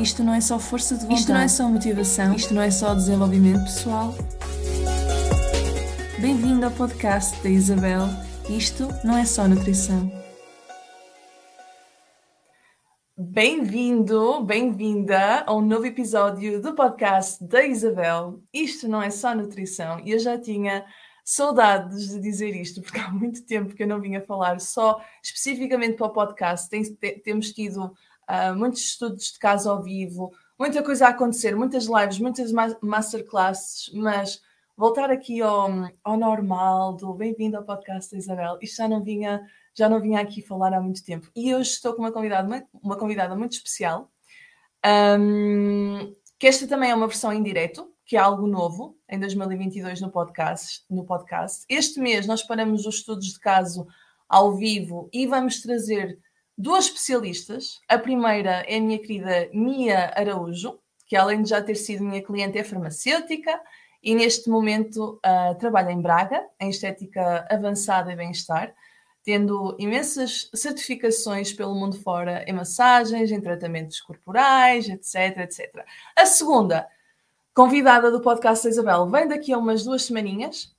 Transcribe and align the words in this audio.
Isto 0.00 0.22
não 0.22 0.34
é 0.34 0.40
só 0.42 0.58
força 0.58 0.94
de 0.94 1.02
vontade. 1.02 1.20
Isto 1.20 1.32
não 1.32 1.40
é 1.40 1.48
só 1.48 1.68
motivação. 1.68 2.34
Isto 2.34 2.54
não 2.54 2.62
é 2.62 2.70
só 2.70 2.94
desenvolvimento 2.94 3.62
pessoal. 3.64 4.14
Bem-vindo 6.20 6.66
ao 6.66 6.70
podcast 6.72 7.42
da 7.42 7.48
Isabel. 7.48 8.02
Isto 8.50 8.88
não 9.02 9.16
é 9.16 9.24
só 9.24 9.48
nutrição. 9.48 10.12
Bem-vindo, 13.16 14.44
bem-vinda 14.44 15.44
a 15.46 15.54
um 15.54 15.62
novo 15.62 15.86
episódio 15.86 16.60
do 16.60 16.74
podcast 16.74 17.42
da 17.42 17.64
Isabel. 17.64 18.42
Isto 18.52 18.86
não 18.86 19.00
é 19.00 19.08
só 19.08 19.34
nutrição. 19.34 19.98
E 20.00 20.10
eu 20.10 20.18
já 20.18 20.38
tinha 20.38 20.84
saudades 21.24 22.10
de 22.10 22.20
dizer 22.20 22.54
isto, 22.54 22.82
porque 22.82 23.00
há 23.00 23.10
muito 23.10 23.46
tempo 23.46 23.74
que 23.74 23.82
eu 23.82 23.88
não 23.88 24.00
vinha 24.00 24.20
falar 24.20 24.60
só 24.60 25.00
especificamente 25.22 25.96
para 25.96 26.06
o 26.06 26.12
podcast. 26.12 26.68
Tem, 26.68 26.82
temos 27.22 27.52
tido 27.52 27.94
uh, 28.30 28.54
muitos 28.56 28.82
estudos 28.82 29.32
de 29.32 29.38
caso 29.38 29.70
ao 29.70 29.82
vivo, 29.82 30.32
muita 30.58 30.82
coisa 30.82 31.06
a 31.06 31.10
acontecer, 31.10 31.54
muitas 31.56 31.86
lives, 31.86 32.18
muitas 32.18 32.52
masterclasses, 32.80 33.90
mas 33.94 34.40
voltar 34.76 35.10
aqui 35.10 35.40
ao, 35.40 35.70
ao 36.04 36.16
normal, 36.16 36.94
do 36.94 37.14
bem-vindo 37.14 37.56
ao 37.56 37.64
podcast 37.64 38.12
da 38.12 38.18
Isabel, 38.18 38.58
isto 38.60 38.76
já 38.76 38.88
não 38.88 39.02
vinha 39.02 39.42
já 39.76 39.90
não 39.90 40.00
vinha 40.00 40.20
aqui 40.20 40.40
falar 40.40 40.72
há 40.72 40.80
muito 40.80 41.04
tempo. 41.04 41.30
E 41.36 41.54
hoje 41.54 41.72
estou 41.72 41.92
com 41.92 42.00
uma 42.00 42.10
convidada, 42.10 42.66
uma 42.82 42.96
convidada 42.96 43.36
muito 43.36 43.52
especial, 43.52 44.10
um, 45.20 46.14
que 46.38 46.46
esta 46.46 46.66
também 46.66 46.90
é 46.90 46.94
uma 46.94 47.06
versão 47.06 47.30
em 47.30 47.42
direto, 47.42 47.92
que 48.06 48.16
é 48.16 48.18
algo 48.18 48.46
novo 48.46 48.96
em 49.08 49.18
2022 49.20 50.00
no 50.00 50.10
podcast, 50.10 50.82
no 50.88 51.04
podcast. 51.04 51.64
Este 51.68 52.00
mês 52.00 52.26
nós 52.26 52.42
paramos 52.42 52.86
os 52.86 52.96
estudos 52.96 53.26
de 53.32 53.38
caso 53.38 53.86
ao 54.28 54.56
vivo 54.56 55.10
e 55.12 55.26
vamos 55.26 55.60
trazer 55.60 56.18
duas 56.56 56.86
especialistas. 56.86 57.80
A 57.88 57.98
primeira 57.98 58.64
é 58.66 58.76
a 58.76 58.80
minha 58.80 58.98
querida 58.98 59.48
Mia 59.52 60.12
Araújo, 60.16 60.78
que 61.06 61.16
além 61.16 61.42
de 61.42 61.50
já 61.50 61.62
ter 61.62 61.76
sido 61.76 62.04
minha 62.04 62.22
cliente 62.22 62.58
é 62.58 62.64
farmacêutica 62.64 63.60
e 64.02 64.14
neste 64.14 64.48
momento 64.48 65.20
uh, 65.24 65.54
trabalha 65.58 65.90
em 65.90 66.00
Braga, 66.00 66.44
em 66.60 66.70
estética 66.70 67.46
avançada 67.50 68.12
e 68.12 68.16
bem-estar, 68.16 68.74
tendo 69.24 69.76
imensas 69.78 70.48
certificações 70.54 71.52
pelo 71.52 71.74
mundo 71.74 72.00
fora 72.00 72.44
em 72.46 72.52
massagens, 72.52 73.32
em 73.32 73.40
tratamentos 73.40 74.00
corporais, 74.00 74.88
etc, 74.88 75.38
etc. 75.38 75.84
A 76.14 76.24
segunda 76.24 76.86
convidada 77.52 78.10
do 78.10 78.20
podcast 78.20 78.64
da 78.64 78.70
Isabel 78.70 79.08
vem 79.08 79.26
daqui 79.26 79.52
a 79.52 79.58
umas 79.58 79.82
duas 79.82 80.04
semaninhas, 80.04 80.72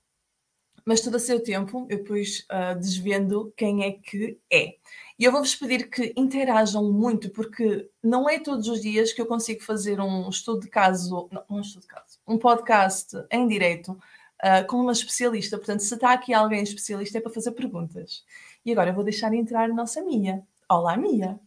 mas 0.85 1.01
todo 1.01 1.17
a 1.17 1.19
seu 1.19 1.43
tempo 1.43 1.85
eu 1.89 1.97
depois 1.97 2.47
uh, 2.49 2.79
desvendo 2.79 3.51
quem 3.57 3.83
é 3.83 3.91
que 3.91 4.39
é. 4.49 4.75
E 5.19 5.23
eu 5.23 5.31
vou-vos 5.31 5.55
pedir 5.55 5.89
que 5.89 6.13
interajam 6.15 6.91
muito, 6.91 7.31
porque 7.31 7.89
não 8.03 8.29
é 8.29 8.39
todos 8.39 8.67
os 8.67 8.81
dias 8.81 9.11
que 9.11 9.19
eu 9.19 9.25
consigo 9.25 9.63
fazer 9.63 9.99
um 9.99 10.29
estudo 10.29 10.59
de 10.59 10.69
caso, 10.69 11.27
não, 11.31 11.43
um 11.49 11.59
estudo 11.59 11.81
de 11.81 11.87
caso, 11.87 12.19
um 12.27 12.37
podcast 12.37 13.17
em 13.31 13.47
direito 13.47 13.93
uh, 13.93 14.67
com 14.67 14.77
uma 14.77 14.91
especialista. 14.91 15.57
Portanto, 15.57 15.79
se 15.79 15.93
está 15.95 16.13
aqui 16.13 16.33
alguém 16.33 16.61
especialista 16.61 17.17
é 17.17 17.21
para 17.21 17.31
fazer 17.31 17.51
perguntas. 17.53 18.23
E 18.63 18.71
agora 18.71 18.91
eu 18.91 18.93
vou 18.93 19.03
deixar 19.03 19.33
entrar 19.33 19.63
a 19.69 19.73
nossa 19.73 20.03
Mia. 20.03 20.45
Olá, 20.69 20.95
Mia! 20.95 21.39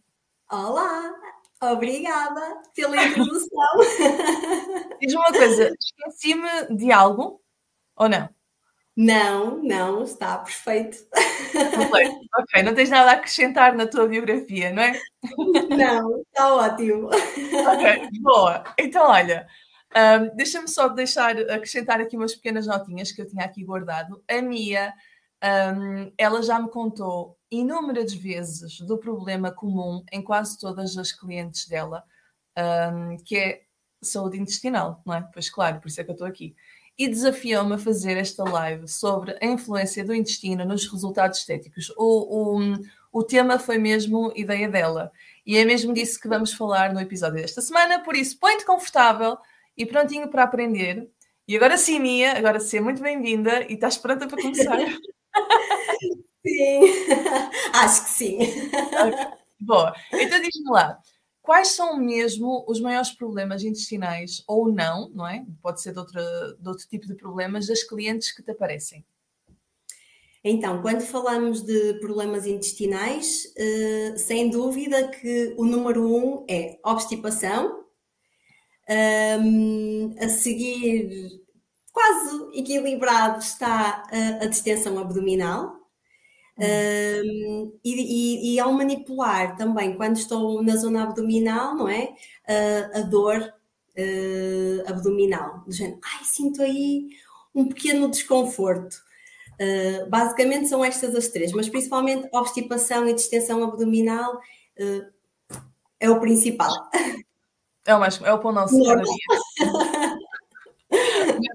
Olá! 0.51 1.15
Obrigada 1.61 2.61
pela 2.75 3.05
introdução. 3.05 3.77
Diz-me 4.99 5.17
uma 5.17 5.31
coisa, 5.31 5.73
esqueci-me 5.79 6.75
de 6.75 6.91
algo 6.91 7.39
ou 7.95 8.09
não? 8.09 8.27
Não, 8.95 9.61
não, 9.63 10.03
está 10.03 10.37
perfeito. 10.37 10.97
Ok, 12.37 12.63
não 12.63 12.73
tens 12.75 12.89
nada 12.89 13.11
a 13.11 13.13
acrescentar 13.13 13.75
na 13.75 13.87
tua 13.87 14.07
biografia, 14.07 14.71
não 14.71 14.83
é? 14.83 14.99
Não, 15.69 16.21
está 16.21 16.53
ótimo. 16.53 17.07
Ok, 17.07 18.09
boa. 18.21 18.63
Então, 18.77 19.07
olha, 19.07 19.47
um, 19.95 20.35
deixa-me 20.35 20.67
só 20.67 20.87
deixar, 20.87 21.37
acrescentar 21.37 21.99
aqui 21.99 22.15
umas 22.15 22.35
pequenas 22.35 22.67
notinhas 22.67 23.11
que 23.11 23.21
eu 23.21 23.27
tinha 23.27 23.45
aqui 23.45 23.63
guardado. 23.63 24.23
A 24.29 24.41
Mia, 24.41 24.93
um, 25.43 26.11
ela 26.17 26.41
já 26.41 26.59
me 26.59 26.69
contou 26.69 27.37
inúmeras 27.49 28.13
vezes 28.13 28.79
do 28.81 28.97
problema 28.97 29.51
comum 29.51 30.03
em 30.11 30.21
quase 30.21 30.57
todas 30.57 30.97
as 30.97 31.11
clientes 31.11 31.67
dela, 31.67 32.03
um, 32.57 33.17
que 33.17 33.37
é 33.37 33.61
saúde 34.01 34.39
intestinal, 34.39 35.01
não 35.05 35.13
é? 35.13 35.29
Pois 35.33 35.49
claro, 35.49 35.79
por 35.79 35.87
isso 35.87 35.99
é 35.99 36.03
que 36.03 36.11
eu 36.11 36.13
estou 36.13 36.27
aqui. 36.27 36.55
E 37.01 37.07
desafiou-me 37.07 37.73
a 37.73 37.77
fazer 37.79 38.15
esta 38.15 38.43
live 38.43 38.87
sobre 38.87 39.35
a 39.41 39.45
influência 39.47 40.05
do 40.05 40.13
intestino 40.13 40.63
nos 40.63 40.85
resultados 40.85 41.39
estéticos. 41.39 41.91
O, 41.97 42.59
o, 42.59 42.77
o 43.11 43.23
tema 43.23 43.57
foi 43.57 43.79
mesmo 43.79 44.31
ideia 44.35 44.69
dela. 44.69 45.11
E 45.43 45.57
é 45.57 45.65
mesmo 45.65 45.95
disso 45.95 46.21
que 46.21 46.27
vamos 46.27 46.53
falar 46.53 46.93
no 46.93 47.01
episódio 47.01 47.41
desta 47.41 47.59
semana, 47.59 48.03
por 48.03 48.15
isso 48.15 48.37
põe-te 48.37 48.63
confortável 48.63 49.35
e 49.75 49.83
prontinho 49.83 50.27
para 50.27 50.43
aprender. 50.43 51.09
E 51.47 51.55
agora 51.55 51.75
sim, 51.75 51.97
Mia, 51.99 52.37
agora 52.37 52.59
sim, 52.59 52.81
muito 52.81 53.01
bem-vinda 53.01 53.65
e 53.67 53.73
estás 53.73 53.97
pronta 53.97 54.27
para 54.27 54.39
começar? 54.39 54.77
Sim, 56.45 56.81
acho 57.73 58.03
que 58.03 58.09
sim. 58.09 58.39
Boa, 59.59 59.95
então 60.11 60.41
diz-me 60.41 60.71
lá, 60.71 60.99
quais 61.41 61.69
são 61.69 61.97
mesmo 61.97 62.63
os 62.67 62.79
maiores 62.79 63.11
problemas 63.11 63.63
intestinais, 63.63 64.43
ou 64.47 64.71
não, 64.71 65.09
não 65.09 65.27
é? 65.27 65.45
Pode 65.61 65.81
ser 65.81 65.93
de, 65.93 65.99
outra, 65.99 66.21
de 66.59 66.67
outro 66.67 66.87
tipo 66.87 67.07
de 67.07 67.15
problemas, 67.15 67.67
das 67.67 67.83
clientes 67.83 68.31
que 68.31 68.43
te 68.43 68.51
aparecem? 68.51 69.05
Então, 70.43 70.81
quando 70.81 71.01
falamos 71.01 71.61
de 71.61 71.95
problemas 71.99 72.47
intestinais, 72.47 73.53
eh, 73.55 74.15
sem 74.17 74.49
dúvida 74.49 75.07
que 75.09 75.53
o 75.55 75.65
número 75.65 76.03
um 76.03 76.45
é 76.49 76.79
obstipação, 76.83 77.81
a 80.19 80.27
seguir, 80.29 81.41
quase 81.93 82.59
equilibrado, 82.59 83.39
está 83.39 84.03
a, 84.11 84.43
a 84.43 84.47
distensão 84.47 84.99
abdominal, 84.99 85.80
um, 86.61 87.73
e, 87.83 87.91
e, 87.91 88.53
e, 88.53 88.59
ao 88.59 88.71
manipular 88.71 89.55
também, 89.55 89.95
quando 89.95 90.17
estou 90.17 90.61
na 90.61 90.75
zona 90.75 91.03
abdominal, 91.03 91.73
não 91.75 91.89
é? 91.89 92.13
Uh, 92.47 92.99
a 92.99 93.01
dor 93.01 93.41
uh, 93.41 94.89
abdominal, 94.89 95.63
do 95.65 95.71
género, 95.71 95.99
ai, 96.03 96.23
sinto 96.23 96.61
aí 96.61 97.09
um 97.55 97.67
pequeno 97.67 98.09
desconforto. 98.11 98.95
Uh, 99.53 100.07
basicamente 100.07 100.67
são 100.67 100.85
estas 100.85 101.15
as 101.15 101.29
três, 101.29 101.51
mas 101.51 101.67
principalmente 101.67 102.29
obstipação 102.31 103.07
e 103.07 103.13
distensão 103.13 103.63
abdominal 103.63 104.39
é 105.99 106.09
o 106.09 106.19
principal. 106.19 106.71
É 107.85 107.95
o, 107.95 107.99
mais, 107.99 108.21
é 108.21 108.31
o 108.31 108.39
pão 108.39 108.51
nosso. 108.51 108.75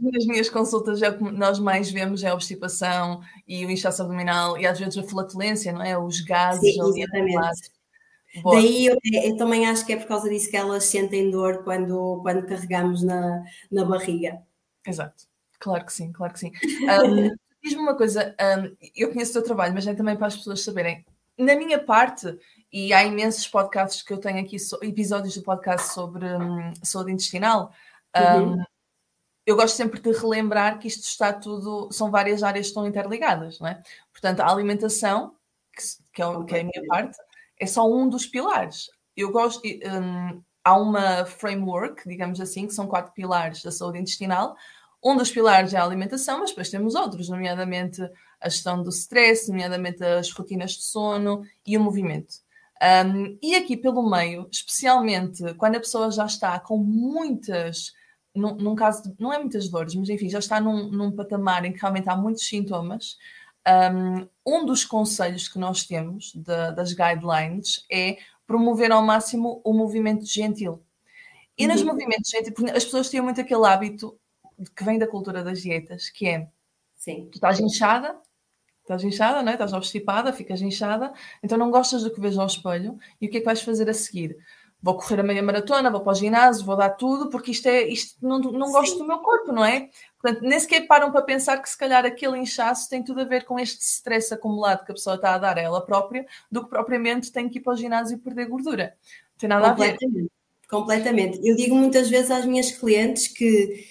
Nas 0.01 0.27
minhas 0.27 0.51
consultas, 0.51 1.03
é 1.03 1.09
o 1.09 1.19
que 1.19 1.25
nós 1.33 1.59
mais 1.59 1.91
vemos 1.91 2.23
é 2.23 2.29
a 2.29 2.35
obstipação 2.35 3.21
e 3.47 3.65
o 3.65 3.71
inchaço 3.71 4.03
abdominal 4.03 4.59
e 4.59 4.67
às 4.67 4.79
vezes 4.79 4.99
a 4.99 5.03
flatulência, 5.03 5.73
não 5.73 5.83
é? 5.83 5.97
Os 5.99 6.21
gases 6.21 6.75
Sim, 6.75 6.81
ali 6.81 7.03
exatamente. 7.03 7.71
Daí 8.45 8.87
eu, 8.87 8.99
eu, 9.03 9.37
também 9.37 9.67
acho 9.67 9.87
que 9.87 9.93
é 9.93 9.97
por 9.97 10.07
causa 10.07 10.29
disso 10.29 10.51
que 10.51 10.57
elas 10.57 10.85
sentem 10.85 11.31
dor 11.31 11.65
quando, 11.65 12.21
quando 12.23 12.47
carregamos 12.47 13.03
na, 13.03 13.43
na 13.71 13.85
barriga. 13.85 14.43
Exato, 14.87 15.25
claro 15.59 15.87
que 15.87 15.93
sim, 15.93 16.13
claro 16.13 16.33
que 16.33 16.41
sim. 16.41 16.53
Um, 16.83 17.35
Diz-me 17.63 17.81
uma 17.81 17.97
coisa, 17.97 18.37
um, 18.41 18.77
eu 18.95 19.11
conheço 19.11 19.31
o 19.31 19.35
teu 19.35 19.43
trabalho, 19.43 19.75
mas 19.75 19.87
é 19.87 19.95
também 19.95 20.17
para 20.17 20.29
as 20.29 20.37
pessoas 20.37 20.63
saberem. 20.63 21.05
Na 21.37 21.57
minha 21.57 21.79
parte, 21.79 22.39
e 22.73 22.93
há 22.93 23.03
imensos 23.05 23.49
podcasts 23.49 24.03
que 24.03 24.13
eu 24.13 24.19
tenho 24.19 24.39
aqui, 24.39 24.57
episódios 24.83 25.35
do 25.35 25.43
podcast 25.43 25.93
sobre 25.93 26.25
um, 26.27 26.73
saúde 26.83 27.13
intestinal, 27.13 27.73
uhum 28.17 28.63
eu 29.47 29.55
gosto 29.55 29.77
sempre 29.77 30.01
de 30.01 30.11
relembrar 30.11 30.79
que 30.81 30.89
isto 30.89 31.05
está 31.05 31.33
tudo, 31.33 31.89
são 31.93 32.11
várias 32.11 32.43
áreas 32.43 32.67
que 32.67 32.71
estão 32.71 32.87
interligadas, 32.87 33.61
não 33.61 33.69
é? 33.69 33.81
Portanto, 34.11 34.41
a 34.41 34.51
alimentação, 34.51 35.37
que, 35.73 35.83
que, 36.13 36.23
é, 36.23 36.45
que 36.45 36.57
é, 36.57 36.61
a 36.61 36.65
minha 36.65 36.87
parte, 36.89 37.17
é 37.59 37.67
só 37.67 37.89
um 37.89 38.09
dos 38.09 38.27
pilares. 38.27 38.91
Eu 39.17 39.31
gosto, 39.31 39.63
um, 39.65 40.43
há 40.65 40.77
uma 40.77 41.25
framework, 41.25 42.09
digamos 42.09 42.41
assim, 42.41 42.67
que 42.67 42.75
são 42.75 42.89
quatro 42.89 43.13
pilares 43.13 43.63
da 43.63 43.71
saúde 43.71 44.01
intestinal. 44.01 44.57
Um 45.03 45.17
dos 45.17 45.31
pilares 45.31 45.73
é 45.73 45.79
a 45.79 45.85
alimentação, 45.85 46.41
mas 46.41 46.51
depois 46.51 46.69
temos 46.69 46.97
outros, 46.97 47.29
nomeadamente 47.29 48.03
a 48.41 48.49
gestão 48.49 48.83
do 48.83 48.91
stress, 48.91 49.49
nomeadamente 49.49 50.05
as 50.05 50.31
rotinas 50.33 50.73
de 50.73 50.83
sono 50.83 51.43
e 51.65 51.79
o 51.79 51.81
movimento. 51.81 52.35
Um, 52.83 53.39
e 53.41 53.55
aqui 53.55 53.77
pelo 53.77 54.11
meio, 54.11 54.49
especialmente 54.51 55.55
quando 55.55 55.77
a 55.77 55.81
pessoa 55.81 56.11
já 56.11 56.27
está 56.27 56.59
com 56.59 56.77
muitas 56.77 57.93
num, 58.37 58.55
num 58.57 58.75
caso, 58.75 59.05
de, 59.05 59.15
não 59.19 59.33
é 59.33 59.39
muitas 59.39 59.69
dores, 59.69 59.95
mas 59.95 60.09
enfim, 60.09 60.29
já 60.29 60.39
está 60.39 60.61
num, 60.61 60.91
num 60.91 61.11
patamar 61.11 61.65
em 61.65 61.73
que 61.73 61.81
realmente 61.81 62.09
há 62.09 62.17
muitos 62.17 62.47
sintomas. 62.47 63.17
Um, 64.47 64.65
dos 64.65 64.85
conselhos 64.85 65.49
que 65.49 65.59
nós 65.59 65.85
temos 65.85 66.33
de, 66.35 66.73
das 66.73 66.93
guidelines 66.93 67.85
é 67.91 68.17
promover 68.47 68.93
ao 68.93 69.03
máximo 69.03 69.61
o 69.65 69.73
movimento 69.73 70.25
gentil. 70.25 70.83
E 71.59 71.67
uhum. 71.67 71.73
nos 71.73 71.83
movimentos 71.83 72.31
gentis, 72.31 72.53
as 72.75 72.85
pessoas 72.85 73.11
têm 73.11 73.21
muito 73.21 73.41
aquele 73.41 73.67
hábito 73.67 74.19
que 74.75 74.85
vem 74.85 74.99
da 74.99 75.07
cultura 75.07 75.43
das 75.43 75.63
dietas, 75.63 76.09
que 76.09 76.29
é 76.29 76.49
Sim. 76.95 77.29
tu 77.31 77.37
estás 77.37 77.59
inchada, 77.61 78.17
estás 78.83 79.03
inchada, 79.03 79.43
não 79.43 79.51
é? 79.51 79.55
estás 79.55 79.73
obstipada, 79.73 80.33
ficas 80.33 80.63
inchada, 80.63 81.13
então 81.43 81.59
não 81.59 81.71
gostas 81.71 82.03
do 82.03 82.13
que 82.13 82.21
vês 82.21 82.39
ao 82.39 82.47
espelho, 82.47 82.99
e 83.21 83.27
o 83.27 83.31
que 83.31 83.39
é 83.39 83.41
que 83.41 83.47
vais 83.47 83.61
fazer 83.61 83.89
a 83.91 83.95
seguir? 83.95 84.37
Vou 84.87 84.95
correr 84.95 85.19
a 85.19 85.23
meia 85.25 85.43
maratona, 85.43 85.91
vou 85.91 86.01
para 86.01 86.13
o 86.13 86.15
ginásio, 86.15 86.65
vou 86.65 86.77
dar 86.77 86.91
tudo, 86.91 87.29
porque 87.29 87.51
isto 87.51 87.67
é, 87.67 87.83
isto 87.89 88.15
não, 88.23 88.39
não 88.39 88.71
gosto 88.71 88.99
do 88.99 89.05
meu 89.05 89.19
corpo, 89.19 89.51
não 89.51 89.65
é? 89.65 89.91
Portanto, 90.23 90.43
nem 90.43 90.61
sequer 90.61 90.87
param 90.87 91.11
para 91.11 91.23
pensar 91.23 91.61
que 91.61 91.69
se 91.69 91.77
calhar 91.77 92.07
aquele 92.07 92.39
inchaço 92.39 92.89
tem 92.89 93.03
tudo 93.03 93.21
a 93.21 93.25
ver 93.25 93.45
com 93.45 93.59
este 93.59 93.81
stress 93.83 94.33
acumulado 94.33 94.85
que 94.85 94.93
a 94.93 94.95
pessoa 94.95 95.17
está 95.17 95.35
a 95.35 95.39
dar 95.39 95.59
a 95.59 95.61
ela 95.61 95.85
própria, 95.85 96.25
do 96.49 96.63
que 96.63 96.71
propriamente 96.71 97.33
tem 97.33 97.49
que 97.49 97.59
ir 97.59 97.63
para 97.63 97.73
o 97.73 97.77
ginásio 97.77 98.15
e 98.15 98.21
perder 98.21 98.47
gordura. 98.47 98.95
Não 99.33 99.39
tem 99.39 99.49
nada 99.49 99.71
a 99.71 99.75
ver. 99.75 99.99
Completamente. 100.71 101.41
Eu 101.43 101.57
digo 101.57 101.75
muitas 101.75 102.09
vezes 102.09 102.31
às 102.31 102.45
minhas 102.45 102.71
clientes 102.71 103.27
que 103.27 103.85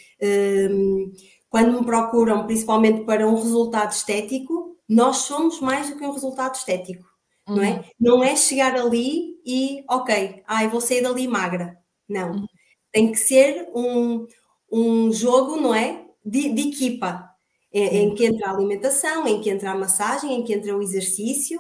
um, 0.71 1.11
quando 1.49 1.77
me 1.77 1.85
procuram, 1.85 2.45
principalmente 2.45 3.03
para 3.03 3.27
um 3.27 3.35
resultado 3.35 3.91
estético, 3.91 4.77
nós 4.87 5.17
somos 5.17 5.59
mais 5.59 5.89
do 5.89 5.97
que 5.97 6.05
um 6.05 6.11
resultado 6.11 6.55
estético, 6.55 7.05
uhum. 7.47 7.55
não 7.55 7.63
é? 7.63 7.71
Uhum. 7.71 7.83
Não 7.99 8.23
é 8.23 8.35
chegar 8.35 8.75
ali 8.75 9.39
e, 9.45 9.83
ok, 9.89 10.43
ai, 10.47 10.67
vou 10.67 10.81
sair 10.81 11.01
dali 11.01 11.27
magra. 11.27 11.77
Não. 12.07 12.31
Uhum. 12.31 12.45
Tem 12.91 13.11
que 13.11 13.17
ser 13.17 13.69
um, 13.75 14.27
um 14.71 15.11
jogo, 15.11 15.57
não 15.57 15.73
é? 15.73 16.05
De, 16.23 16.49
de 16.53 16.69
equipa, 16.69 17.29
em, 17.71 17.97
em 17.97 18.15
que 18.15 18.25
entra 18.25 18.47
a 18.47 18.53
alimentação, 18.53 19.27
em 19.27 19.41
que 19.41 19.49
entra 19.49 19.71
a 19.71 19.77
massagem, 19.77 20.33
em 20.33 20.43
que 20.43 20.53
entra 20.53 20.75
o 20.75 20.81
exercício, 20.81 21.59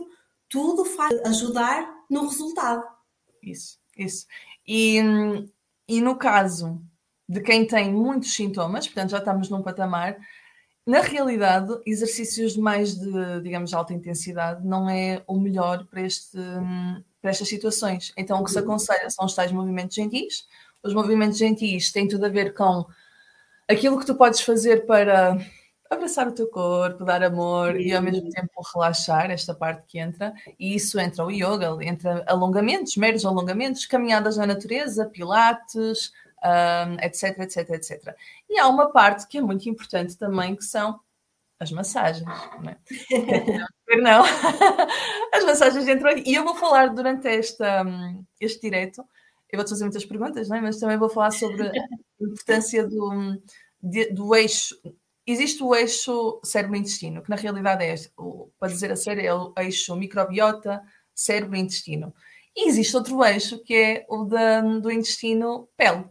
tudo 0.49 0.85
faz 0.85 1.19
ajudar 1.25 1.87
no 2.09 2.27
resultado. 2.27 2.83
Isso, 3.43 3.77
isso. 3.97 4.25
E, 4.67 4.99
e 5.87 6.01
no 6.01 6.15
caso 6.17 6.81
de 7.27 7.41
quem 7.41 7.65
tem 7.65 7.91
muitos 7.91 8.33
sintomas, 8.33 8.87
portanto 8.87 9.11
já 9.11 9.17
estamos 9.17 9.49
num 9.49 9.61
patamar, 9.61 10.17
na 10.85 11.01
realidade, 11.01 11.73
exercícios 11.85 12.55
mais 12.55 12.95
de, 12.95 13.41
digamos, 13.41 13.73
alta 13.73 13.93
intensidade 13.93 14.65
não 14.65 14.87
é 14.87 15.23
o 15.25 15.39
melhor 15.39 15.85
para, 15.85 16.01
este, 16.01 16.37
para 17.19 17.31
estas 17.31 17.47
situações. 17.47 18.13
Então, 18.15 18.39
o 18.39 18.43
que 18.43 18.51
se 18.51 18.59
uhum. 18.59 18.65
aconselha 18.65 19.09
são 19.09 19.25
os 19.25 19.33
tais 19.33 19.51
movimentos 19.51 19.95
gentis. 19.95 20.45
Os 20.83 20.93
movimentos 20.93 21.39
gentis 21.39 21.91
têm 21.91 22.07
tudo 22.07 22.25
a 22.25 22.29
ver 22.29 22.53
com 22.53 22.85
aquilo 23.67 23.99
que 23.99 24.05
tu 24.05 24.13
podes 24.13 24.41
fazer 24.41 24.85
para 24.85 25.37
abraçar 25.89 26.27
o 26.27 26.31
teu 26.31 26.47
corpo, 26.47 27.03
dar 27.03 27.23
amor 27.23 27.79
e 27.79 27.93
ao 27.93 28.01
mesmo 28.01 28.29
tempo 28.29 28.61
relaxar, 28.73 29.31
esta 29.31 29.53
parte 29.53 29.85
que 29.87 29.99
entra, 29.99 30.33
e 30.59 30.75
isso 30.75 30.99
entra 30.99 31.25
o 31.25 31.31
yoga, 31.31 31.77
entra 31.81 32.23
alongamentos, 32.27 32.95
meros 32.97 33.25
alongamentos, 33.25 33.85
caminhadas 33.85 34.37
na 34.37 34.45
natureza, 34.45 35.05
pilates, 35.05 36.11
um, 36.45 36.99
etc, 37.01 37.39
etc, 37.39 37.69
etc. 37.71 38.15
E 38.49 38.59
há 38.59 38.67
uma 38.67 38.91
parte 38.91 39.27
que 39.27 39.37
é 39.37 39.41
muito 39.41 39.67
importante 39.67 40.17
também, 40.17 40.55
que 40.55 40.63
são 40.63 40.99
as 41.59 41.71
massagens. 41.71 42.25
Não, 42.25 42.69
é? 42.69 42.77
não. 44.01 44.23
As 45.33 45.43
massagens 45.45 45.87
entram 45.87 46.11
aqui. 46.11 46.23
E 46.29 46.35
eu 46.35 46.43
vou 46.43 46.55
falar 46.55 46.87
durante 46.87 47.27
esta, 47.27 47.83
este 48.39 48.61
direto, 48.61 49.03
eu 49.51 49.57
vou-te 49.57 49.69
fazer 49.69 49.83
muitas 49.85 50.05
perguntas, 50.05 50.49
não 50.49 50.57
é? 50.57 50.61
mas 50.61 50.79
também 50.79 50.97
vou 50.97 51.09
falar 51.09 51.31
sobre 51.31 51.67
a 51.67 51.71
importância 52.19 52.87
do, 52.87 53.41
do 54.11 54.35
eixo 54.35 54.75
existe 55.25 55.63
o 55.63 55.73
eixo 55.73 56.39
cérebro-intestino, 56.43 57.21
que 57.21 57.29
na 57.29 57.35
realidade 57.35 57.83
é, 57.83 57.95
para 58.59 58.71
dizer 58.71 58.91
a 58.91 58.95
sério, 58.95 59.21
é 59.25 59.33
o 59.33 59.53
eixo 59.57 59.95
microbiota, 59.95 60.81
cérebro-intestino. 61.13 62.13
E 62.55 62.69
existe 62.69 62.95
outro 62.95 63.23
eixo 63.23 63.59
que 63.63 63.75
é 63.75 64.05
o 64.07 64.25
da, 64.25 64.61
do 64.61 64.91
intestino-pele. 64.91 66.05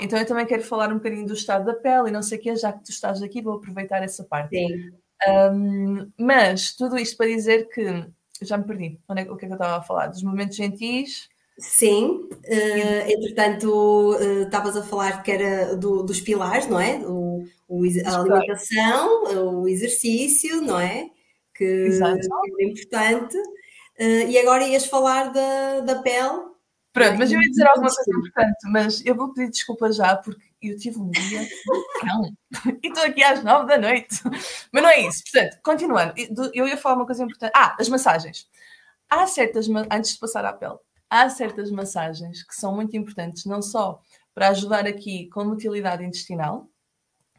Então 0.00 0.18
eu 0.18 0.26
também 0.26 0.46
quero 0.46 0.62
falar 0.62 0.90
um 0.90 0.96
bocadinho 0.96 1.26
do 1.26 1.34
estado 1.34 1.66
da 1.66 1.74
pele 1.74 2.08
e 2.08 2.12
não 2.12 2.22
sei 2.22 2.38
o 2.38 2.40
que, 2.40 2.56
já 2.56 2.72
que 2.72 2.84
tu 2.84 2.90
estás 2.90 3.22
aqui, 3.22 3.42
vou 3.42 3.54
aproveitar 3.54 4.02
essa 4.02 4.24
parte. 4.24 4.56
Sim. 4.56 4.92
Um, 5.28 6.10
mas 6.18 6.74
tudo 6.74 6.98
isto 6.98 7.16
para 7.16 7.26
dizer 7.26 7.68
que 7.68 8.06
já 8.40 8.56
me 8.56 8.64
perdi. 8.64 8.98
Onde 9.08 9.22
é, 9.22 9.30
o 9.30 9.36
que 9.36 9.44
é 9.44 9.48
que 9.48 9.52
eu 9.52 9.56
estava 9.56 9.76
a 9.76 9.82
falar? 9.82 10.08
Dos 10.08 10.22
momentos 10.22 10.56
gentis. 10.56 11.28
Sim, 11.58 12.28
uh, 12.32 13.10
entretanto, 13.10 14.16
uh, 14.16 14.42
estavas 14.42 14.76
a 14.76 14.82
falar 14.82 15.22
que 15.22 15.30
era 15.30 15.76
do, 15.76 16.02
dos 16.02 16.20
pilares, 16.20 16.66
não 16.66 16.80
é? 16.80 16.96
O, 17.04 17.44
o, 17.68 17.82
a 18.04 18.18
alimentação, 18.18 19.60
o 19.60 19.68
exercício, 19.68 20.62
não 20.62 20.80
é? 20.80 21.10
Que, 21.54 21.90
que 21.90 22.62
é 22.62 22.64
importante. 22.64 23.36
Uh, 24.00 24.28
e 24.28 24.38
agora 24.38 24.66
ias 24.66 24.86
falar 24.86 25.32
da, 25.32 25.80
da 25.80 25.96
pele. 25.96 26.51
Pronto, 26.92 27.18
mas 27.18 27.32
eu 27.32 27.40
ia 27.40 27.48
dizer 27.48 27.66
alguma 27.66 27.88
coisa 27.88 28.10
importante, 28.18 28.70
mas 28.70 29.06
eu 29.06 29.14
vou 29.14 29.32
pedir 29.32 29.50
desculpa 29.50 29.90
já, 29.90 30.14
porque 30.16 30.42
eu 30.60 30.76
tive 30.76 30.98
um 30.98 31.10
dia 31.10 31.40
e 32.82 32.88
estou 32.88 33.04
aqui 33.04 33.22
às 33.22 33.42
nove 33.42 33.66
da 33.66 33.78
noite. 33.78 34.20
Mas 34.70 34.82
não 34.82 34.90
é 34.90 35.00
isso. 35.00 35.22
Portanto, 35.32 35.58
continuando, 35.62 36.14
eu 36.52 36.68
ia 36.68 36.76
falar 36.76 36.96
uma 36.96 37.06
coisa 37.06 37.24
importante. 37.24 37.52
Ah, 37.56 37.74
as 37.80 37.88
massagens. 37.88 38.46
Há 39.08 39.26
certas, 39.26 39.66
antes 39.90 40.14
de 40.14 40.18
passar 40.20 40.44
à 40.44 40.52
pele, 40.52 40.76
há 41.08 41.28
certas 41.30 41.70
massagens 41.70 42.42
que 42.42 42.54
são 42.54 42.74
muito 42.74 42.96
importantes, 42.96 43.46
não 43.46 43.62
só 43.62 44.00
para 44.34 44.48
ajudar 44.48 44.86
aqui 44.86 45.28
com 45.28 45.44
motilidade 45.44 46.04
intestinal, 46.04 46.68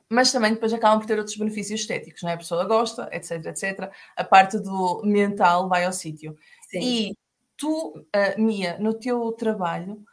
mas 0.10 0.32
também 0.32 0.54
depois 0.54 0.74
acabam 0.74 1.00
por 1.00 1.08
ter 1.08 1.18
outros 1.18 1.38
benefícios 1.38 1.82
estéticos, 1.82 2.22
não 2.22 2.30
é? 2.30 2.34
A 2.34 2.38
pessoa 2.38 2.66
gosta, 2.66 3.10
etc, 3.12 3.46
etc. 3.48 3.92
A 4.16 4.24
parte 4.24 4.60
do 4.60 5.02
mental 5.04 5.68
vai 5.68 5.86
ao 5.86 5.94
sítio. 5.94 6.36
E 6.74 7.16
tu, 7.64 7.98
uh, 7.98 8.42
Mia, 8.42 8.78
no 8.78 8.94
teu 8.94 9.32
trabalho, 9.32 10.04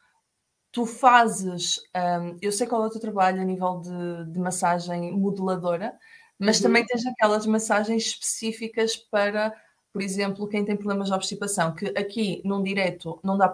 tu 0.71 0.87
fazes, 0.87 1.81
um, 1.97 2.39
eu 2.41 2.53
sei 2.53 2.65
qual 2.65 2.85
é 2.85 2.87
o 2.87 2.91
teu 2.91 3.01
trabalho 3.01 3.41
a 3.43 3.45
nível 3.45 3.81
de, 3.81 4.33
de 4.33 4.39
massagem 4.39 5.11
moduladora, 5.11 5.99
mas 6.39 6.59
uhum. 6.59 6.63
também 6.63 6.87
tens 6.87 7.05
aquelas 7.05 7.45
massagens 7.47 8.07
específicas 8.07 8.95
para, 8.95 9.53
por 9.93 10.01
exemplo, 10.01 10.49
quem 10.49 10.65
tem 10.65 10.77
problemas 10.77 11.09
de 11.09 11.15
obstipação, 11.15 11.75
que 11.75 11.87
aqui 11.99 12.41
num 12.45 12.63
direto 12.63 13.19
não 13.25 13.37
dá 13.37 13.49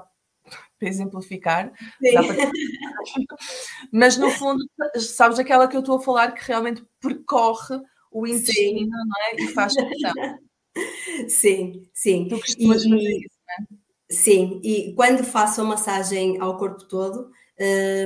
para 0.79 0.89
exemplificar. 0.89 1.73
Para... 1.73 2.51
Mas 3.91 4.19
no 4.19 4.31
fundo, 4.31 4.63
sabes 4.99 5.39
aquela 5.39 5.67
que 5.67 5.77
eu 5.77 5.81
estou 5.81 5.97
a 5.97 6.03
falar 6.03 6.33
que 6.33 6.47
realmente 6.47 6.85
percorre 7.01 7.81
o 8.13 8.27
intestino 8.27 8.91
não 8.91 9.23
é? 9.31 9.43
e 9.43 9.49
faz 9.49 9.75
questão. 9.75 10.13
Sim, 11.29 11.89
sim. 11.95 12.29
Tu 12.29 12.39
costumas 12.39 12.85
e, 12.85 12.91
fazer 12.91 13.19
isso? 13.19 13.36
Sim, 14.11 14.61
e 14.63 14.93
quando 14.95 15.25
faço 15.25 15.61
a 15.61 15.65
massagem 15.65 16.41
ao 16.41 16.57
corpo 16.57 16.85
todo, 16.85 17.31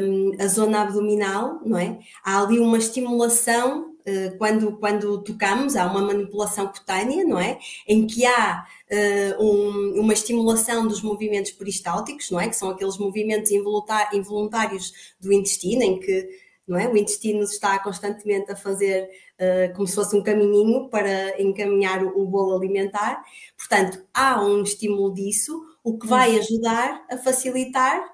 um, 0.02 0.32
a 0.38 0.46
zona 0.46 0.82
abdominal, 0.82 1.60
não 1.64 1.76
é? 1.76 1.98
Há 2.24 2.42
ali 2.42 2.58
uma 2.58 2.78
estimulação 2.78 3.90
uh, 3.90 4.38
quando, 4.38 4.78
quando 4.78 5.22
tocamos, 5.22 5.76
há 5.76 5.86
uma 5.86 6.00
manipulação 6.00 6.68
cutânea, 6.68 7.24
não 7.24 7.38
é? 7.38 7.58
Em 7.86 8.06
que 8.06 8.24
há 8.24 8.64
uh, 8.90 9.44
um, 9.44 10.00
uma 10.00 10.12
estimulação 10.12 10.86
dos 10.86 11.02
movimentos 11.02 11.50
peristálticos, 11.50 12.30
não 12.30 12.40
é? 12.40 12.48
Que 12.48 12.56
são 12.56 12.70
aqueles 12.70 12.96
movimentos 12.96 13.50
involuntários 13.50 14.92
do 15.20 15.32
intestino, 15.32 15.82
em 15.82 16.00
que 16.00 16.28
não 16.70 16.78
é? 16.78 16.88
o 16.88 16.96
intestino 16.96 17.42
está 17.42 17.76
constantemente 17.80 18.52
a 18.52 18.56
fazer 18.56 19.10
uh, 19.40 19.74
como 19.74 19.88
se 19.88 19.96
fosse 19.96 20.16
um 20.16 20.22
caminhinho 20.22 20.88
para 20.88 21.42
encaminhar 21.42 22.04
o, 22.04 22.22
o 22.22 22.26
bolo 22.26 22.56
alimentar. 22.56 23.24
Portanto, 23.58 24.00
há 24.14 24.40
um 24.40 24.62
estímulo 24.62 25.12
disso, 25.12 25.60
o 25.82 25.98
que 25.98 26.06
vai 26.06 26.32
uhum. 26.32 26.38
ajudar 26.38 27.06
a 27.10 27.16
facilitar 27.16 28.04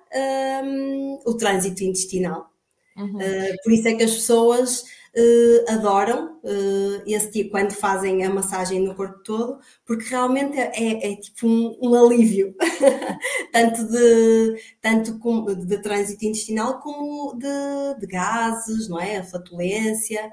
um, 0.65 1.19
o 1.27 1.35
trânsito 1.35 1.83
intestinal. 1.83 2.51
Uhum. 2.97 3.17
Uh, 3.17 3.57
por 3.63 3.73
isso 3.73 3.89
é 3.89 3.95
que 3.95 4.05
as 4.05 4.15
pessoas 4.15 4.85
uh, 5.17 5.73
adoram 5.73 6.39
uh, 6.43 7.03
esse 7.07 7.31
tipo, 7.31 7.51
quando 7.51 7.73
fazem 7.73 8.25
a 8.25 8.31
massagem 8.31 8.81
no 8.81 8.95
corpo 8.95 9.19
todo, 9.23 9.59
porque 9.85 10.09
realmente 10.09 10.59
é, 10.59 10.73
é, 10.75 11.13
é 11.13 11.17
tipo 11.17 11.47
um, 11.47 11.77
um 11.83 11.95
alívio, 11.95 12.55
tanto, 13.53 13.87
de, 13.89 14.63
tanto 14.81 15.19
com, 15.19 15.45
de 15.45 15.79
trânsito 15.79 16.25
intestinal 16.25 16.81
como 16.81 17.37
de, 17.37 18.01
de 18.01 18.07
gases, 18.07 18.89
não 18.89 19.01
é? 19.01 19.19
A 19.19 19.25
flatulência. 19.25 20.31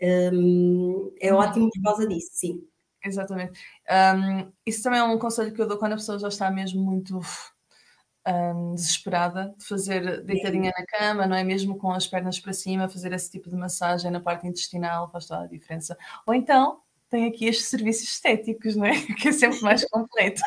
Um, 0.00 1.12
é 1.20 1.32
uhum. 1.32 1.40
ótimo 1.40 1.70
por 1.70 1.82
causa 1.82 2.06
disso, 2.06 2.30
sim. 2.32 2.64
Exatamente. 3.08 3.60
Um, 3.90 4.52
isso 4.64 4.82
também 4.82 5.00
é 5.00 5.04
um 5.04 5.18
conselho 5.18 5.52
que 5.52 5.60
eu 5.60 5.66
dou 5.66 5.78
quando 5.78 5.92
a 5.92 5.96
pessoa 5.96 6.18
já 6.18 6.28
está 6.28 6.50
mesmo 6.50 6.82
muito 6.82 7.20
um, 8.26 8.74
desesperada 8.74 9.54
de 9.56 9.64
fazer 9.64 10.22
deitadinha 10.22 10.72
na 10.76 10.84
cama, 10.86 11.26
não 11.26 11.36
é? 11.36 11.42
Mesmo 11.42 11.76
com 11.78 11.90
as 11.90 12.06
pernas 12.06 12.38
para 12.38 12.52
cima, 12.52 12.88
fazer 12.88 13.12
esse 13.12 13.30
tipo 13.30 13.48
de 13.48 13.56
massagem 13.56 14.10
na 14.10 14.20
parte 14.20 14.46
intestinal 14.46 15.10
faz 15.10 15.26
toda 15.26 15.44
a 15.44 15.46
diferença. 15.46 15.96
Ou 16.26 16.34
então 16.34 16.80
tem 17.08 17.26
aqui 17.26 17.46
estes 17.46 17.68
serviços 17.68 18.08
estéticos, 18.08 18.76
não 18.76 18.84
é? 18.84 18.92
Que 19.16 19.28
é 19.28 19.32
sempre 19.32 19.60
mais 19.62 19.84
completo. 19.86 20.42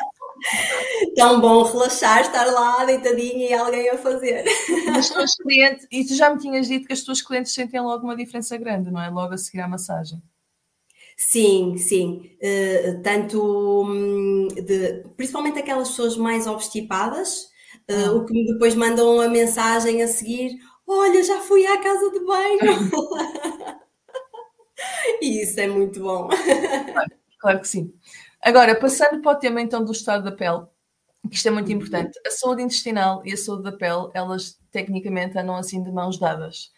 Tão 1.16 1.40
bom 1.40 1.62
relaxar, 1.62 2.20
estar 2.20 2.44
lá 2.46 2.84
deitadinha 2.84 3.50
e 3.50 3.54
alguém 3.54 3.90
a 3.90 3.98
fazer. 3.98 4.44
As 4.96 5.08
tuas 5.08 5.34
clientes, 5.36 5.86
e 5.90 6.04
tu 6.04 6.14
já 6.14 6.30
me 6.30 6.38
tinhas 6.40 6.66
dito 6.66 6.86
que 6.86 6.92
as 6.92 7.02
tuas 7.02 7.20
clientes 7.20 7.52
sentem 7.52 7.80
logo 7.80 8.04
uma 8.04 8.16
diferença 8.16 8.56
grande, 8.56 8.90
não 8.90 9.00
é? 9.00 9.08
Logo 9.08 9.34
a 9.34 9.38
seguir 9.38 9.60
à 9.60 9.68
massagem. 9.68 10.22
Sim, 11.24 11.76
sim. 11.78 12.36
Uh, 12.42 13.00
tanto 13.02 13.40
um, 13.84 14.48
de, 14.48 15.04
principalmente 15.16 15.58
aquelas 15.58 15.88
pessoas 15.90 16.16
mais 16.16 16.46
obstipadas, 16.46 17.50
Uh, 17.90 18.16
o 18.16 18.26
que 18.26 18.44
depois 18.46 18.74
mandam 18.74 19.20
a 19.20 19.28
mensagem 19.28 20.02
a 20.02 20.06
seguir: 20.06 20.56
Olha, 20.86 21.22
já 21.22 21.40
fui 21.40 21.66
à 21.66 21.82
casa 21.82 22.10
de 22.10 22.20
banho. 22.20 22.60
e 25.20 25.42
isso 25.42 25.58
é 25.58 25.66
muito 25.66 26.00
bom. 26.00 26.28
Claro, 26.28 27.10
claro, 27.40 27.60
que 27.60 27.68
sim. 27.68 27.92
Agora, 28.40 28.78
passando 28.78 29.20
para 29.20 29.32
o 29.32 29.38
tema 29.38 29.60
então 29.60 29.84
do 29.84 29.92
estado 29.92 30.24
da 30.24 30.32
pele, 30.32 30.64
que 31.28 31.36
isto 31.36 31.48
é 31.48 31.50
muito 31.50 31.72
importante. 31.72 32.18
A 32.26 32.30
saúde 32.30 32.62
intestinal 32.62 33.22
e 33.24 33.32
a 33.32 33.36
saúde 33.36 33.64
da 33.64 33.72
pele, 33.72 34.10
elas 34.14 34.58
tecnicamente 34.70 35.38
andam 35.38 35.56
assim 35.56 35.82
de 35.82 35.90
mãos 35.90 36.18
dadas. 36.18 36.70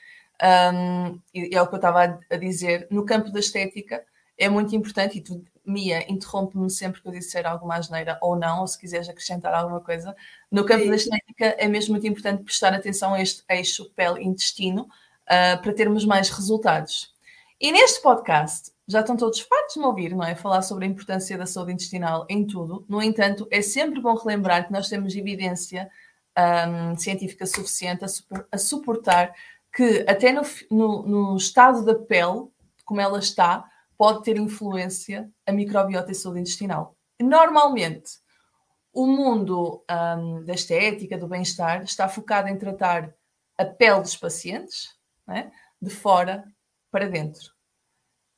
Um, 0.42 1.20
e 1.34 1.54
é 1.54 1.62
o 1.62 1.66
que 1.66 1.74
eu 1.74 1.78
estava 1.78 2.18
a 2.30 2.36
dizer. 2.36 2.86
No 2.90 3.04
campo 3.04 3.30
da 3.30 3.40
estética, 3.40 4.04
é 4.36 4.48
muito 4.48 4.74
importante, 4.74 5.18
e 5.18 5.20
tu, 5.20 5.44
Mia, 5.64 6.10
interrompe-me 6.10 6.68
sempre 6.70 7.00
que 7.00 7.08
eu 7.08 7.12
disser 7.12 7.46
alguma 7.46 7.76
asneira 7.76 8.18
ou 8.20 8.36
não, 8.36 8.60
ou 8.60 8.66
se 8.66 8.78
quiseres 8.78 9.08
acrescentar 9.08 9.54
alguma 9.54 9.80
coisa. 9.80 10.14
No 10.50 10.64
campo 10.64 10.84
Sim. 10.84 10.90
da 10.90 10.96
estética, 10.96 11.46
é 11.58 11.68
mesmo 11.68 11.92
muito 11.92 12.06
importante 12.06 12.42
prestar 12.42 12.74
atenção 12.74 13.14
a 13.14 13.22
este 13.22 13.42
eixo 13.48 13.90
pele-intestino 13.96 14.82
uh, 14.82 15.62
para 15.62 15.72
termos 15.72 16.04
mais 16.04 16.28
resultados. 16.30 17.14
E 17.60 17.72
neste 17.72 18.02
podcast, 18.02 18.72
já 18.86 19.00
estão 19.00 19.16
todos 19.16 19.40
fartos 19.40 19.74
de 19.74 19.80
me 19.80 19.86
ouvir, 19.86 20.14
não 20.14 20.24
é? 20.24 20.34
Falar 20.34 20.62
sobre 20.62 20.84
a 20.84 20.88
importância 20.88 21.38
da 21.38 21.46
saúde 21.46 21.72
intestinal 21.72 22.26
em 22.28 22.46
tudo. 22.46 22.84
No 22.88 23.00
entanto, 23.00 23.48
é 23.50 23.62
sempre 23.62 24.00
bom 24.00 24.14
relembrar 24.14 24.66
que 24.66 24.72
nós 24.72 24.88
temos 24.88 25.14
evidência 25.16 25.90
um, 26.38 26.96
científica 26.96 27.46
suficiente 27.46 28.04
a, 28.04 28.08
super, 28.08 28.46
a, 28.50 28.58
suportar 28.58 29.32
que 29.72 30.04
até 30.06 30.32
no, 30.32 30.42
no, 30.70 31.02
no, 31.06 31.36
estado 31.36 31.84
da 31.84 31.94
pele, 31.94 32.48
como 32.84 33.00
ela 33.00 33.18
está, 33.18 33.64
pode 33.96 34.22
ter 34.22 34.36
influência 34.36 35.30
a 35.46 35.52
microbiota 35.52 36.12
e 36.12 36.14
saúde 36.14 36.40
intestinal. 36.40 36.96
Normalmente, 37.20 38.12
o 38.92 39.06
mundo 39.06 39.84
um, 39.90 40.44
da 40.44 40.54
estética, 40.54 41.18
do 41.18 41.28
bem-estar, 41.28 41.82
está 41.82 42.08
focado 42.08 42.48
em 42.48 42.56
tratar 42.56 43.14
a 43.56 43.64
pele 43.64 44.00
dos 44.00 44.16
pacientes, 44.16 44.96
é? 45.28 45.50
de 45.80 45.90
fora 45.90 46.44
para 46.90 47.08
dentro 47.08 47.54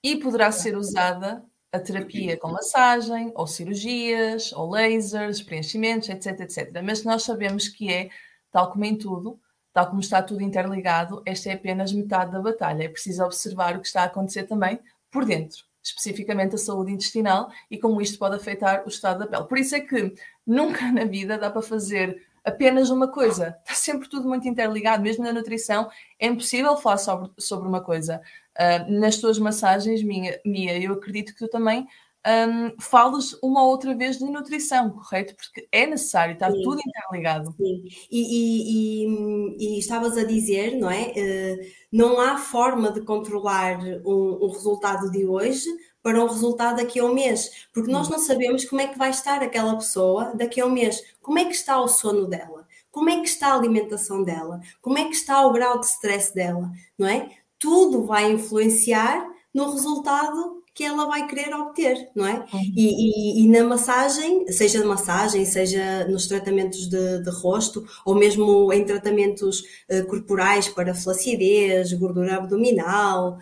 e 0.06 0.16
poderá 0.16 0.52
ser 0.52 0.76
usada 0.76 1.44
a 1.72 1.80
terapia 1.80 2.38
com 2.38 2.52
massagem, 2.52 3.32
ou 3.34 3.44
cirurgias, 3.44 4.52
ou 4.52 4.70
lasers, 4.70 5.42
preenchimentos, 5.42 6.08
etc, 6.08 6.40
etc. 6.42 6.80
Mas 6.80 7.02
nós 7.02 7.25
sabemos 7.25 7.68
que 7.68 7.92
é, 7.92 8.08
tal 8.52 8.70
como 8.70 8.84
em 8.84 8.96
tudo, 8.96 9.40
tal 9.72 9.88
como 9.88 10.00
está 10.00 10.22
tudo 10.22 10.42
interligado, 10.42 11.22
esta 11.26 11.50
é 11.50 11.54
apenas 11.54 11.92
metade 11.92 12.30
da 12.30 12.40
batalha. 12.40 12.84
É 12.84 12.88
preciso 12.88 13.25
observar 13.25 13.76
o 13.76 13.80
que 13.80 13.88
está 13.88 14.02
a 14.02 14.06
acontecer 14.06 14.44
também 14.44 14.78
por 15.16 15.25
dentro, 15.25 15.64
especificamente 15.82 16.56
a 16.56 16.58
saúde 16.58 16.92
intestinal 16.92 17.50
e 17.70 17.78
como 17.78 18.02
isto 18.02 18.18
pode 18.18 18.37
afetar 18.37 18.85
o 18.85 18.88
estado 18.90 19.20
da 19.20 19.26
pele. 19.26 19.44
Por 19.44 19.56
isso 19.56 19.75
é 19.75 19.80
que 19.80 20.12
nunca 20.46 20.92
na 20.92 21.06
vida 21.06 21.38
dá 21.38 21.50
para 21.50 21.62
fazer 21.62 22.23
apenas 22.44 22.90
uma 22.90 23.08
coisa. 23.08 23.56
Está 23.62 23.75
sempre 23.75 24.11
tudo 24.11 24.28
muito 24.28 24.46
interligado, 24.46 25.02
mesmo 25.02 25.25
na 25.25 25.32
nutrição. 25.32 25.88
É 26.20 26.26
impossível 26.26 26.76
falar 26.76 26.99
sobre, 26.99 27.30
sobre 27.38 27.66
uma 27.66 27.80
coisa. 27.80 28.20
Uh, 28.58 28.92
nas 29.00 29.16
tuas 29.16 29.38
massagens, 29.38 30.02
Mia, 30.02 30.38
Mia, 30.44 30.78
eu 30.78 30.92
acredito 30.92 31.32
que 31.32 31.38
tu 31.38 31.49
também 31.49 31.88
um, 32.26 32.80
fales 32.80 33.38
uma 33.42 33.62
ou 33.62 33.71
outra 33.71 33.95
vez 33.95 34.18
de 34.18 34.25
nutrição, 34.25 34.90
correto? 34.90 35.35
Porque 35.37 35.68
é 35.71 35.87
necessário, 35.87 36.35
está 36.35 36.50
Sim. 36.50 36.62
tudo 36.62 36.80
interligado. 36.85 37.54
Sim, 37.56 37.85
e, 38.11 38.21
e, 38.21 39.06
e, 39.06 39.76
e, 39.76 39.78
estavas 39.78 40.16
a 40.16 40.25
dizer, 40.25 40.76
não 40.76 40.90
é? 40.90 41.12
Uh, 41.16 41.66
não 41.92 42.21
há 42.21 42.37
forma 42.37 42.90
de 42.90 43.02
controlar 43.02 43.78
um, 44.04 44.45
um, 44.45 44.49
resultado 44.50 45.11
de 45.11 45.25
hoje 45.25 45.68
para 46.02 46.23
um 46.23 46.26
resultado 46.26 46.76
daqui 46.76 46.99
a 46.99 47.04
um 47.04 47.14
mês, 47.14 47.66
porque 47.73 47.90
nós 47.90 48.09
não 48.09 48.18
sabemos 48.18 48.64
como 48.64 48.80
é 48.80 48.88
que 48.88 48.99
vai 48.99 49.11
estar 49.11 49.42
aquela 49.42 49.76
pessoa 49.76 50.33
daqui 50.37 50.61
a 50.61 50.66
um 50.66 50.71
mês, 50.71 51.02
como 51.21 51.38
é 51.38 51.45
que 51.45 51.54
está 51.54 51.80
o 51.80 51.88
sono 51.88 52.26
dela, 52.26 52.66
como 52.90 53.11
é 53.11 53.21
que 53.21 53.28
está 53.28 53.49
a 53.49 53.54
alimentação 53.54 54.23
dela, 54.23 54.61
como 54.80 54.99
é 54.99 55.04
que 55.04 55.14
está 55.14 55.45
o 55.47 55.52
grau 55.52 55.78
de 55.78 55.87
stress 55.87 56.35
dela, 56.35 56.71
não 56.99 57.06
é? 57.06 57.30
Tudo 57.59 58.04
vai 58.04 58.30
influenciar 58.30 59.26
no 59.52 59.71
resultado 59.71 60.56
que 60.76 60.85
ela 60.85 61.06
vai 61.06 61.26
querer 61.26 61.54
obter, 61.54 62.11
não 62.14 62.26
é? 62.26 62.35
Uhum. 62.52 62.61
E, 62.76 63.40
e, 63.40 63.42
e, 63.42 63.49
na 63.49 63.64
massagem, 63.64 64.47
seja 64.52 64.78
de 64.78 64.85
massagem, 64.85 65.42
seja 65.47 66.06
nos 66.06 66.26
tratamentos 66.26 66.87
de, 66.87 67.23
de 67.23 67.30
rosto, 67.30 67.83
ou 68.04 68.14
mesmo 68.14 68.71
em 68.71 68.85
tratamentos 68.85 69.61
uh, 69.90 70.06
corporais 70.06 70.68
para 70.68 70.95
flacidez, 70.95 71.95
gordura 71.95 72.37
abdominal, 72.37 73.38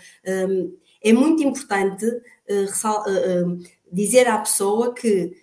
um, 0.48 0.76
é 1.02 1.12
muito 1.12 1.42
importante 1.42 2.06
uh, 2.06 3.50
uh, 3.50 3.58
dizer 3.92 4.28
à 4.28 4.38
pessoa 4.38 4.94
que, 4.94 5.36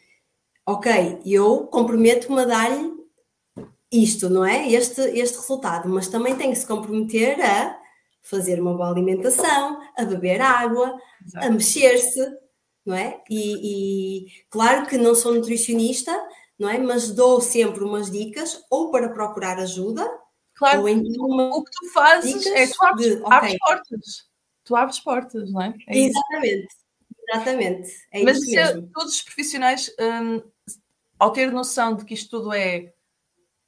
ok, 0.65 1.19
eu 1.25 1.67
comprometo-me 1.67 2.39
a 2.39 2.45
dar-lhe 2.45 2.89
isto, 3.91 4.29
não 4.29 4.45
é? 4.45 4.71
Este, 4.71 5.01
este 5.01 5.37
resultado, 5.39 5.89
mas 5.89 6.07
também 6.07 6.37
tem 6.37 6.51
que 6.51 6.57
se 6.57 6.65
comprometer 6.65 7.41
a 7.41 7.80
fazer 8.21 8.59
uma 8.61 8.75
boa 8.75 8.89
alimentação, 8.89 9.79
a 9.97 10.05
beber 10.05 10.41
água, 10.41 10.95
Exato. 11.25 11.45
a 11.45 11.49
mexer-se, 11.49 12.37
não 12.85 12.95
é? 12.95 13.21
E, 13.29 14.25
e, 14.25 14.25
claro 14.49 14.85
que 14.85 14.97
não 14.97 15.15
sou 15.15 15.33
nutricionista, 15.33 16.11
não 16.57 16.69
é? 16.69 16.77
Mas 16.77 17.11
dou 17.11 17.41
sempre 17.41 17.83
umas 17.83 18.09
dicas 18.11 18.63
ou 18.69 18.91
para 18.91 19.09
procurar 19.09 19.59
ajuda. 19.59 20.07
Claro, 20.55 20.81
ou 20.81 20.89
então 20.89 21.25
o 21.25 21.63
que 21.63 21.71
tu 21.71 21.91
fazes 21.91 22.45
é 22.45 22.67
tu 22.67 22.85
abres, 22.85 23.07
de, 23.07 23.13
okay. 23.23 23.31
abres 23.31 23.57
portas 23.59 24.31
tu 24.63 24.75
abres 24.75 24.99
portas, 24.99 25.51
não 25.51 25.61
é? 25.61 25.73
é 25.87 25.97
exatamente, 25.97 26.65
isso. 26.65 26.77
exatamente. 27.27 27.91
É 28.11 28.23
Mas 28.23 28.37
isso 28.37 28.59
é, 28.59 28.81
todos 28.93 29.15
os 29.15 29.21
profissionais, 29.21 29.91
um, 29.99 30.41
ao 31.19 31.31
ter 31.31 31.51
noção 31.51 31.95
de 31.95 32.05
que 32.05 32.13
isto 32.13 32.29
tudo 32.29 32.53
é, 32.53 32.93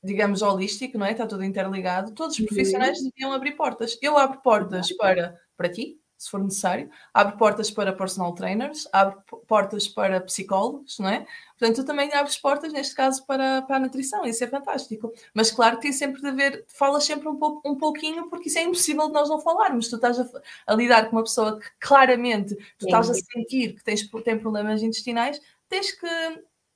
digamos, 0.04 0.42
holístico, 0.42 0.98
não 0.98 1.06
é? 1.06 1.12
Está 1.12 1.26
tudo 1.26 1.44
interligado, 1.44 2.12
todos 2.12 2.36
os 2.36 2.40
uhum. 2.40 2.48
profissionais 2.48 3.00
uhum. 3.00 3.10
deviam 3.10 3.34
abrir 3.34 3.54
portas. 3.54 3.98
Eu 4.02 4.18
abro 4.18 4.42
portas 4.42 4.92
para, 4.98 5.40
para 5.56 5.70
ti, 5.70 6.00
se 6.24 6.30
for 6.30 6.42
necessário, 6.42 6.90
abre 7.14 7.38
portas 7.38 7.70
para 7.70 7.92
personal 7.92 8.34
trainers, 8.34 8.88
abre 8.94 9.18
portas 9.46 9.90
para 9.90 10.22
psicólogos, 10.22 10.98
não 10.98 11.10
é? 11.10 11.26
Portanto, 11.60 11.82
tu 11.82 11.86
também 11.86 12.14
abres 12.14 12.38
portas, 12.38 12.72
neste 12.72 12.96
caso, 12.96 13.26
para, 13.26 13.62
para 13.64 13.76
a 13.76 13.80
nutrição, 13.80 14.26
isso 14.26 14.42
é 14.44 14.48
fantástico. 14.48 15.12
Mas 15.34 15.52
claro 15.52 15.76
que 15.76 15.84
tem 15.84 15.92
sempre 15.92 16.22
de 16.22 16.28
haver, 16.28 16.66
falas 16.70 17.04
sempre 17.04 17.28
um, 17.28 17.36
pouco, 17.36 17.70
um 17.70 17.76
pouquinho, 17.76 18.30
porque 18.30 18.48
isso 18.48 18.58
é 18.58 18.64
impossível 18.64 19.08
de 19.08 19.14
nós 19.14 19.28
não 19.28 19.40
falarmos. 19.40 19.90
Tu 19.90 19.98
estás 19.98 20.18
a, 20.18 20.26
a 20.66 20.74
lidar 20.76 21.10
com 21.10 21.18
uma 21.18 21.24
pessoa 21.24 21.60
que 21.60 21.68
claramente 21.80 22.56
tu 22.78 22.86
estás 22.86 23.10
a 23.10 23.14
sentir 23.14 23.74
que 23.74 23.84
tens, 23.84 24.10
tem 24.24 24.40
problemas 24.40 24.82
intestinais, 24.82 25.42
tens 25.68 25.92
que 25.92 26.08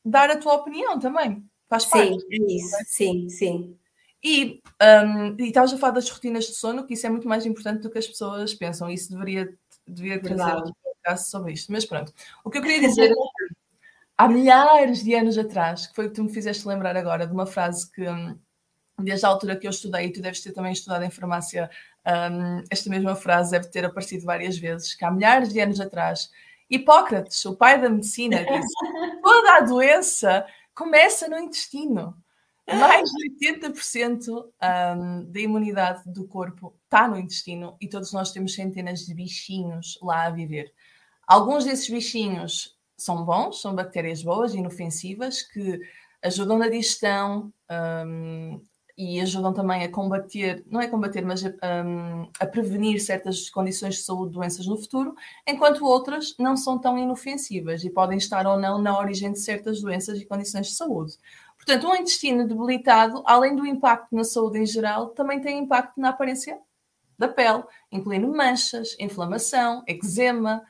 dar 0.03 0.29
a 0.29 0.38
tua 0.38 0.55
opinião 0.55 1.00
também. 1.00 1.48
Faz 1.69 1.86
parte. 1.86 2.19
Sim, 2.19 2.27
é 2.31 2.53
isso. 2.53 2.75
Sim, 2.86 3.29
sim. 3.29 3.77
E, 4.24 4.62
um, 4.81 5.36
e 5.39 5.47
estavas 5.47 5.74
a 5.74 5.77
falar 5.77 5.93
das 5.93 6.09
rotinas 6.09 6.45
de 6.45 6.53
sono, 6.53 6.86
que 6.86 6.93
isso 6.93 7.05
é 7.05 7.09
muito 7.09 7.27
mais 7.27 7.45
importante 7.45 7.81
do 7.81 7.89
que 7.89 7.97
as 7.97 8.07
pessoas 8.07 8.53
pensam. 8.53 8.89
Isso 8.89 9.12
deveria, 9.12 9.53
deveria 9.86 10.21
trazer 10.21 10.55
outro 10.55 10.75
podcast 10.83 11.29
sobre 11.29 11.53
isto. 11.53 11.71
Mas 11.71 11.86
pronto, 11.86 12.13
o 12.43 12.50
que 12.50 12.57
eu 12.57 12.62
queria 12.62 12.79
dizer 12.88 13.12
é 13.12 13.15
há 14.17 14.27
milhares 14.27 15.03
de 15.03 15.13
anos 15.13 15.38
atrás, 15.38 15.88
que 15.88 15.95
foi 15.95 16.07
o 16.07 16.09
que 16.09 16.15
tu 16.15 16.24
me 16.24 16.33
fizeste 16.33 16.67
lembrar 16.67 16.97
agora, 16.97 17.27
de 17.27 17.33
uma 17.33 17.45
frase 17.45 17.89
que, 17.91 18.07
hum, 18.07 18.38
desde 19.00 19.25
a 19.25 19.29
altura 19.29 19.55
que 19.55 19.67
eu 19.67 19.71
estudei, 19.71 20.07
e 20.07 20.12
tu 20.12 20.21
deves 20.21 20.41
ter 20.41 20.53
também 20.53 20.71
estudado 20.71 21.03
em 21.03 21.12
farmácia, 21.12 21.69
um, 22.05 22.63
esta 22.71 22.89
mesma 22.89 23.15
frase 23.15 23.51
deve 23.51 23.67
ter 23.67 23.86
aparecido 23.86 24.25
várias 24.25 24.57
vezes, 24.57 24.95
que 24.95 25.05
há 25.05 25.12
milhares 25.12 25.53
de 25.53 25.59
anos 25.59 25.79
atrás, 25.79 26.31
Hipócrates, 26.69 27.45
o 27.45 27.55
pai 27.55 27.79
da 27.79 27.89
medicina, 27.89 28.43
disse 28.43 28.74
toda 29.24 29.57
a 29.57 29.62
doença 29.62 30.45
começa 30.77 31.27
no 31.27 31.39
intestino. 31.39 32.15
Mais 32.67 33.10
de 33.10 33.48
80% 33.50 34.27
um, 34.29 35.31
da 35.31 35.39
imunidade 35.39 36.03
do 36.05 36.27
corpo 36.27 36.75
está 36.84 37.07
no 37.07 37.17
intestino 37.17 37.77
e 37.79 37.88
todos 37.88 38.12
nós 38.12 38.31
temos 38.31 38.53
centenas 38.53 39.00
de 39.05 39.13
bichinhos 39.15 39.98
lá 40.03 40.25
a 40.25 40.29
viver. 40.29 40.72
Alguns 41.25 41.63
desses 41.63 41.89
bichinhos 41.89 42.77
são 42.98 43.24
bons, 43.24 43.62
são 43.62 43.74
bactérias 43.74 44.22
boas, 44.22 44.53
inofensivas, 44.53 45.41
que 45.41 45.79
ajudam 46.22 46.57
na 46.57 46.67
digestão 46.67 47.53
um, 48.05 48.62
e 48.98 49.22
ajudam 49.22 49.54
também 49.54 49.84
a 49.84 49.92
combater, 49.92 50.66
não 50.72 50.82
é 50.82 50.88
combater, 50.88 51.24
mas 51.24 51.46
a, 51.46 51.50
um, 51.86 52.27
a 52.39 52.46
prevenir 52.48 53.00
certas 53.00 53.48
condições 53.48 53.96
de 53.96 54.01
saúde, 54.01 54.34
doenças 54.34 54.66
no 54.66 54.75
futuro, 54.75 55.13
enquanto 55.48 55.86
outras 55.86 56.36
não 56.39 56.58
são 56.58 56.80
tão 56.80 56.98
inofensivas 56.98 57.84
e 57.84 57.92
podem 57.92 58.18
estar 58.18 58.48
ou 58.48 58.58
não 58.58 58.82
na 58.82 58.98
origem 58.98 59.32
de 59.32 59.39
certas 59.39 59.82
doenças 59.82 60.20
e 60.20 60.25
condições 60.25 60.68
de 60.68 60.74
saúde. 60.74 61.13
Portanto, 61.58 61.88
um 61.88 61.96
intestino 61.96 62.48
debilitado, 62.48 63.22
além 63.25 63.56
do 63.56 63.68
impacto 63.68 64.16
na 64.16 64.24
saúde 64.24 64.58
em 64.58 64.66
geral, 64.66 65.10
também 65.10 65.39
tem 65.39 65.60
impacto 65.60 66.00
na 66.00 66.10
aparência 66.10 66.60
da 67.20 67.27
pele, 67.27 67.63
incluindo 67.92 68.27
manchas, 68.27 68.96
inflamação, 69.00 69.84
eczema, 69.88 70.63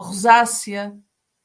rosácea, 0.00 0.96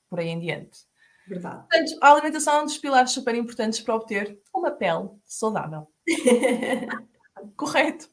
por 0.10 0.20
aí 0.20 0.30
em 0.30 0.40
diante. 0.40 0.90
Verdade. 1.28 1.68
Portanto, 1.70 2.00
a 2.02 2.12
alimentação 2.12 2.56
é 2.56 2.62
um 2.62 2.66
dos 2.66 2.78
pilares 2.80 3.12
super 3.12 3.36
importantes 3.36 3.80
para 3.80 3.96
obter 3.96 4.40
uma 4.54 4.72
pele 4.72 5.10
saudável. 5.24 5.88
Correto. 7.56 8.10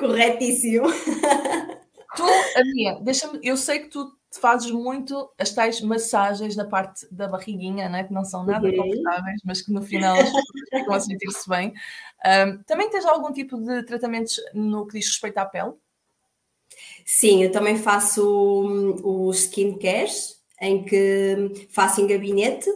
Corretíssimo. 0.00 0.86
Tu, 2.16 2.22
a 2.22 2.64
minha, 2.64 2.94
deixa-me, 3.00 3.38
eu 3.42 3.54
sei 3.56 3.80
que 3.80 3.88
tu 3.88 4.10
fazes 4.40 4.70
muito 4.70 5.30
as 5.38 5.52
tais 5.52 5.80
massagens 5.80 6.56
na 6.56 6.64
parte 6.64 7.06
da 7.12 7.28
barriguinha, 7.28 7.88
né? 7.88 8.04
que 8.04 8.12
não 8.12 8.24
são 8.24 8.44
nada 8.44 8.66
uhum. 8.66 8.76
confortáveis, 8.76 9.40
mas 9.44 9.60
que 9.60 9.70
no 9.70 9.82
final 9.82 10.16
ficam 10.70 10.94
a 10.94 11.00
sentir-se 11.00 11.48
bem. 11.48 11.72
Um, 12.24 12.62
também 12.64 12.90
tens 12.90 13.04
algum 13.04 13.32
tipo 13.32 13.58
de 13.58 13.82
tratamentos 13.82 14.40
no 14.54 14.86
que 14.86 14.98
diz 14.98 15.06
respeito 15.06 15.38
à 15.38 15.44
pele? 15.44 15.74
Sim, 17.04 17.42
eu 17.42 17.52
também 17.52 17.76
faço 17.76 18.22
os 19.04 19.44
skincare, 19.44 20.10
em 20.60 20.84
que 20.84 21.68
faço 21.70 22.00
em 22.00 22.06
gabinete 22.06 22.70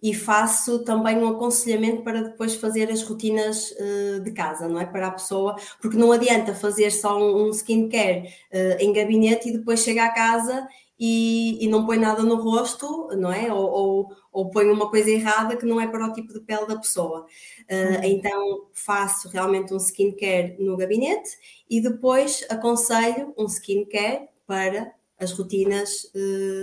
e 0.00 0.14
faço 0.14 0.84
também 0.84 1.18
um 1.18 1.28
aconselhamento 1.28 2.02
para 2.02 2.22
depois 2.22 2.54
fazer 2.54 2.90
as 2.90 3.02
rotinas 3.02 3.72
uh, 3.72 4.20
de 4.20 4.30
casa, 4.30 4.68
não 4.68 4.80
é? 4.80 4.86
Para 4.86 5.08
a 5.08 5.10
pessoa, 5.10 5.56
porque 5.80 5.96
não 5.96 6.12
adianta 6.12 6.54
fazer 6.54 6.90
só 6.90 7.18
um, 7.18 7.48
um 7.48 7.50
skincare 7.50 8.32
uh, 8.52 8.80
em 8.80 8.92
gabinete 8.92 9.48
e 9.48 9.52
depois 9.52 9.80
chega 9.80 10.04
à 10.04 10.12
casa 10.12 10.68
e, 11.00 11.64
e, 11.64 11.68
não 11.68 11.86
põe 11.86 11.96
nada 11.96 12.22
no 12.22 12.36
rosto, 12.36 13.08
não 13.16 13.32
é? 13.32 13.52
Ou, 13.52 13.70
ou, 13.70 14.16
ou, 14.32 14.50
põe 14.50 14.68
uma 14.68 14.90
coisa 14.90 15.10
errada 15.10 15.56
que 15.56 15.64
não 15.64 15.80
é 15.80 15.86
para 15.86 16.04
o 16.04 16.12
tipo 16.12 16.32
de 16.32 16.40
pele 16.40 16.66
da 16.66 16.76
pessoa. 16.76 17.24
Uh, 17.70 18.04
então 18.04 18.66
faço 18.72 19.28
realmente 19.28 19.72
um 19.72 19.78
skincare 19.78 20.56
no 20.58 20.76
gabinete 20.76 21.30
e 21.70 21.80
depois 21.80 22.44
aconselho 22.48 23.32
um 23.36 23.46
skincare 23.46 24.28
para 24.46 24.92
as 25.18 25.32
rotinas 25.32 26.12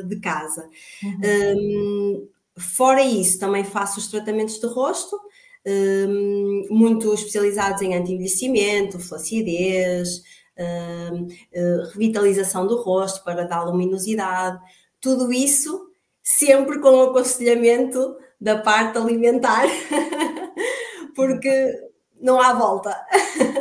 de 0.08 0.20
casa. 0.22 0.70
Uhum. 1.04 1.20
Um, 1.58 2.30
fora 2.57 3.01
isso, 3.01 3.39
também 3.39 3.63
faço 3.63 4.00
os 4.00 4.07
tratamentos 4.07 4.59
de 4.59 4.67
rosto, 4.67 5.19
um, 5.65 6.67
muito 6.69 7.13
especializados 7.13 7.81
em 7.81 7.95
anti-envelhecimento, 7.95 9.00
flacidez, 9.00 10.21
um, 10.57 11.24
uh, 11.25 11.89
revitalização 11.91 12.67
do 12.67 12.81
rosto 12.81 13.24
para 13.24 13.43
dar 13.45 13.63
luminosidade, 13.63 14.59
tudo 15.01 15.33
isso 15.33 15.91
sempre 16.24 16.79
com 16.79 16.89
o 16.89 17.09
aconselhamento 17.09 18.17
da 18.39 18.57
parte 18.57 18.97
alimentar, 18.97 19.65
porque 21.15 21.71
não 22.19 22.41
há 22.41 22.53
volta. 22.53 22.95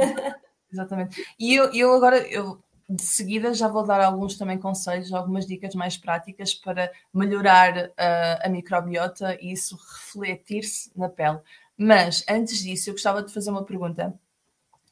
Exatamente. 0.73 1.25
E 1.39 1.55
eu, 1.55 1.73
eu 1.73 1.93
agora, 1.93 2.19
eu 2.29 2.59
de 2.95 3.03
seguida 3.03 3.53
já 3.53 3.67
vou 3.67 3.85
dar 3.85 4.01
alguns 4.01 4.39
também 4.39 4.59
conselhos, 4.59 5.13
algumas 5.13 5.47
dicas 5.47 5.75
mais 5.75 5.97
práticas 5.97 6.55
para 6.55 6.93
melhorar 7.13 7.89
uh, 7.89 8.45
a 8.45 8.49
microbiota 8.49 9.37
e 9.41 9.53
isso 9.53 9.77
refletir-se 9.77 10.91
na 10.97 11.09
pele. 11.09 11.41
Mas 11.77 12.25
antes 12.29 12.59
disso, 12.63 12.91
eu 12.91 12.95
gostava 12.95 13.23
de 13.23 13.33
fazer 13.33 13.51
uma 13.51 13.65
pergunta 13.65 14.15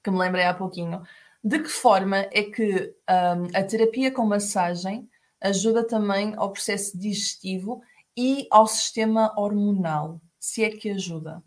que 0.03 0.11
me 0.11 0.19
lembrei 0.19 0.45
há 0.45 0.53
pouquinho. 0.53 1.03
De 1.45 1.61
que 1.61 1.69
forma 1.69 2.17
é 2.33 2.43
que 2.43 2.95
um, 3.09 3.57
a 3.57 3.63
terapia 3.63 4.11
com 4.11 4.27
massagem 4.27 5.09
ajuda 5.41 5.87
também 5.87 6.35
ao 6.37 6.53
processo 6.53 6.99
digestivo 6.99 7.83
e 8.17 8.49
ao 8.51 8.67
sistema 8.67 9.33
hormonal? 9.37 10.21
Se 10.41 10.65
é 10.65 10.71
que 10.71 10.91
ajuda? 10.91 11.43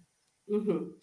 Uhum. 0.48 0.94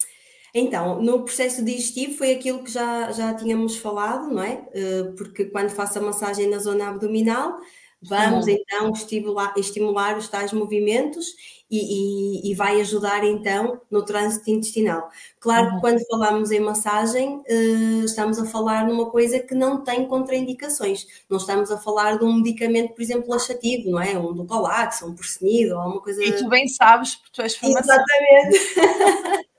Então, 0.53 1.01
no 1.01 1.23
processo 1.23 1.65
digestivo 1.65 2.15
foi 2.15 2.31
aquilo 2.31 2.63
que 2.63 2.71
já, 2.71 3.11
já 3.11 3.33
tínhamos 3.33 3.75
falado, 3.77 4.31
não 4.31 4.43
é? 4.43 4.63
Eh, 4.73 5.03
porque 5.17 5.45
quando 5.45 5.71
faço 5.71 5.97
a 5.97 6.01
massagem 6.01 6.47
na 6.47 6.59
zona 6.59 6.89
abdominal, 6.89 7.57
vamos 7.99 8.47
então 8.47 8.91
estimular, 8.91 9.53
estimular 9.57 10.15
os 10.15 10.27
tais 10.27 10.53
movimentos 10.53 11.25
e, 11.71 11.79
e, 11.79 12.51
e, 12.51 12.53
vai 12.53 12.79
ajudar 12.81 13.23
então 13.23 13.81
no 13.89 14.05
trânsito 14.05 14.51
intestinal. 14.51 15.09
Claro 15.39 15.69
que 15.69 15.73
uhum. 15.73 15.81
quando 15.81 16.05
falamos 16.07 16.51
em 16.51 16.59
massagem, 16.59 17.37
uh, 17.37 18.05
estamos 18.05 18.37
a 18.37 18.45
falar 18.45 18.85
numa 18.87 19.09
coisa 19.09 19.39
que 19.39 19.55
não 19.55 19.83
tem 19.83 20.05
contraindicações. 20.05 21.07
Não 21.27 21.37
estamos 21.37 21.71
a 21.71 21.79
falar 21.79 22.19
de 22.19 22.25
um 22.25 22.35
medicamento, 22.35 22.93
por 22.93 23.01
exemplo, 23.01 23.29
laxativo, 23.29 23.89
não 23.89 23.99
é? 23.99 24.19
Um 24.19 24.33
Dulcolax, 24.33 25.01
um 25.01 25.15
Porcenido, 25.15 25.75
ou 25.75 25.81
uma 25.81 26.01
coisa... 26.01 26.23
E 26.23 26.31
tu 26.33 26.47
bem 26.47 26.67
sabes, 26.67 27.15
porque 27.15 27.31
tu 27.33 27.41
és 27.41 27.55
farmacêutico. 27.55 28.05
Exatamente. 28.77 29.43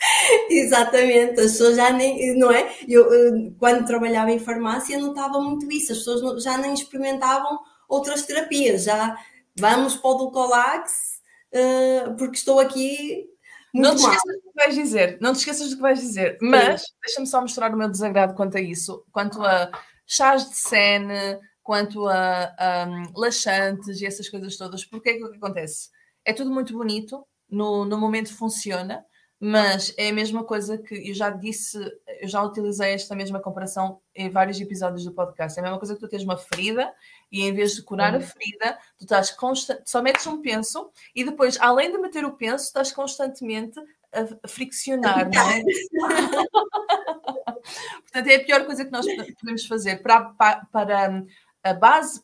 Exatamente, 0.50 1.40
as 1.40 1.52
pessoas 1.52 1.76
já 1.76 1.90
nem, 1.92 2.36
não 2.36 2.50
é? 2.50 2.74
Eu, 2.88 3.12
eu, 3.12 3.54
quando 3.58 3.86
trabalhava 3.86 4.30
em 4.30 4.38
farmácia 4.38 4.98
notava 4.98 5.40
muito 5.40 5.70
isso, 5.70 5.92
as 5.92 5.98
pessoas 5.98 6.42
já 6.42 6.56
nem 6.56 6.72
experimentavam 6.72 7.58
outras 7.88 8.22
terapias, 8.24 8.84
já 8.84 9.16
vamos 9.58 9.96
para 9.96 10.10
o 10.10 10.14
Dulcolax 10.14 11.20
uh, 11.52 12.16
porque 12.16 12.36
estou 12.36 12.60
aqui 12.60 13.28
não 13.72 13.94
te 13.94 14.02
esqueças 14.02 14.36
do 14.36 14.42
que 14.42 14.64
vais 14.64 14.74
dizer, 14.74 15.18
não 15.20 15.32
te 15.32 15.38
esqueças 15.38 15.70
do 15.70 15.76
que 15.76 15.82
vais 15.82 16.00
dizer, 16.00 16.38
mas 16.40 16.82
deixa-me 17.02 17.26
só 17.26 17.40
mostrar 17.40 17.72
o 17.72 17.76
meu 17.76 17.88
desagrado 17.88 18.34
quanto 18.34 18.56
a 18.56 18.60
isso, 18.60 19.04
quanto 19.12 19.40
a 19.42 19.70
chás 20.06 20.48
de 20.48 20.56
sene, 20.56 21.38
quanto 21.62 22.08
a, 22.08 22.52
a 22.58 22.86
um, 22.88 23.12
laxantes 23.14 24.00
e 24.00 24.06
essas 24.06 24.28
coisas 24.28 24.56
todas, 24.56 24.84
porque 24.84 25.10
é 25.10 25.14
que 25.14 25.24
o 25.24 25.30
que 25.30 25.36
acontece? 25.36 25.88
É 26.24 26.32
tudo 26.32 26.50
muito 26.50 26.72
bonito, 26.72 27.24
no, 27.48 27.84
no 27.84 27.96
momento 27.96 28.34
funciona, 28.36 29.04
mas 29.42 29.94
é 29.96 30.10
a 30.10 30.12
mesma 30.12 30.44
coisa 30.44 30.76
que 30.76 31.08
eu 31.08 31.14
já 31.14 31.30
disse, 31.30 31.78
eu 32.20 32.28
já 32.28 32.42
utilizei 32.42 32.92
esta 32.92 33.16
mesma 33.16 33.40
comparação 33.40 33.98
em 34.14 34.28
vários 34.28 34.60
episódios 34.60 35.02
do 35.02 35.12
podcast. 35.12 35.58
É 35.58 35.62
a 35.62 35.64
mesma 35.64 35.78
coisa 35.78 35.94
que 35.94 36.00
tu 36.00 36.08
tens 36.08 36.22
uma 36.22 36.36
ferida 36.36 36.92
e 37.32 37.42
em 37.42 37.54
vez 37.54 37.74
de 37.74 37.82
curar 37.82 38.14
a 38.14 38.20
ferida, 38.20 38.78
tu 38.98 39.04
estás 39.04 39.30
constante, 39.30 39.84
só 39.86 40.02
metes 40.02 40.26
um 40.26 40.42
penso 40.42 40.90
e 41.14 41.24
depois, 41.24 41.56
além 41.58 41.90
de 41.90 41.96
meter 41.96 42.22
o 42.26 42.36
penso, 42.36 42.66
estás 42.66 42.92
constantemente 42.92 43.80
a 44.12 44.46
friccionar, 44.46 45.30
não 45.32 45.50
é? 45.50 45.62
Portanto, 48.02 48.26
é 48.26 48.34
a 48.34 48.44
pior 48.44 48.66
coisa 48.66 48.84
que 48.84 48.92
nós 48.92 49.06
podemos 49.40 49.64
fazer 49.66 50.02
para, 50.02 50.34
para, 50.34 50.66
para 50.66 51.24
a 51.62 51.72
base 51.72 52.22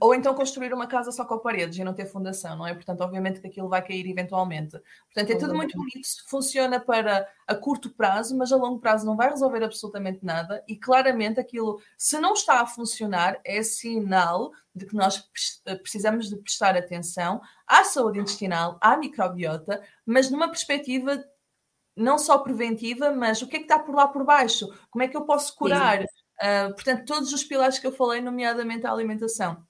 ou 0.00 0.14
então 0.14 0.34
construir 0.34 0.74
uma 0.74 0.86
casa 0.88 1.12
só 1.12 1.24
com 1.24 1.38
paredes 1.38 1.78
e 1.78 1.84
não 1.84 1.94
ter 1.94 2.06
fundação, 2.06 2.56
não 2.56 2.66
é? 2.66 2.74
Portanto, 2.74 3.02
obviamente 3.02 3.40
que 3.40 3.46
aquilo 3.46 3.68
vai 3.68 3.80
cair 3.80 4.04
eventualmente. 4.08 4.76
Portanto, 5.12 5.30
é 5.30 5.36
tudo 5.36 5.54
muito 5.54 5.76
bonito, 5.76 6.08
funciona 6.26 6.80
para 6.80 7.28
a 7.46 7.54
curto 7.54 7.88
prazo, 7.90 8.36
mas 8.36 8.50
a 8.50 8.56
longo 8.56 8.80
prazo 8.80 9.06
não 9.06 9.16
vai 9.16 9.30
resolver 9.30 9.62
absolutamente 9.62 10.24
nada 10.24 10.64
e 10.66 10.76
claramente 10.76 11.38
aquilo, 11.38 11.80
se 11.96 12.18
não 12.18 12.32
está 12.32 12.60
a 12.60 12.66
funcionar, 12.66 13.40
é 13.44 13.62
sinal 13.62 14.50
de 14.74 14.86
que 14.86 14.96
nós 14.96 15.24
eh, 15.66 15.76
precisamos 15.76 16.28
de 16.28 16.36
prestar 16.36 16.76
atenção 16.76 17.40
à 17.64 17.84
saúde 17.84 18.18
intestinal, 18.18 18.76
à 18.80 18.96
microbiota, 18.96 19.82
mas 20.04 20.30
numa 20.30 20.48
perspectiva 20.48 21.24
não 21.96 22.18
só 22.18 22.38
preventiva, 22.38 23.12
mas 23.12 23.40
o 23.40 23.46
que 23.46 23.56
é 23.56 23.58
que 23.60 23.66
está 23.66 23.78
por 23.78 23.94
lá 23.94 24.08
por 24.08 24.24
baixo? 24.24 24.66
Como 24.90 25.04
é 25.04 25.08
que 25.08 25.16
eu 25.16 25.22
posso 25.22 25.54
curar? 25.54 26.00
Sim 26.00 26.19
Uh, 26.40 26.72
portanto, 26.74 27.04
todos 27.04 27.32
os 27.32 27.44
pilares 27.44 27.78
que 27.78 27.86
eu 27.86 27.92
falei, 27.92 28.20
nomeadamente 28.20 28.86
a 28.86 28.92
alimentação. 28.92 29.62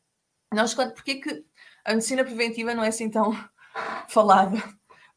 Nós, 0.52 0.74
porque 0.74 1.16
que 1.16 1.44
a 1.84 1.92
medicina 1.92 2.24
preventiva 2.24 2.74
não 2.74 2.84
é 2.84 2.88
assim 2.88 3.10
tão 3.10 3.32
falada 4.08 4.62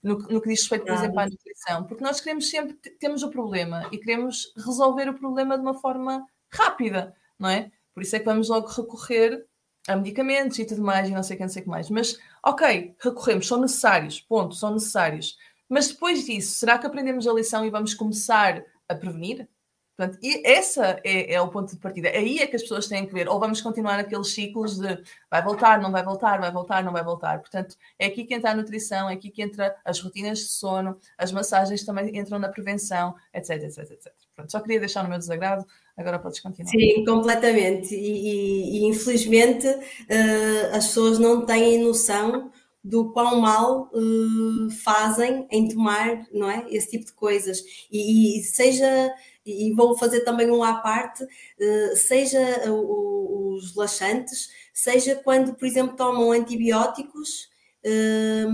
no, 0.01 0.17
no 0.17 0.41
que 0.41 0.49
diz 0.49 0.61
respeito, 0.61 0.85
por 0.85 0.93
exemplo, 0.93 1.19
à 1.19 1.25
nutrição? 1.25 1.83
Porque 1.85 2.03
nós 2.03 2.19
queremos 2.19 2.49
sempre, 2.49 2.75
temos 2.99 3.23
o 3.23 3.29
problema 3.29 3.87
e 3.91 3.97
queremos 3.97 4.51
resolver 4.57 5.09
o 5.09 5.13
problema 5.13 5.57
de 5.57 5.63
uma 5.63 5.79
forma 5.79 6.25
rápida, 6.51 7.15
não 7.37 7.49
é? 7.49 7.71
Por 7.93 8.01
isso 8.01 8.15
é 8.15 8.19
que 8.19 8.25
vamos 8.25 8.49
logo 8.49 8.67
recorrer 8.67 9.45
a 9.87 9.95
medicamentos 9.95 10.57
e 10.59 10.65
tudo 10.65 10.81
mais, 10.81 11.09
e 11.09 11.11
não 11.11 11.23
sei 11.23 11.35
o 11.35 11.37
que, 11.37 11.43
não 11.43 11.49
sei 11.49 11.61
o 11.61 11.65
que 11.65 11.71
mais. 11.71 11.89
Mas, 11.89 12.17
ok, 12.43 12.95
recorremos, 12.99 13.47
são 13.47 13.59
necessários, 13.59 14.19
ponto, 14.21 14.55
são 14.55 14.73
necessários. 14.73 15.37
Mas 15.69 15.89
depois 15.89 16.25
disso, 16.25 16.59
será 16.59 16.77
que 16.77 16.87
aprendemos 16.87 17.27
a 17.27 17.33
lição 17.33 17.65
e 17.65 17.69
vamos 17.69 17.93
começar 17.93 18.63
a 18.87 18.95
prevenir? 18.95 19.47
Portanto, 19.95 20.17
e 20.23 20.41
essa 20.45 20.99
é, 21.03 21.35
é, 21.35 21.41
o 21.41 21.49
ponto 21.49 21.71
de 21.71 21.79
partida. 21.79 22.09
Aí 22.09 22.39
é 22.39 22.47
que 22.47 22.55
as 22.55 22.63
pessoas 22.63 22.87
têm 22.87 23.05
que 23.05 23.13
ver. 23.13 23.29
Ou 23.29 23.39
vamos 23.39 23.61
continuar 23.61 23.99
aqueles 23.99 24.33
ciclos 24.33 24.79
de 24.79 25.03
vai 25.29 25.43
voltar, 25.43 25.79
não 25.79 25.91
vai 25.91 26.03
voltar, 26.03 26.39
vai 26.39 26.51
voltar, 26.51 26.83
não 26.83 26.91
vai 26.91 27.03
voltar. 27.03 27.39
Portanto, 27.39 27.75
é 27.99 28.07
aqui 28.07 28.23
que 28.23 28.33
entra 28.33 28.51
a 28.51 28.55
nutrição, 28.55 29.07
é 29.07 29.13
aqui 29.13 29.29
que 29.29 29.43
entra 29.43 29.75
as 29.85 29.99
rotinas 29.99 30.39
de 30.39 30.45
sono, 30.45 30.97
as 31.15 31.31
massagens 31.31 31.83
também 31.83 32.17
entram 32.17 32.39
na 32.39 32.49
prevenção, 32.49 33.13
etc, 33.31 33.63
etc, 33.63 33.91
etc. 33.91 34.13
Pronto, 34.35 34.51
só 34.51 34.59
queria 34.59 34.79
deixar 34.79 35.03
no 35.03 35.09
meu 35.09 35.19
desagrado, 35.19 35.63
agora 35.95 36.17
podes 36.17 36.39
continuar. 36.39 36.71
Sim, 36.71 37.05
completamente. 37.05 37.93
E, 37.93 37.99
e, 37.99 38.79
e 38.79 38.85
infelizmente 38.87 39.67
uh, 39.67 40.75
as 40.75 40.87
pessoas 40.87 41.19
não 41.19 41.45
têm 41.45 41.83
noção 41.83 42.51
do 42.83 43.11
quão 43.11 43.39
mal 43.39 43.89
uh, 43.93 44.71
fazem 44.83 45.47
em 45.49 45.69
tomar, 45.69 46.27
não 46.31 46.49
é? 46.49 46.65
Esse 46.69 46.91
tipo 46.91 47.05
de 47.05 47.13
coisas. 47.13 47.63
E, 47.91 48.39
e 48.39 48.43
seja 48.43 49.13
e 49.45 49.73
vou 49.73 49.97
fazer 49.97 50.21
também 50.21 50.49
um 50.49 50.63
à 50.63 50.75
parte, 50.75 51.25
eh, 51.59 51.95
seja 51.95 52.39
os 52.71 53.75
laxantes, 53.75 54.49
seja 54.73 55.15
quando, 55.15 55.53
por 55.55 55.65
exemplo, 55.65 55.95
tomam 55.95 56.31
antibióticos 56.31 57.49
eh, 57.83 58.45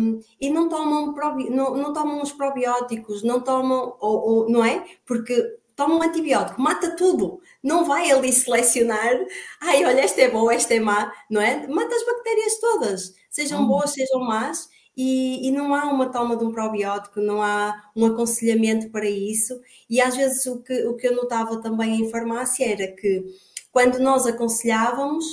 e 0.42 0.50
não 0.50 0.68
tomam, 0.68 1.14
não, 1.50 1.78
não 1.78 1.94
tomam 1.94 2.22
os 2.22 2.32
probióticos, 2.32 3.24
não 3.24 3.40
tomam, 3.42 3.96
ou, 4.00 4.30
ou, 4.30 4.50
não 4.50 4.66
é? 4.66 4.84
Porque 5.06 5.58
tomam 5.76 6.02
antibiótico, 6.02 6.62
mata 6.62 6.96
tudo, 6.96 7.40
não 7.64 7.86
vai 7.86 8.12
ali 8.12 8.34
selecionar, 8.34 9.14
ai, 9.62 9.86
olha, 9.86 10.02
esta 10.02 10.22
é 10.22 10.30
boa, 10.30 10.54
esta 10.54 10.74
é 10.74 10.80
má, 10.80 11.14
não 11.30 11.42
é? 11.42 11.68
Mata 11.68 11.96
as 11.96 12.06
bactérias 12.06 12.60
todas, 12.60 13.16
sejam 13.40 13.64
hum. 13.64 13.68
boas, 13.68 13.92
sejam 13.92 14.20
más, 14.20 14.70
e, 14.96 15.48
e, 15.48 15.52
não 15.52 15.74
há 15.74 15.86
uma 15.86 16.12
toma 16.12 16.36
de 16.36 16.44
um 16.44 16.52
probiótico, 16.52 17.22
não 17.22 17.42
há 17.42 17.90
um 17.96 18.06
aconselhamento 18.06 18.90
para 18.90 19.10
isso. 19.10 19.58
E 19.90 20.02
às 20.02 20.16
vezes 20.16 20.46
o 20.46 20.62
que, 20.62 20.86
o 20.88 20.98
que 20.98 21.08
eu 21.08 21.16
notava 21.16 21.62
também 21.62 22.02
em 22.02 22.10
farmácia 22.10 22.70
era 22.70 22.92
que 22.92 23.24
quando 23.72 23.98
nós 24.00 24.26
aconselhávamos, 24.26 25.26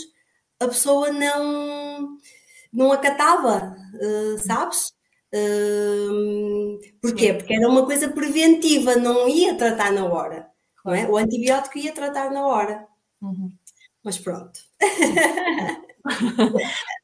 a 0.61 0.69
pessoa 0.69 1.11
não, 1.11 2.17
não 2.73 2.93
acatava, 2.93 3.77
uh, 3.95 4.39
sabes? 4.39 4.93
Uh, 5.35 6.79
porquê? 7.03 7.35
Porque 7.35 7.55
era 7.55 7.69
uma 7.69 7.85
coisa 7.85 8.09
preventiva, 8.09 8.95
não 8.95 9.29
ia 9.29 9.57
tratar 9.57 9.93
na 9.93 10.05
hora. 10.05 10.49
Não 10.85 10.95
é? 10.95 11.09
O 11.09 11.17
antibiótico 11.17 11.79
ia 11.79 11.93
tratar 11.93 12.31
na 12.31 12.47
hora. 12.47 12.87
Uhum. 13.21 13.53
Mas 14.05 14.17
pronto. 14.17 14.61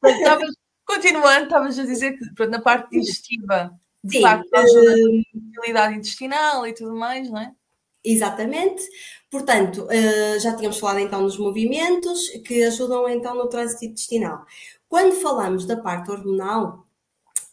Estavas 0.01 0.49
continuando, 0.85 1.45
estavas 1.45 1.79
a 1.79 1.85
dizer 1.85 2.17
que 2.17 2.33
pronto, 2.33 2.51
na 2.51 2.61
parte 2.61 2.89
digestiva, 2.91 3.71
de 4.03 4.17
Sim, 4.17 4.21
facto, 4.21 4.53
ajuda 4.53 4.95
uh... 4.95 5.21
a 5.35 5.55
mobilidade 5.55 5.95
intestinal 5.95 6.67
e 6.67 6.73
tudo 6.73 6.95
mais, 6.95 7.29
não 7.29 7.39
é? 7.39 7.51
Exatamente. 8.03 8.83
Portanto, 9.31 9.85
uh, 9.85 10.39
já 10.39 10.55
tínhamos 10.55 10.77
falado 10.77 10.99
então 10.99 11.21
nos 11.21 11.37
movimentos 11.37 12.29
que 12.45 12.63
ajudam 12.63 13.07
então 13.07 13.35
no 13.35 13.47
trânsito 13.47 13.85
intestinal. 13.85 14.45
Quando 14.89 15.15
falamos 15.15 15.65
da 15.65 15.77
parte 15.77 16.11
hormonal, 16.11 16.85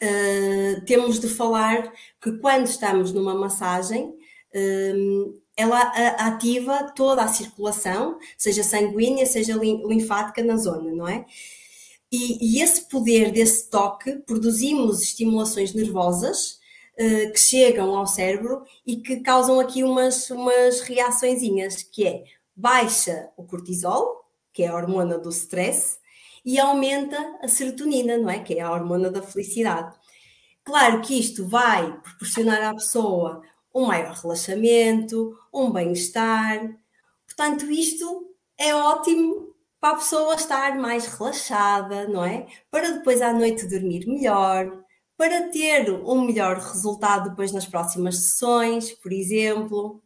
uh, 0.02 0.84
temos 0.84 1.20
de 1.20 1.28
falar 1.28 1.92
que 2.20 2.32
quando 2.38 2.66
estamos 2.66 3.12
numa 3.12 3.34
massagem, 3.34 4.18
ela 5.56 5.80
ativa 6.18 6.90
toda 6.96 7.22
a 7.22 7.28
circulação, 7.28 8.18
seja 8.36 8.64
sanguínea, 8.64 9.24
seja 9.24 9.54
linfática 9.54 10.42
na 10.42 10.56
zona, 10.56 10.90
não 10.92 11.06
é? 11.06 11.24
E, 12.10 12.56
e 12.58 12.62
esse 12.62 12.88
poder 12.88 13.30
desse 13.30 13.70
toque, 13.70 14.16
produzimos 14.26 15.00
estimulações 15.02 15.72
nervosas 15.72 16.58
uh, 16.98 17.32
que 17.32 17.38
chegam 17.38 17.96
ao 17.96 18.06
cérebro 18.06 18.64
e 18.84 18.96
que 18.96 19.20
causam 19.20 19.60
aqui 19.60 19.84
umas, 19.84 20.28
umas 20.30 20.80
reaçõezinhas, 20.80 21.82
que 21.84 22.06
é 22.06 22.24
baixa 22.56 23.30
o 23.36 23.44
cortisol, 23.44 24.24
que 24.52 24.64
é 24.64 24.68
a 24.68 24.74
hormona 24.74 25.18
do 25.18 25.30
stress, 25.30 25.98
e 26.44 26.58
aumenta 26.58 27.38
a 27.42 27.48
serotonina, 27.48 28.16
não 28.16 28.28
é? 28.28 28.40
Que 28.40 28.54
é 28.54 28.60
a 28.60 28.72
hormona 28.72 29.10
da 29.10 29.22
felicidade. 29.22 29.94
Claro 30.64 31.00
que 31.00 31.18
isto 31.18 31.46
vai 31.46 32.00
proporcionar 32.00 32.62
à 32.62 32.74
pessoa 32.74 33.42
um 33.74 33.86
maior 33.86 34.14
relaxamento, 34.14 35.36
um 35.52 35.70
bem-estar. 35.70 36.76
Portanto, 37.26 37.70
isto 37.70 38.34
é 38.58 38.74
ótimo 38.74 39.54
para 39.80 39.94
a 39.94 39.96
pessoa 39.96 40.34
estar 40.34 40.76
mais 40.76 41.06
relaxada, 41.06 42.06
não 42.06 42.24
é? 42.24 42.46
Para 42.70 42.90
depois 42.90 43.22
à 43.22 43.32
noite 43.32 43.66
dormir 43.66 44.06
melhor, 44.06 44.84
para 45.16 45.48
ter 45.48 45.90
um 45.90 46.22
melhor 46.22 46.56
resultado 46.56 47.30
depois 47.30 47.52
nas 47.52 47.66
próximas 47.66 48.16
sessões, 48.16 48.92
por 48.92 49.12
exemplo. 49.12 50.02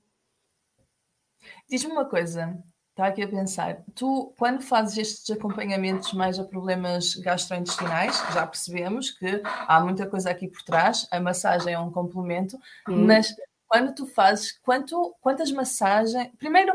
Diz-me 1.68 1.92
uma 1.92 2.04
coisa, 2.04 2.56
está 2.90 3.08
aqui 3.08 3.22
a 3.22 3.28
pensar. 3.28 3.82
Tu, 3.94 4.32
quando 4.38 4.62
fazes 4.62 4.98
estes 4.98 5.30
acompanhamentos 5.36 6.12
mais 6.12 6.38
a 6.38 6.44
problemas 6.44 7.16
gastrointestinais, 7.16 8.16
já 8.32 8.46
percebemos 8.46 9.10
que 9.10 9.42
há 9.44 9.80
muita 9.80 10.06
coisa 10.06 10.30
aqui 10.30 10.48
por 10.48 10.62
trás, 10.62 11.06
a 11.10 11.18
massagem 11.18 11.74
é 11.74 11.78
um 11.78 11.90
complemento, 11.90 12.56
hum. 12.88 13.06
mas 13.06 13.34
quando 13.66 13.92
tu 13.92 14.06
fazes, 14.06 14.52
quanto, 14.62 15.14
quantas 15.20 15.50
massagens. 15.50 16.30
Primeiro, 16.38 16.72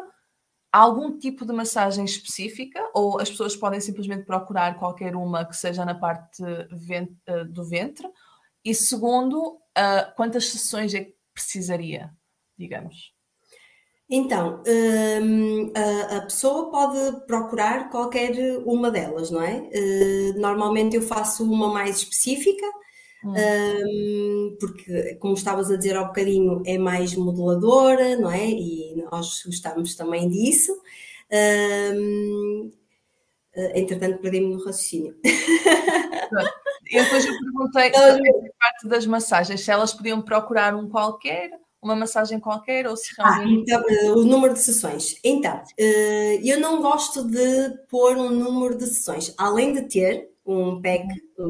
algum 0.72 1.18
tipo 1.18 1.46
de 1.46 1.54
massagem 1.54 2.06
específica 2.06 2.80
ou 2.94 3.20
as 3.20 3.30
pessoas 3.30 3.56
podem 3.56 3.80
simplesmente 3.80 4.26
procurar 4.26 4.78
qualquer 4.78 5.16
uma 5.16 5.46
que 5.46 5.56
seja 5.56 5.84
na 5.84 5.96
parte 5.96 6.44
eh, 6.44 7.44
do 7.46 7.68
ventre? 7.68 8.08
E 8.64 8.76
segundo, 8.76 9.56
uh, 9.56 10.16
quantas 10.16 10.48
sessões 10.50 10.94
é 10.94 11.06
que 11.06 11.16
precisaria, 11.34 12.12
digamos? 12.58 13.14
Então, 14.10 14.64
hum, 15.24 15.72
a, 15.76 16.18
a, 16.18 16.22
pessoa 16.22 16.72
pode 16.72 17.26
procurar 17.28 17.90
qualquer 17.90 18.34
uma 18.66 18.90
delas, 18.90 19.30
não 19.30 19.42
é? 19.42 19.70
Uh, 19.74 20.40
normalmente 20.40 20.96
eu 20.96 21.02
faço 21.04 21.44
uma 21.44 21.72
mais 21.72 21.98
específica, 21.98 22.66
um, 23.24 24.58
porque, 24.60 25.16
como 25.16 25.34
estavas 25.34 25.70
a 25.70 25.76
dizer 25.76 25.98
há 25.98 26.04
bocadinho, 26.04 26.64
é 26.66 26.78
mais 26.78 27.16
modeladora, 27.16 28.16
não 28.16 28.32
é? 28.32 28.48
E 28.48 28.96
nós 29.12 29.44
gostamos 29.46 29.96
também 29.96 30.30
disso. 30.30 30.72
Um, 31.32 32.72
entretanto, 33.76 34.20
perdi-me 34.20 34.54
no 34.54 34.64
raciocínio. 34.64 35.16
Eu 36.92 37.04
depois 37.04 37.26
eu 37.26 37.34
perguntei 37.40 37.90
a 37.96 38.18
parte 38.60 38.88
das 38.88 39.06
massagens, 39.06 39.62
se 39.62 39.72
elas 39.72 39.94
podiam 39.94 40.22
procurar 40.22 40.74
um 40.76 40.90
qualquer, 40.90 41.52
uma 41.82 41.96
massagem 41.96 42.40
qualquer, 42.40 42.88
ou 42.88 42.98
se 42.98 43.14
ah, 43.20 43.36
realmente. 43.36 43.72
Ah, 43.72 43.82
então, 43.88 44.18
o 44.18 44.24
número 44.24 44.54
de 44.54 44.60
sessões. 44.60 45.16
Então, 45.24 45.62
eh, 45.78 46.40
eu 46.44 46.60
não 46.60 46.82
gosto 46.82 47.24
de 47.24 47.78
pôr 47.90 48.18
um 48.18 48.30
número 48.30 48.78
de 48.78 48.88
sessões, 48.88 49.34
além 49.38 49.74
de 49.74 49.84
ter 49.84 50.30
um 50.50 50.82
pack, 50.82 51.08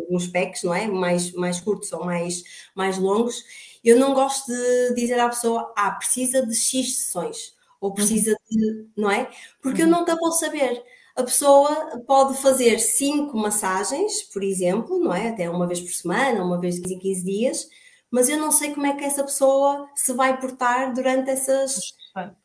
uns 0.10 0.28
packs, 0.28 0.64
não 0.64 0.74
é? 0.74 0.88
Mais, 0.88 1.32
mais 1.32 1.60
curtos 1.62 1.92
ou 1.94 2.04
mais, 2.04 2.44
mais 2.76 2.98
longos. 2.98 3.44
Eu 3.84 3.98
não 3.98 4.14
gosto 4.14 4.48
de 4.48 4.94
dizer 4.94 5.20
à 5.20 5.30
pessoa, 5.30 5.74
ah, 5.76 5.92
precisa 5.92 6.46
de 6.46 6.54
X 6.54 6.98
sessões, 6.98 7.54
ou 7.80 7.94
precisa 7.94 8.36
de, 8.50 8.88
não 8.98 9.10
é? 9.10 9.30
Porque 9.62 9.82
eu 9.82 9.86
uhum. 9.86 10.00
nunca 10.00 10.18
vou 10.18 10.32
saber. 10.34 10.84
A 11.16 11.24
pessoa 11.24 12.02
pode 12.06 12.38
fazer 12.42 12.80
cinco 12.80 13.38
massagens, 13.38 14.24
por 14.24 14.44
exemplo, 14.44 15.00
não 15.00 15.14
é? 15.14 15.30
Até 15.30 15.50
uma 15.50 15.66
vez 15.66 15.80
por 15.80 15.92
semana, 15.92 16.44
uma 16.44 16.60
vez 16.60 16.78
em 16.78 17.00
15 17.00 17.24
dias, 17.24 17.70
mas 18.12 18.28
eu 18.28 18.38
não 18.38 18.52
sei 18.52 18.74
como 18.74 18.86
é 18.86 18.96
que 18.96 19.06
essa 19.06 19.24
pessoa 19.24 19.88
se 19.96 20.12
vai 20.14 20.40
portar 20.40 20.94
durante 20.94 21.30
essas. 21.30 21.94
Claro. 22.14 22.36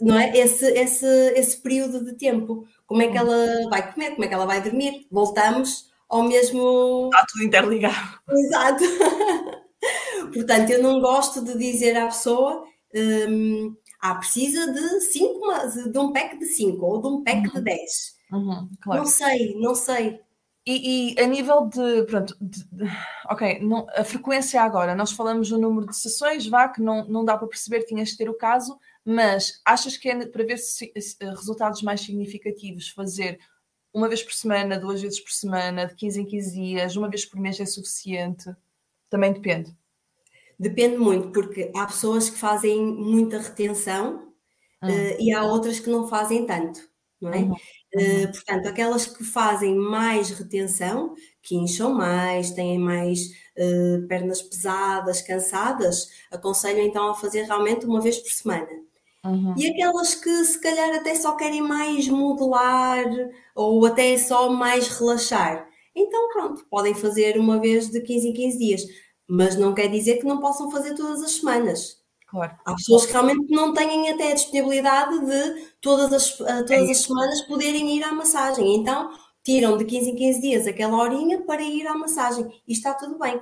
Não 0.00 0.16
é? 0.16 0.36
Esse, 0.36 0.66
esse, 0.66 1.06
esse 1.34 1.60
período 1.60 2.04
de 2.04 2.12
tempo. 2.12 2.64
Como 2.86 3.02
é 3.02 3.08
que 3.08 3.18
uhum. 3.18 3.32
ela 3.32 3.68
vai 3.68 3.92
comer, 3.92 4.12
como 4.12 4.24
é 4.24 4.28
que 4.28 4.34
ela 4.34 4.46
vai 4.46 4.62
dormir? 4.62 5.06
Voltamos 5.10 5.92
ao 6.14 6.22
mesmo. 6.22 7.10
Está 7.12 7.26
tudo 7.30 7.44
interligado. 7.44 8.20
Exato. 8.30 8.84
Portanto, 10.32 10.70
eu 10.70 10.82
não 10.82 11.00
gosto 11.00 11.44
de 11.44 11.58
dizer 11.58 11.96
à 11.96 12.06
pessoa. 12.06 12.64
Um, 12.94 13.74
ah, 14.00 14.14
precisa 14.16 14.70
de 14.70 15.00
cinco, 15.00 15.40
de 15.90 15.98
um 15.98 16.12
pack 16.12 16.38
de 16.38 16.44
5 16.44 16.84
ou 16.84 17.00
de 17.00 17.08
um 17.08 17.24
pack 17.24 17.48
uhum. 17.48 17.54
de 17.54 17.60
10. 17.62 18.14
Uhum, 18.32 18.68
claro. 18.82 19.00
Não 19.00 19.06
sei, 19.06 19.54
não 19.58 19.74
sei. 19.74 20.20
E, 20.66 21.14
e, 21.14 21.20
a 21.20 21.26
nível 21.26 21.66
de, 21.68 22.04
pronto, 22.04 22.36
de, 22.40 22.64
de, 22.70 22.84
ok, 23.28 23.60
não, 23.60 23.86
a 23.94 24.04
frequência 24.04 24.62
agora, 24.62 24.94
nós 24.94 25.12
falamos 25.12 25.48
do 25.48 25.58
número 25.58 25.86
de 25.86 25.96
sessões, 25.96 26.46
vá, 26.46 26.68
que 26.68 26.80
não, 26.80 27.06
não 27.06 27.24
dá 27.24 27.36
para 27.36 27.48
perceber, 27.48 27.84
tinhas 27.84 28.10
de 28.10 28.16
ter 28.16 28.30
o 28.30 28.34
caso, 28.34 28.78
mas 29.04 29.60
achas 29.64 29.96
que 29.96 30.08
é 30.08 30.26
para 30.26 30.44
ver 30.44 30.58
se, 30.58 30.92
se, 30.98 31.16
resultados 31.20 31.82
mais 31.82 32.00
significativos 32.00 32.88
fazer 32.90 33.38
uma 33.94 34.08
vez 34.08 34.22
por 34.24 34.32
semana, 34.32 34.78
duas 34.78 35.00
vezes 35.00 35.20
por 35.20 35.30
semana, 35.30 35.86
de 35.86 35.94
15 35.94 36.20
em 36.20 36.26
15 36.26 36.52
dias, 36.52 36.96
uma 36.96 37.08
vez 37.08 37.24
por 37.24 37.38
mês 37.38 37.60
é 37.60 37.64
suficiente? 37.64 38.50
Também 39.08 39.32
depende. 39.32 39.74
Depende 40.58 40.96
muito, 40.98 41.30
porque 41.30 41.70
há 41.74 41.86
pessoas 41.86 42.28
que 42.28 42.36
fazem 42.36 42.84
muita 42.84 43.38
retenção 43.38 44.32
uh, 44.82 45.16
e 45.20 45.32
há 45.32 45.44
outras 45.44 45.78
que 45.78 45.88
não 45.88 46.08
fazem 46.08 46.44
tanto, 46.44 46.80
não 47.20 47.32
é? 47.32 47.38
Uhum. 47.38 47.52
Uh, 47.52 48.32
portanto, 48.32 48.66
aquelas 48.66 49.06
que 49.06 49.22
fazem 49.22 49.76
mais 49.76 50.30
retenção, 50.30 51.14
que 51.40 51.54
incham 51.54 51.94
mais, 51.94 52.50
têm 52.50 52.78
mais 52.78 53.30
uh, 53.56 54.06
pernas 54.08 54.42
pesadas, 54.42 55.22
cansadas, 55.22 56.08
aconselho 56.30 56.80
então 56.80 57.08
a 57.08 57.14
fazer 57.14 57.42
realmente 57.44 57.86
uma 57.86 58.00
vez 58.00 58.18
por 58.18 58.30
semana. 58.30 58.83
Uhum. 59.24 59.54
E 59.56 59.68
aquelas 59.68 60.14
que 60.14 60.44
se 60.44 60.60
calhar 60.60 60.94
até 60.94 61.14
só 61.14 61.34
querem 61.34 61.62
mais 61.62 62.06
modelar 62.08 63.06
ou 63.54 63.86
até 63.86 64.16
só 64.18 64.50
mais 64.50 64.88
relaxar. 64.88 65.66
Então, 65.96 66.28
pronto, 66.30 66.66
podem 66.68 66.94
fazer 66.94 67.38
uma 67.38 67.58
vez 67.58 67.88
de 67.88 68.00
15 68.00 68.28
em 68.28 68.32
15 68.32 68.58
dias, 68.58 68.82
mas 69.26 69.56
não 69.56 69.72
quer 69.72 69.88
dizer 69.88 70.18
que 70.18 70.26
não 70.26 70.40
possam 70.40 70.70
fazer 70.70 70.94
todas 70.94 71.22
as 71.22 71.32
semanas. 71.32 72.02
Claro. 72.26 72.52
Há 72.66 72.74
pessoas 72.74 73.06
que 73.06 73.12
realmente 73.12 73.48
não 73.50 73.72
têm 73.72 74.10
até 74.10 74.32
a 74.32 74.34
disponibilidade 74.34 75.24
de 75.24 75.66
todas 75.80 76.12
as, 76.12 76.40
eh, 76.40 76.62
todas 76.64 76.88
é 76.88 76.90
as 76.90 77.02
semanas 77.02 77.40
poderem 77.42 77.96
ir 77.96 78.02
à 78.02 78.12
massagem. 78.12 78.74
Então, 78.74 79.12
tiram 79.42 79.78
de 79.78 79.84
15 79.84 80.10
em 80.10 80.16
15 80.16 80.40
dias 80.40 80.66
aquela 80.66 80.96
horinha 80.96 81.42
para 81.42 81.62
ir 81.62 81.86
à 81.86 81.94
massagem. 81.94 82.46
E 82.66 82.72
está 82.72 82.92
tudo 82.92 83.18
bem. 83.18 83.40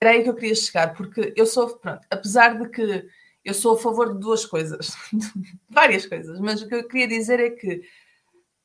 Era 0.00 0.10
aí 0.12 0.22
que 0.22 0.30
eu 0.30 0.34
queria 0.34 0.54
chegar, 0.54 0.94
porque 0.94 1.32
eu 1.36 1.46
sou, 1.46 1.68
pronto, 1.78 2.06
apesar 2.10 2.58
de 2.58 2.68
que 2.68 3.04
eu 3.44 3.54
sou 3.54 3.74
a 3.74 3.78
favor 3.78 4.12
de 4.12 4.20
duas 4.20 4.46
coisas, 4.46 4.94
várias 5.68 6.06
coisas, 6.06 6.38
mas 6.40 6.62
o 6.62 6.68
que 6.68 6.74
eu 6.74 6.86
queria 6.86 7.08
dizer 7.08 7.40
é 7.40 7.50
que 7.50 7.82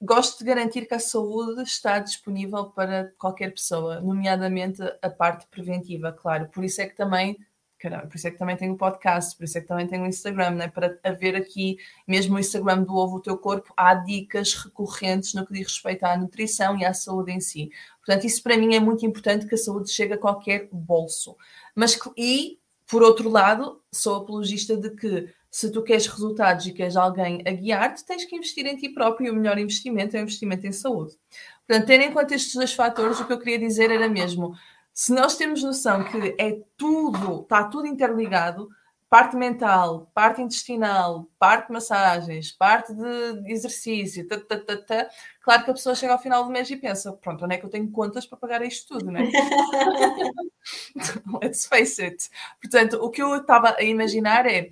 gosto 0.02 0.40
de 0.40 0.46
garantir 0.46 0.86
que 0.86 0.94
a 0.94 1.00
saúde 1.00 1.64
está 1.64 2.00
disponível 2.00 2.66
para 2.66 3.12
qualquer 3.18 3.52
pessoa, 3.52 4.00
nomeadamente 4.00 4.82
a 5.02 5.10
parte 5.10 5.48
preventiva, 5.48 6.12
claro. 6.12 6.48
Por 6.50 6.64
isso 6.64 6.82
é 6.82 6.86
que 6.86 6.96
também, 6.96 7.36
caramba, 7.80 8.06
por 8.06 8.16
isso 8.16 8.28
é 8.28 8.32
que 8.32 8.38
também 8.38 8.56
tenho 8.56 8.74
o 8.74 8.78
podcast, 8.78 9.36
por 9.36 9.46
isso 9.46 9.58
é 9.58 9.62
que 9.62 9.68
também 9.68 9.88
tenho 9.88 10.04
o 10.04 10.08
Instagram, 10.08 10.52
né? 10.52 10.68
para 10.68 11.00
haver 11.04 11.36
aqui, 11.36 11.78
mesmo 12.08 12.36
o 12.36 12.40
Instagram 12.40 12.84
do 12.84 12.96
Ovo 12.96 13.18
o 13.18 13.22
Teu 13.22 13.38
Corpo, 13.38 13.74
há 13.76 13.96
dicas 13.96 14.54
recorrentes 14.54 15.34
no 15.34 15.46
que 15.46 15.54
diz 15.54 15.68
respeito 15.68 16.04
à 16.04 16.16
nutrição 16.16 16.78
e 16.78 16.86
à 16.86 16.94
saúde 16.94 17.32
em 17.32 17.40
si. 17.40 17.72
Portanto, 18.06 18.26
isso 18.26 18.44
para 18.44 18.58
mim 18.58 18.76
é 18.76 18.80
muito 18.80 19.04
importante 19.06 19.48
que 19.48 19.56
a 19.56 19.58
saúde 19.58 19.90
chegue 19.90 20.14
a 20.14 20.18
qualquer 20.18 20.70
bolso. 20.72 21.36
Mas, 21.76 22.00
e 22.16 22.60
por 22.88 23.04
outro 23.04 23.30
lado, 23.30 23.82
sou 23.92 24.16
apologista 24.16 24.78
de 24.78 24.92
que 24.92 25.34
se 25.50 25.72
tu 25.72 25.82
queres 25.82 26.08
resultados 26.08 26.66
e 26.66 26.74
queres 26.74 26.96
alguém 26.96 27.42
a 27.46 27.52
guiar-te, 27.52 28.06
tens 28.06 28.26
que 28.26 28.36
investir 28.36 28.66
em 28.66 28.78
ti 28.78 28.90
próprio 28.90 29.28
e 29.28 29.30
o 29.30 29.36
melhor 29.36 29.58
investimento 29.58 30.16
é 30.16 30.20
o 30.20 30.24
investimento 30.24 30.68
em 30.68 30.72
saúde. 30.72 31.18
Portanto, 31.66 31.88
tendo 31.88 32.04
em 32.04 32.14
conta 32.14 32.36
estes 32.36 32.54
dois 32.54 32.74
fatores, 32.74 33.20
o 33.20 33.26
que 33.26 33.34
eu 33.34 33.40
queria 33.40 33.60
dizer 33.60 33.92
era 33.92 34.08
mesmo, 34.08 34.54
se 34.94 35.14
nós 35.14 35.36
temos 35.36 35.64
noção 35.64 36.04
que 36.04 36.36
é 36.38 36.60
tudo, 36.78 37.42
está 37.42 37.64
tudo 37.66 37.88
interligado, 37.88 38.70
parte 39.10 39.38
mental, 39.38 40.12
parte 40.14 40.42
intestinal, 40.42 41.28
parte 41.40 41.68
de 41.68 41.74
massagens, 41.74 42.52
parte 42.52 42.94
de 42.94 43.52
exercício, 43.52 44.28
tá, 44.28 44.38
tá, 44.38 44.60
tá, 44.60 44.78
tá, 44.78 45.10
claro 45.42 45.64
que 45.64 45.72
a 45.72 45.74
pessoa 45.74 45.96
chega 45.96 46.14
ao 46.14 46.20
final 46.20 46.44
do 46.44 46.52
mês 46.52 46.70
e 46.70 46.76
pensa: 46.76 47.14
pronto, 47.14 47.46
onde 47.46 47.56
é 47.56 47.58
que 47.58 47.66
eu 47.66 47.70
tenho 47.70 47.90
contas 47.92 48.26
para 48.26 48.38
pagar 48.38 48.62
isto 48.64 48.98
tudo, 48.98 49.12
né? 49.12 49.22
Let's 51.42 51.66
face 51.66 52.04
it. 52.04 52.30
Portanto, 52.62 52.98
o 53.02 53.10
que 53.10 53.22
eu 53.22 53.38
estava 53.38 53.76
a 53.78 53.84
imaginar 53.84 54.46
é. 54.46 54.70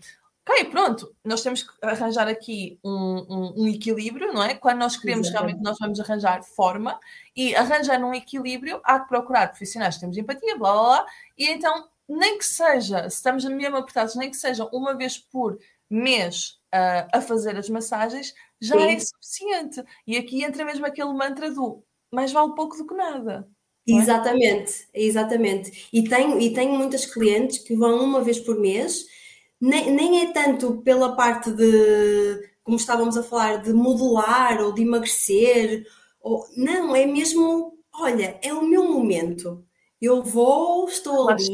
Ok, 0.47 0.65
pronto, 0.65 1.11
nós 1.23 1.41
temos 1.41 1.63
que 1.63 1.71
arranjar 1.81 2.27
aqui 2.27 2.79
um, 2.83 3.25
um, 3.27 3.63
um 3.63 3.67
equilíbrio, 3.67 4.31
não 4.31 4.43
é? 4.43 4.53
Quando 4.53 4.77
nós 4.77 4.95
queremos 4.95 5.27
realmente, 5.31 5.59
nós 5.59 5.75
vamos 5.79 5.99
arranjar 5.99 6.43
forma 6.43 6.99
e 7.35 7.55
arranjar 7.55 7.99
um 8.03 8.13
equilíbrio, 8.13 8.79
há 8.83 8.99
que 8.99 9.07
procurar 9.07 9.47
profissionais 9.47 9.95
que 9.95 10.01
temos 10.01 10.15
empatia, 10.15 10.55
blá 10.55 10.71
blá 10.71 10.83
blá, 10.83 11.05
e 11.35 11.49
então 11.49 11.89
nem 12.07 12.37
que 12.37 12.45
seja, 12.45 13.09
se 13.09 13.17
estamos 13.17 13.43
mesmo 13.45 13.77
apertados, 13.77 14.15
nem 14.15 14.29
que 14.29 14.37
seja 14.37 14.67
uma 14.71 14.95
vez 14.95 15.17
por 15.17 15.57
mês 15.89 16.59
uh, 16.73 17.07
a 17.13 17.21
fazer 17.21 17.55
as 17.57 17.69
massagens, 17.69 18.33
já 18.61 18.75
Sim. 18.75 18.87
é 18.87 18.99
suficiente. 18.99 19.83
E 20.05 20.17
aqui 20.17 20.43
entra 20.43 20.65
mesmo 20.65 20.85
aquele 20.85 21.13
mantra 21.13 21.51
do 21.51 21.83
mais 22.11 22.31
vale 22.31 22.55
pouco 22.55 22.77
do 22.77 22.87
que 22.87 22.93
nada. 22.93 23.47
É? 23.87 23.93
Exatamente, 23.93 24.87
exatamente. 24.93 25.87
E 25.91 26.03
tenho, 26.03 26.39
e 26.39 26.53
tenho 26.53 26.73
muitas 26.73 27.05
clientes 27.05 27.59
que 27.59 27.75
vão 27.75 28.03
uma 28.03 28.21
vez 28.21 28.39
por 28.39 28.59
mês, 28.59 29.05
nem, 29.59 29.91
nem 29.91 30.21
é 30.21 30.31
tanto 30.31 30.81
pela 30.81 31.15
parte 31.15 31.51
de, 31.51 32.49
como 32.63 32.77
estávamos 32.77 33.17
a 33.17 33.23
falar, 33.23 33.61
de 33.61 33.73
modular 33.73 34.61
ou 34.61 34.73
de 34.73 34.81
emagrecer, 34.81 35.85
ou, 36.21 36.45
não, 36.57 36.95
é 36.95 37.05
mesmo, 37.05 37.77
olha, 37.93 38.39
é 38.41 38.53
o 38.53 38.63
meu 38.63 38.85
momento 38.91 39.64
eu 40.05 40.23
vou, 40.23 40.87
estou 40.87 41.29
ali 41.29 41.49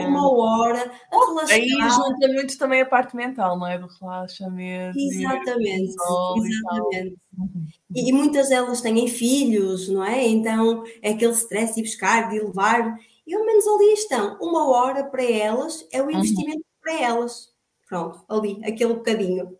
uma 0.00 0.30
hora 0.30 0.90
a 1.12 1.26
relaxar. 1.26 1.56
Aí 1.56 1.68
junta 1.68 2.28
muito 2.28 2.58
também 2.58 2.80
a 2.80 2.86
parte 2.86 3.14
mental, 3.16 3.58
não 3.58 3.66
é? 3.66 3.78
Do 3.78 3.86
relaxamento. 3.86 4.98
Exatamente, 4.98 5.94
exatamente. 5.94 7.16
Uhum. 7.38 7.66
E, 7.94 8.08
e, 8.08 8.12
muitas 8.12 8.48
delas 8.48 8.80
têm 8.80 9.08
filhos, 9.08 9.88
não 9.88 10.04
é? 10.04 10.26
Então 10.26 10.84
é 11.02 11.10
aquele 11.10 11.32
stress 11.32 11.74
de 11.74 11.82
buscar, 11.82 12.30
de 12.30 12.40
levar. 12.40 12.98
E 13.26 13.34
ao 13.34 13.44
menos 13.44 13.66
ali 13.66 13.92
estão. 13.92 14.38
Uma 14.40 14.68
hora 14.68 15.04
para 15.04 15.24
elas 15.24 15.86
é 15.92 16.00
o 16.00 16.06
uhum. 16.06 16.12
investimento 16.12 16.58
uhum. 16.58 16.80
para 16.82 17.00
elas. 17.00 17.52
Pronto, 17.88 18.24
ali, 18.28 18.60
aquele 18.64 18.94
bocadinho. 18.94 19.56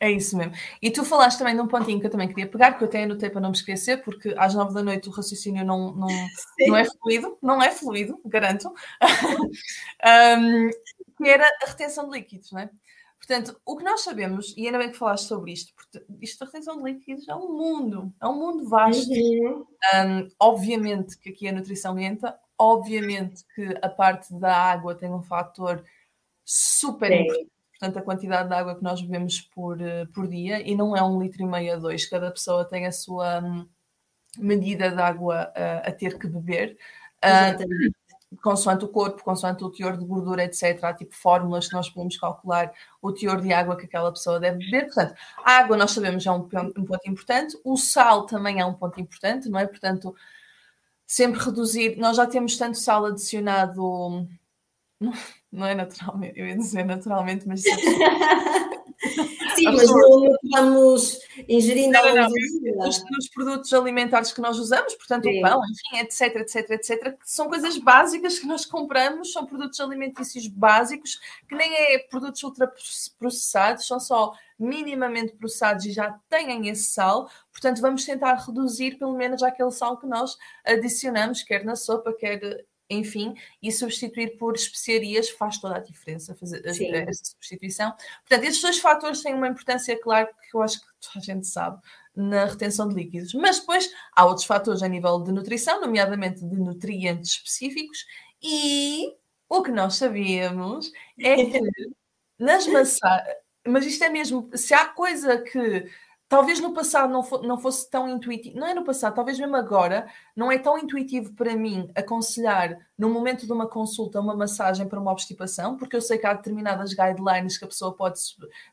É 0.00 0.10
isso 0.10 0.36
mesmo. 0.36 0.52
E 0.80 0.90
tu 0.90 1.04
falaste 1.04 1.38
também 1.38 1.54
de 1.54 1.60
um 1.60 1.66
pontinho 1.66 1.98
que 1.98 2.06
eu 2.06 2.10
também 2.10 2.28
queria 2.28 2.46
pegar, 2.46 2.74
que 2.74 2.84
eu 2.84 2.88
até 2.88 3.02
anotei 3.02 3.30
para 3.30 3.40
não 3.40 3.50
me 3.50 3.56
esquecer, 3.56 4.02
porque 4.02 4.32
às 4.38 4.54
nove 4.54 4.72
da 4.72 4.82
noite 4.82 5.08
o 5.08 5.12
raciocínio 5.12 5.64
não, 5.64 5.92
não, 5.92 6.08
não 6.68 6.76
é 6.76 6.84
fluido, 6.84 7.38
não 7.42 7.62
é 7.62 7.70
fluido, 7.70 8.20
garanto, 8.24 8.72
um, 10.38 10.70
que 11.16 11.28
era 11.28 11.44
a 11.62 11.66
retenção 11.68 12.08
de 12.08 12.18
líquidos, 12.18 12.52
não 12.52 12.60
é? 12.60 12.70
Portanto, 13.18 13.60
o 13.66 13.76
que 13.76 13.84
nós 13.84 14.02
sabemos, 14.02 14.54
e 14.56 14.66
ainda 14.66 14.78
bem 14.78 14.90
que 14.90 14.96
falaste 14.96 15.26
sobre 15.26 15.52
isto, 15.52 15.74
porque 15.74 16.02
isto 16.22 16.38
da 16.38 16.46
retenção 16.46 16.76
de 16.76 16.84
líquidos 16.84 17.28
é 17.28 17.34
um 17.34 17.52
mundo, 17.52 18.12
é 18.22 18.26
um 18.26 18.38
mundo 18.38 18.68
vasto. 18.68 19.10
Uhum. 19.10 19.66
Um, 19.94 20.28
obviamente 20.38 21.18
que 21.18 21.30
aqui 21.30 21.48
a 21.48 21.52
nutrição 21.52 21.98
entra, 21.98 22.38
obviamente 22.56 23.44
que 23.54 23.76
a 23.82 23.88
parte 23.88 24.32
da 24.34 24.56
água 24.56 24.94
tem 24.94 25.12
um 25.12 25.22
fator 25.22 25.84
super 26.44 27.08
Sim. 27.10 27.22
importante 27.22 27.57
portanto, 27.78 27.98
a 27.98 28.02
quantidade 28.02 28.48
de 28.48 28.54
água 28.54 28.74
que 28.76 28.82
nós 28.82 29.00
bebemos 29.00 29.40
por, 29.40 29.80
eh, 29.80 30.06
por 30.12 30.26
dia, 30.26 30.60
e 30.60 30.74
não 30.74 30.96
é 30.96 31.02
um 31.02 31.20
litro 31.20 31.42
e 31.42 31.46
meio 31.46 31.74
a 31.74 31.76
dois, 31.76 32.06
cada 32.06 32.30
pessoa 32.30 32.64
tem 32.64 32.86
a 32.86 32.92
sua 32.92 33.40
hum, 33.40 33.68
medida 34.36 34.90
de 34.90 35.00
água 35.00 35.52
uh, 35.56 35.88
a 35.88 35.92
ter 35.92 36.18
que 36.18 36.26
beber. 36.26 36.76
Uh, 37.24 37.92
consoante 38.42 38.84
o 38.84 38.88
corpo, 38.88 39.22
consoante 39.24 39.64
o 39.64 39.70
teor 39.70 39.96
de 39.96 40.04
gordura, 40.04 40.44
etc. 40.44 40.82
Há 40.84 40.92
tipo 40.92 41.14
fórmulas 41.14 41.68
que 41.68 41.74
nós 41.74 41.88
podemos 41.88 42.16
calcular 42.18 42.72
o 43.00 43.12
teor 43.12 43.40
de 43.40 43.52
água 43.52 43.76
que 43.76 43.86
aquela 43.86 44.12
pessoa 44.12 44.38
deve 44.38 44.58
beber. 44.58 44.86
Portanto, 44.86 45.14
a 45.44 45.52
água 45.58 45.76
nós 45.76 45.92
sabemos 45.92 46.26
é 46.26 46.30
um, 46.30 46.46
um 46.76 46.84
ponto 46.84 47.08
importante, 47.08 47.58
o 47.64 47.76
sal 47.76 48.26
também 48.26 48.60
é 48.60 48.66
um 48.66 48.74
ponto 48.74 49.00
importante, 49.00 49.48
não 49.48 49.58
é? 49.58 49.66
Portanto, 49.66 50.14
sempre 51.06 51.40
reduzir. 51.40 51.96
Nós 51.96 52.16
já 52.16 52.26
temos 52.26 52.56
tanto 52.58 52.78
sal 52.78 53.06
adicionado 53.06 54.28
não 55.00 55.66
é 55.66 55.74
naturalmente, 55.74 56.38
eu 56.38 56.46
ia 56.46 56.56
dizer 56.56 56.84
naturalmente, 56.84 57.46
mas. 57.46 57.62
Sim, 57.62 57.70
mas 59.64 59.88
não, 59.88 60.20
não 60.20 60.36
estamos 60.42 61.20
ingerindo 61.48 61.92
não, 61.92 62.14
não, 62.14 62.28
nos, 62.76 63.04
nos, 63.08 63.28
produtos 63.28 63.72
alimentares 63.72 64.32
que 64.32 64.40
nós 64.40 64.58
usamos, 64.58 64.94
portanto, 64.96 65.28
Sim. 65.28 65.38
o 65.38 65.42
pão, 65.42 65.60
enfim, 65.64 66.04
etc, 66.04 66.36
etc, 66.36 66.70
etc, 66.70 67.16
que 67.16 67.30
são 67.30 67.48
coisas 67.48 67.78
básicas 67.78 68.40
que 68.40 68.46
nós 68.46 68.66
compramos, 68.66 69.32
são 69.32 69.46
produtos 69.46 69.78
alimentícios 69.78 70.48
básicos, 70.48 71.20
que 71.48 71.54
nem 71.54 71.72
é 71.72 71.98
produtos 71.98 72.42
ultraprocessados, 72.42 73.86
são 73.86 74.00
só 74.00 74.32
minimamente 74.58 75.34
processados 75.34 75.84
e 75.84 75.92
já 75.92 76.18
têm 76.28 76.68
esse 76.68 76.92
sal, 76.92 77.30
portanto, 77.52 77.80
vamos 77.80 78.04
tentar 78.04 78.34
reduzir 78.34 78.98
pelo 78.98 79.16
menos 79.16 79.44
aquele 79.44 79.70
sal 79.70 79.96
que 79.96 80.08
nós 80.08 80.36
adicionamos, 80.66 81.44
quer 81.44 81.64
na 81.64 81.76
sopa, 81.76 82.12
quer 82.12 82.66
enfim, 82.90 83.34
e 83.62 83.70
substituir 83.70 84.38
por 84.38 84.54
especiarias 84.54 85.28
faz 85.30 85.58
toda 85.58 85.76
a 85.76 85.80
diferença, 85.80 86.34
fazer 86.34 86.62
Sim. 86.72 86.92
essa 86.94 87.24
substituição. 87.24 87.92
Portanto, 88.20 88.44
estes 88.44 88.62
dois 88.62 88.78
fatores 88.78 89.22
têm 89.22 89.34
uma 89.34 89.48
importância, 89.48 89.98
claro, 90.00 90.28
que 90.50 90.56
eu 90.56 90.62
acho 90.62 90.80
que 90.80 90.86
toda 91.00 91.18
a 91.18 91.20
gente 91.20 91.46
sabe, 91.46 91.80
na 92.16 92.46
retenção 92.46 92.88
de 92.88 92.94
líquidos. 92.94 93.34
Mas 93.34 93.60
depois 93.60 93.90
há 94.14 94.24
outros 94.24 94.46
fatores 94.46 94.82
a 94.82 94.88
nível 94.88 95.20
de 95.20 95.32
nutrição, 95.32 95.80
nomeadamente 95.80 96.44
de 96.44 96.56
nutrientes 96.56 97.32
específicos, 97.32 98.06
e 98.42 99.14
o 99.48 99.62
que 99.62 99.70
nós 99.70 99.96
sabíamos 99.96 100.90
é 101.20 101.36
que 101.44 101.60
nas 102.38 102.66
maçãs, 102.66 103.22
mas 103.66 103.84
isto 103.84 104.02
é 104.04 104.08
mesmo, 104.08 104.48
se 104.54 104.72
há 104.72 104.86
coisa 104.86 105.38
que 105.42 105.86
talvez 106.28 106.60
no 106.60 106.74
passado 106.74 107.10
não, 107.10 107.22
fo 107.22 107.38
não 107.38 107.56
fosse 107.56 107.88
tão 107.88 108.08
intuitivo, 108.08 108.58
não 108.58 108.66
é 108.66 108.74
no 108.74 108.84
passado, 108.84 109.14
talvez 109.14 109.38
mesmo 109.38 109.56
agora, 109.56 110.06
não 110.36 110.52
é 110.52 110.58
tão 110.58 110.78
intuitivo 110.78 111.32
para 111.32 111.56
mim 111.56 111.90
aconselhar 111.94 112.78
no 112.98 113.08
momento 113.08 113.46
de 113.46 113.52
uma 113.52 113.66
consulta 113.66 114.20
uma 114.20 114.36
massagem 114.36 114.86
para 114.86 115.00
uma 115.00 115.10
obstipação, 115.10 115.76
porque 115.76 115.96
eu 115.96 116.02
sei 116.02 116.18
que 116.18 116.26
há 116.26 116.34
determinadas 116.34 116.92
guidelines 116.92 117.56
que 117.56 117.64
a 117.64 117.68
pessoa 117.68 117.94
pode 117.94 118.20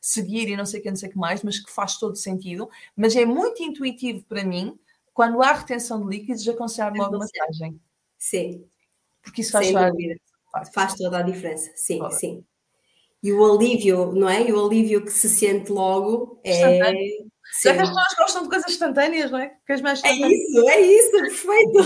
seguir 0.02 0.50
e 0.50 0.58
não 0.58 0.66
sei 0.66 0.82
o 0.82 0.84
que, 0.84 0.90
não 0.90 0.98
sei 0.98 1.10
que 1.10 1.18
mais, 1.18 1.42
mas 1.44 1.58
que 1.58 1.72
faz 1.72 1.98
todo 1.98 2.16
sentido. 2.18 2.70
Mas 2.96 3.16
é 3.16 3.26
muito 3.26 3.64
intuitivo 3.64 4.24
para 4.26 4.44
mim, 4.44 4.78
quando 5.14 5.42
há 5.42 5.54
retenção 5.54 6.02
de 6.02 6.18
líquidos, 6.18 6.48
aconselhar 6.48 6.94
logo 6.94 7.18
massagem. 7.18 7.80
Sim. 8.18 8.66
Porque 9.22 9.42
isso 9.42 9.52
faz 9.52 9.68
toda 9.68 9.88
a 9.88 9.90
diferença. 9.90 10.22
Faz 10.74 10.94
toda 10.96 11.18
a 11.20 11.22
diferença, 11.22 11.72
sim, 11.76 12.00
sim. 12.12 12.46
E 13.24 13.34
o 13.34 13.44
alívio, 13.44 14.14
não 14.14 14.30
é? 14.30 14.48
E 14.48 14.54
o 14.54 14.66
alívio 14.66 15.04
que 15.04 15.12
se 15.12 15.28
sente 15.28 15.72
logo 15.72 16.40
é 16.44 17.26
Sim. 17.52 17.70
Já 17.70 17.76
que 17.76 17.82
as 17.82 17.90
pessoas 17.90 18.16
gostam 18.18 18.44
de 18.44 18.50
coisas 18.50 18.72
instantâneas, 18.72 19.32
não 19.32 19.40
é? 19.40 19.56
Que 19.66 19.74
as 19.74 19.82
mais 19.82 20.04
é 20.04 20.12
isso, 20.12 20.70
é 20.70 20.82
isso, 20.82 21.12
perfeito. 21.12 21.80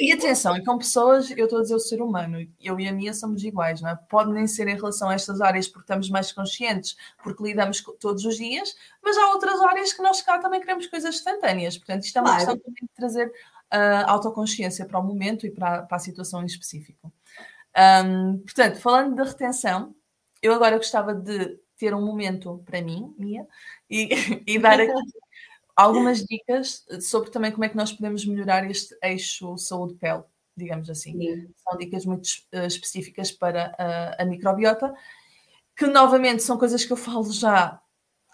E 0.00 0.12
atenção, 0.12 0.56
e 0.56 0.64
com 0.64 0.76
pessoas, 0.76 1.30
eu 1.30 1.44
estou 1.44 1.60
a 1.60 1.62
dizer 1.62 1.74
o 1.74 1.80
ser 1.80 2.02
humano, 2.02 2.46
eu 2.60 2.78
e 2.78 2.86
a 2.86 2.92
Mia 2.92 3.14
somos 3.14 3.42
iguais, 3.42 3.80
não 3.80 3.90
é? 3.90 3.96
Pode 4.08 4.32
nem 4.32 4.46
ser 4.46 4.68
em 4.68 4.74
relação 4.74 5.08
a 5.08 5.14
estas 5.14 5.40
áreas 5.40 5.66
porque 5.66 5.84
estamos 5.84 6.10
mais 6.10 6.30
conscientes, 6.32 6.96
porque 7.22 7.42
lidamos 7.42 7.82
todos 7.98 8.24
os 8.24 8.36
dias, 8.36 8.76
mas 9.02 9.16
há 9.16 9.30
outras 9.30 9.60
áreas 9.62 9.92
que 9.92 10.02
nós 10.02 10.20
cá 10.20 10.38
também 10.38 10.60
queremos 10.60 10.86
coisas 10.86 11.14
instantâneas. 11.14 11.78
Portanto, 11.78 12.04
isto 12.04 12.16
é 12.16 12.20
uma 12.20 12.30
claro. 12.30 12.44
questão 12.44 12.58
também 12.58 12.82
de 12.82 12.94
trazer 12.94 13.32
a 13.70 13.78
uh, 13.78 14.10
autoconsciência 14.10 14.86
para 14.86 14.98
o 14.98 15.02
momento 15.02 15.46
e 15.46 15.50
para, 15.50 15.82
para 15.82 15.96
a 15.96 16.00
situação 16.00 16.42
em 16.42 16.46
específico. 16.46 17.12
Um, 17.76 18.38
portanto, 18.38 18.80
falando 18.80 19.14
da 19.14 19.24
retenção, 19.24 19.94
eu 20.42 20.52
agora 20.52 20.76
gostava 20.76 21.14
de 21.14 21.58
ter 21.78 21.94
um 21.94 22.04
momento 22.04 22.62
para 22.66 22.82
mim, 22.82 23.14
Mia, 23.18 23.46
e, 23.88 24.08
e 24.46 24.58
dar 24.58 24.80
aqui 24.80 24.92
algumas 25.74 26.24
dicas 26.24 26.84
sobre 27.00 27.30
também 27.30 27.52
como 27.52 27.64
é 27.64 27.68
que 27.68 27.76
nós 27.76 27.92
podemos 27.92 28.26
melhorar 28.26 28.68
este 28.68 28.96
eixo 29.02 29.56
saúde-pele, 29.56 30.24
digamos 30.56 30.90
assim. 30.90 31.12
Sim. 31.12 31.48
São 31.56 31.78
dicas 31.78 32.04
muito 32.04 32.26
uh, 32.52 32.66
específicas 32.66 33.30
para 33.30 33.74
a, 33.78 34.22
a 34.22 34.24
microbiota, 34.24 34.92
que 35.76 35.86
novamente 35.86 36.42
são 36.42 36.58
coisas 36.58 36.84
que 36.84 36.92
eu 36.92 36.96
falo 36.96 37.30
já 37.32 37.80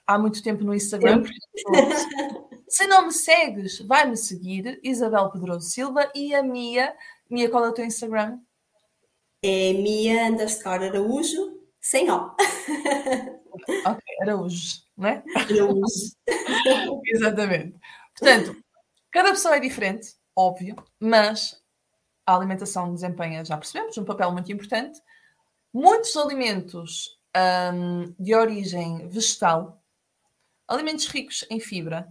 há 0.07 0.19
muito 0.19 0.43
tempo 0.43 0.65
no 0.65 0.75
Instagram. 0.75 1.23
Se 2.69 2.87
não 2.87 3.07
me 3.07 3.13
segues, 3.13 3.79
vai-me 3.81 4.17
seguir, 4.17 4.81
Isabel 4.83 5.31
Pedroso 5.31 5.69
Silva 5.69 6.11
e 6.15 6.35
a 6.35 6.43
Mia. 6.43 6.95
Mia, 7.31 7.49
qual 7.49 7.65
é 7.65 7.69
o 7.69 7.73
teu 7.73 7.85
Instagram? 7.85 8.39
É 9.43 9.73
Mia 9.75 10.27
underscore 10.27 10.87
Araújo, 10.87 11.61
sem 11.81 12.11
O. 12.11 12.35
ok, 13.87 14.03
Araújo 14.23 14.85
não 14.97 15.09
é? 15.09 15.23
Luz. 15.51 16.17
Exatamente. 17.07 17.79
Portanto, 18.17 18.57
cada 19.11 19.31
pessoa 19.31 19.57
é 19.57 19.61
diferente, 19.61 20.15
óbvio, 20.37 20.77
mas 21.01 21.61
a 22.27 22.35
alimentação 22.35 22.95
desempenha, 22.95 23.45
já 23.45 23.57
percebemos, 23.57 23.99
um 23.99 24.05
papel 24.05 24.33
muito 24.33 24.51
importante. 24.53 25.01
Muitos 25.73 26.17
alimentos 26.17 27.19
um, 27.37 28.15
de 28.19 28.35
origem 28.35 29.09
vegetal, 29.09 29.83
alimentos 30.69 31.07
ricos 31.09 31.45
em 31.51 31.59
fibra, 31.59 32.09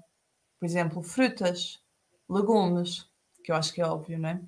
por 0.60 0.66
exemplo, 0.66 1.02
frutas, 1.02 1.82
legumes, 2.30 3.10
que 3.44 3.52
eu 3.52 3.56
acho 3.56 3.74
que 3.74 3.82
é 3.82 3.86
óbvio, 3.86 4.20
não 4.20 4.30
é? 4.30 4.42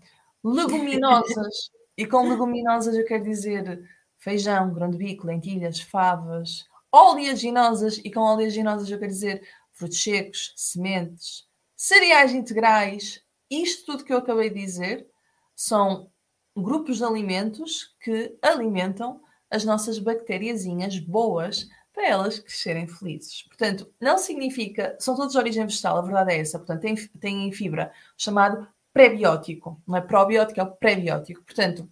Leguminosas, 0.44 1.72
e 1.98 2.06
com 2.06 2.28
leguminosas 2.28 2.96
eu 2.96 3.06
quero 3.06 3.24
dizer 3.24 3.90
feijão, 4.18 4.74
grão 4.74 4.90
de 4.90 4.98
bico, 4.98 5.28
lentilhas, 5.28 5.80
favas, 5.80 6.66
oleaginosas, 6.96 7.98
e 7.98 8.10
com 8.12 8.22
oleaginosas 8.22 8.90
eu 8.90 8.98
quero 8.98 9.12
dizer 9.12 9.48
frutos 9.74 10.02
secos, 10.02 10.54
sementes, 10.56 11.46
cereais 11.76 12.34
integrais, 12.34 13.22
isto 13.50 13.86
tudo 13.86 14.06
que 14.06 14.14
eu 14.14 14.18
acabei 14.18 14.50
de 14.50 14.60
dizer 14.60 15.08
são 15.56 16.10
grupos 16.56 16.98
de 16.98 17.04
alimentos 17.04 17.94
que 18.00 18.38
alimentam 18.42 19.22
as 19.50 19.66
nossas 19.66 20.00
bactériazinhas 20.00 20.98
boas 21.00 21.68
para 21.94 22.08
elas 22.08 22.40
crescerem 22.40 22.88
felizes. 22.88 23.44
Portanto, 23.44 23.92
não 24.02 24.18
significa, 24.18 24.96
são 25.00 25.16
todos 25.16 25.34
de 25.34 25.38
origem 25.38 25.66
vegetal, 25.66 25.98
a 25.98 26.02
verdade 26.02 26.34
é 26.34 26.40
essa. 26.40 26.58
Portanto, 26.58 26.82
têm, 26.82 26.96
têm 26.96 27.52
fibra, 27.52 27.92
chamado 28.18 28.68
pré-biótico. 28.94 29.82
Não 29.88 29.98
é 29.98 30.02
probiótico, 30.02 30.60
é 30.60 30.64
o 30.64 30.72
pré-biótico. 30.72 31.44
Portanto, 31.44 31.90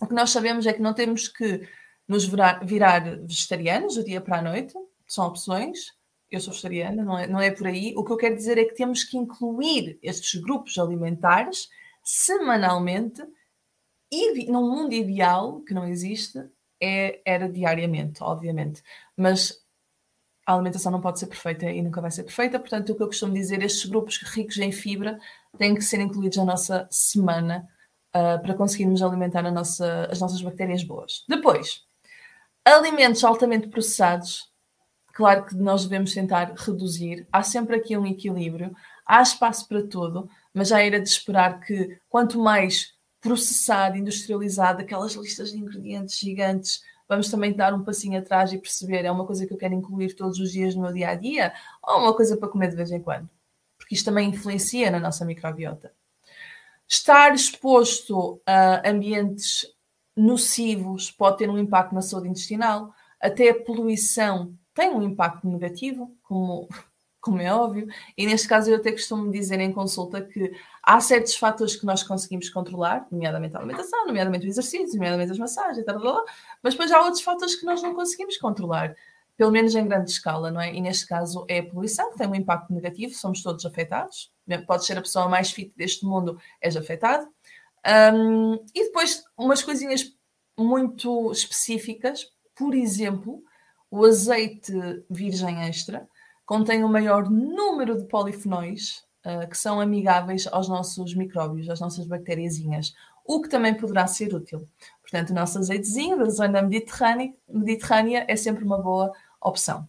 o 0.00 0.06
que 0.06 0.14
nós 0.14 0.30
sabemos 0.30 0.66
é 0.66 0.72
que 0.72 0.82
não 0.82 0.92
temos 0.92 1.28
que 1.28 1.66
nos 2.12 2.24
virar, 2.24 2.60
vegetarianos 3.26 3.96
do 3.96 4.04
dia 4.04 4.20
para 4.20 4.38
a 4.38 4.42
noite, 4.42 4.74
são 5.06 5.26
opções. 5.26 5.92
Eu 6.30 6.40
sou 6.40 6.52
vegetariana, 6.52 7.02
não 7.04 7.18
é, 7.18 7.26
não 7.26 7.40
é 7.40 7.50
por 7.50 7.66
aí. 7.66 7.92
O 7.96 8.04
que 8.04 8.12
eu 8.12 8.16
quero 8.16 8.36
dizer 8.36 8.56
é 8.58 8.64
que 8.64 8.74
temos 8.74 9.04
que 9.04 9.16
incluir 9.16 9.98
estes 10.02 10.40
grupos 10.40 10.78
alimentares 10.78 11.68
semanalmente 12.02 13.22
e 14.10 14.50
num 14.50 14.70
mundo 14.70 14.92
ideal, 14.92 15.60
que 15.60 15.72
não 15.72 15.86
existe, 15.86 16.38
é, 16.80 17.20
era 17.24 17.48
diariamente, 17.48 18.22
obviamente. 18.22 18.82
Mas 19.16 19.62
a 20.46 20.54
alimentação 20.54 20.92
não 20.92 21.00
pode 21.00 21.18
ser 21.18 21.26
perfeita 21.26 21.70
e 21.70 21.80
nunca 21.80 22.00
vai 22.00 22.10
ser 22.10 22.24
perfeita, 22.24 22.58
portanto, 22.58 22.90
o 22.90 22.96
que 22.96 23.02
eu 23.02 23.06
costumo 23.06 23.32
dizer, 23.32 23.62
estes 23.62 23.88
grupos 23.88 24.18
ricos 24.18 24.58
em 24.58 24.72
fibra 24.72 25.18
têm 25.56 25.74
que 25.74 25.82
ser 25.82 26.00
incluídos 26.00 26.36
na 26.38 26.44
nossa 26.44 26.88
semana 26.90 27.68
uh, 28.08 28.42
para 28.42 28.54
conseguirmos 28.54 29.02
alimentar 29.02 29.42
nossa, 29.50 30.08
as 30.10 30.20
nossas 30.20 30.42
bactérias 30.42 30.82
boas. 30.82 31.24
Depois, 31.28 31.82
alimentos 32.64 33.24
altamente 33.24 33.68
processados, 33.68 34.50
claro 35.12 35.44
que 35.44 35.54
nós 35.56 35.82
devemos 35.84 36.14
tentar 36.14 36.54
reduzir, 36.56 37.26
há 37.32 37.42
sempre 37.42 37.76
aqui 37.76 37.96
um 37.96 38.06
equilíbrio, 38.06 38.74
há 39.04 39.20
espaço 39.20 39.68
para 39.68 39.86
tudo, 39.86 40.28
mas 40.54 40.68
já 40.68 40.80
era 40.82 41.00
de 41.00 41.08
esperar 41.08 41.60
que 41.60 41.98
quanto 42.08 42.38
mais 42.38 42.94
processado, 43.20 43.96
industrializado, 43.96 44.82
aquelas 44.82 45.14
listas 45.14 45.52
de 45.52 45.58
ingredientes 45.58 46.18
gigantes, 46.18 46.82
vamos 47.08 47.30
também 47.30 47.52
dar 47.52 47.72
um 47.74 47.84
passinho 47.84 48.18
atrás 48.18 48.52
e 48.52 48.58
perceber 48.58 49.04
é 49.04 49.10
uma 49.10 49.26
coisa 49.26 49.46
que 49.46 49.52
eu 49.52 49.58
quero 49.58 49.74
incluir 49.74 50.14
todos 50.14 50.38
os 50.38 50.50
dias 50.50 50.74
no 50.74 50.82
meu 50.82 50.92
dia 50.92 51.10
a 51.10 51.14
dia 51.14 51.52
ou 51.82 51.98
uma 51.98 52.14
coisa 52.14 52.36
para 52.36 52.48
comer 52.48 52.70
de 52.70 52.76
vez 52.76 52.90
em 52.90 53.00
quando? 53.00 53.28
Porque 53.78 53.94
isto 53.94 54.06
também 54.06 54.30
influencia 54.30 54.90
na 54.90 54.98
nossa 54.98 55.24
microbiota. 55.24 55.92
Estar 56.88 57.34
exposto 57.34 58.40
a 58.46 58.88
ambientes 58.88 59.66
nocivos 60.16 61.10
pode 61.10 61.38
ter 61.38 61.50
um 61.50 61.58
impacto 61.58 61.94
na 61.94 62.02
saúde 62.02 62.28
intestinal, 62.28 62.92
até 63.20 63.50
a 63.50 63.62
poluição 63.62 64.54
tem 64.74 64.90
um 64.90 65.02
impacto 65.02 65.48
negativo, 65.48 66.16
como 66.22 66.68
como 67.22 67.40
é 67.40 67.54
óbvio, 67.54 67.86
e 68.18 68.26
neste 68.26 68.48
caso 68.48 68.68
eu 68.68 68.78
até 68.78 68.90
costumo 68.90 69.30
dizer 69.30 69.60
em 69.60 69.72
consulta 69.72 70.20
que 70.20 70.52
há 70.82 71.00
certos 71.00 71.36
fatores 71.36 71.76
que 71.76 71.86
nós 71.86 72.02
conseguimos 72.02 72.50
controlar, 72.50 73.06
nomeadamente 73.12 73.54
a 73.54 73.60
alimentação, 73.60 74.04
nomeadamente 74.08 74.44
o 74.44 74.48
exercício, 74.48 74.94
nomeadamente 74.94 75.30
as 75.30 75.38
massagens, 75.38 75.86
tal, 75.86 76.00
tal, 76.02 76.24
mas 76.60 76.74
depois 76.74 76.90
há 76.90 77.00
outros 77.00 77.22
fatores 77.22 77.54
que 77.54 77.64
nós 77.64 77.80
não 77.80 77.94
conseguimos 77.94 78.36
controlar, 78.38 78.96
pelo 79.36 79.52
menos 79.52 79.72
em 79.76 79.86
grande 79.86 80.10
escala, 80.10 80.50
não 80.50 80.60
é? 80.60 80.74
E 80.74 80.80
neste 80.80 81.06
caso 81.06 81.44
é 81.48 81.60
a 81.60 81.62
poluição, 81.64 82.10
que 82.10 82.18
tem 82.18 82.26
um 82.26 82.34
impacto 82.34 82.72
negativo, 82.72 83.14
somos 83.14 83.40
todos 83.40 83.64
afetados, 83.64 84.32
pode 84.66 84.84
ser 84.84 84.98
a 84.98 85.02
pessoa 85.02 85.28
mais 85.28 85.52
fit 85.52 85.72
deste 85.76 86.04
mundo, 86.04 86.36
és 86.60 86.76
afetado. 86.76 87.28
Um, 88.14 88.54
e 88.74 88.84
depois 88.84 89.24
umas 89.36 89.62
coisinhas 89.62 90.04
muito 90.56 91.32
específicas, 91.32 92.26
por 92.54 92.74
exemplo, 92.74 93.42
o 93.90 94.04
azeite 94.04 94.72
virgem 95.10 95.62
extra, 95.64 96.08
contém 96.46 96.84
o 96.84 96.88
maior 96.88 97.28
número 97.30 97.98
de 97.98 98.06
polifenóis 98.06 99.04
uh, 99.26 99.48
que 99.48 99.56
são 99.56 99.80
amigáveis 99.80 100.46
aos 100.46 100.68
nossos 100.68 101.14
micróbios, 101.14 101.68
às 101.68 101.80
nossas 101.80 102.06
bactériazinhas, 102.06 102.94
o 103.24 103.40
que 103.40 103.48
também 103.48 103.74
poderá 103.74 104.06
ser 104.06 104.34
útil. 104.34 104.68
Portanto, 105.00 105.30
o 105.30 105.34
nosso 105.34 105.58
azeitezinho 105.58 106.18
da 106.18 106.28
zona 106.30 106.62
mediterrânea, 106.62 107.32
mediterrânea 107.48 108.24
é 108.28 108.36
sempre 108.36 108.64
uma 108.64 108.78
boa 108.78 109.12
opção. 109.40 109.88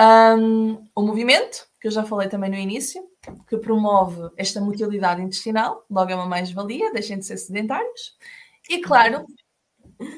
Um, 0.00 0.84
o 0.94 1.02
movimento, 1.02 1.66
que 1.80 1.88
eu 1.88 1.92
já 1.92 2.04
falei 2.04 2.28
também 2.28 2.50
no 2.50 2.56
início, 2.56 3.02
que 3.48 3.56
promove 3.58 4.30
esta 4.36 4.60
motilidade 4.60 5.22
intestinal, 5.22 5.84
logo 5.90 6.10
é 6.10 6.14
uma 6.14 6.26
mais-valia, 6.26 6.92
deixem 6.92 7.18
de 7.18 7.26
ser 7.26 7.36
sedentários. 7.36 8.16
E 8.68 8.80
claro, 8.80 9.26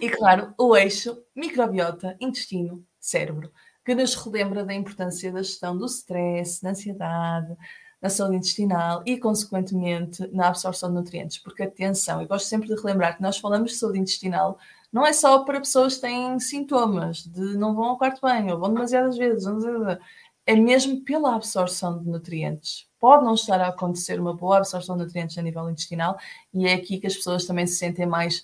e 0.01 0.11
claro, 0.11 0.55
o 0.59 0.77
eixo 0.77 1.17
microbiota, 1.35 2.17
intestino, 2.21 2.85
cérebro, 2.99 3.53
que 3.85 3.95
nos 3.95 4.15
relembra 4.15 4.65
da 4.65 4.75
importância 4.75 5.33
da 5.33 5.43
gestão 5.43 5.77
do 5.77 5.87
stress, 5.87 6.63
da 6.63 6.71
ansiedade, 6.71 7.57
na 8.01 8.09
saúde 8.09 8.37
intestinal 8.37 9.03
e, 9.07 9.19
consequentemente, 9.19 10.27
na 10.33 10.49
absorção 10.49 10.89
de 10.89 10.97
nutrientes. 10.97 11.39
Porque, 11.39 11.63
atenção, 11.63 12.21
eu 12.21 12.29
gosto 12.29 12.47
sempre 12.47 12.69
de 12.69 12.75
relembrar 12.81 13.17
que 13.17 13.23
nós 13.23 13.39
falamos 13.39 13.73
de 13.73 13.79
saúde 13.79 13.99
intestinal 13.99 14.59
não 14.93 15.07
é 15.07 15.13
só 15.13 15.45
para 15.45 15.61
pessoas 15.61 15.97
que 15.97 16.01
têm 16.03 16.39
sintomas 16.41 17.19
de 17.19 17.57
não 17.57 17.75
vão 17.75 17.85
ao 17.85 17.99
quarto 17.99 18.21
banho, 18.21 18.55
ou 18.55 18.61
vão 18.61 18.73
demasiadas 18.73 19.17
vezes, 19.17 19.47
é 20.51 20.57
mesmo 20.57 21.05
pela 21.05 21.37
absorção 21.37 22.03
de 22.03 22.09
nutrientes. 22.09 22.89
Pode 22.99 23.25
não 23.25 23.35
estar 23.35 23.61
a 23.61 23.69
acontecer 23.69 24.19
uma 24.19 24.35
boa 24.35 24.57
absorção 24.57 24.97
de 24.97 25.05
nutrientes 25.05 25.39
a 25.39 25.43
nível 25.43 25.71
intestinal 25.71 26.19
e 26.53 26.67
é 26.67 26.75
aqui 26.75 26.99
que 26.99 27.07
as 27.07 27.15
pessoas 27.15 27.45
também 27.45 27.69
se 27.69 27.77
sentem 27.77 28.05
mais 28.05 28.43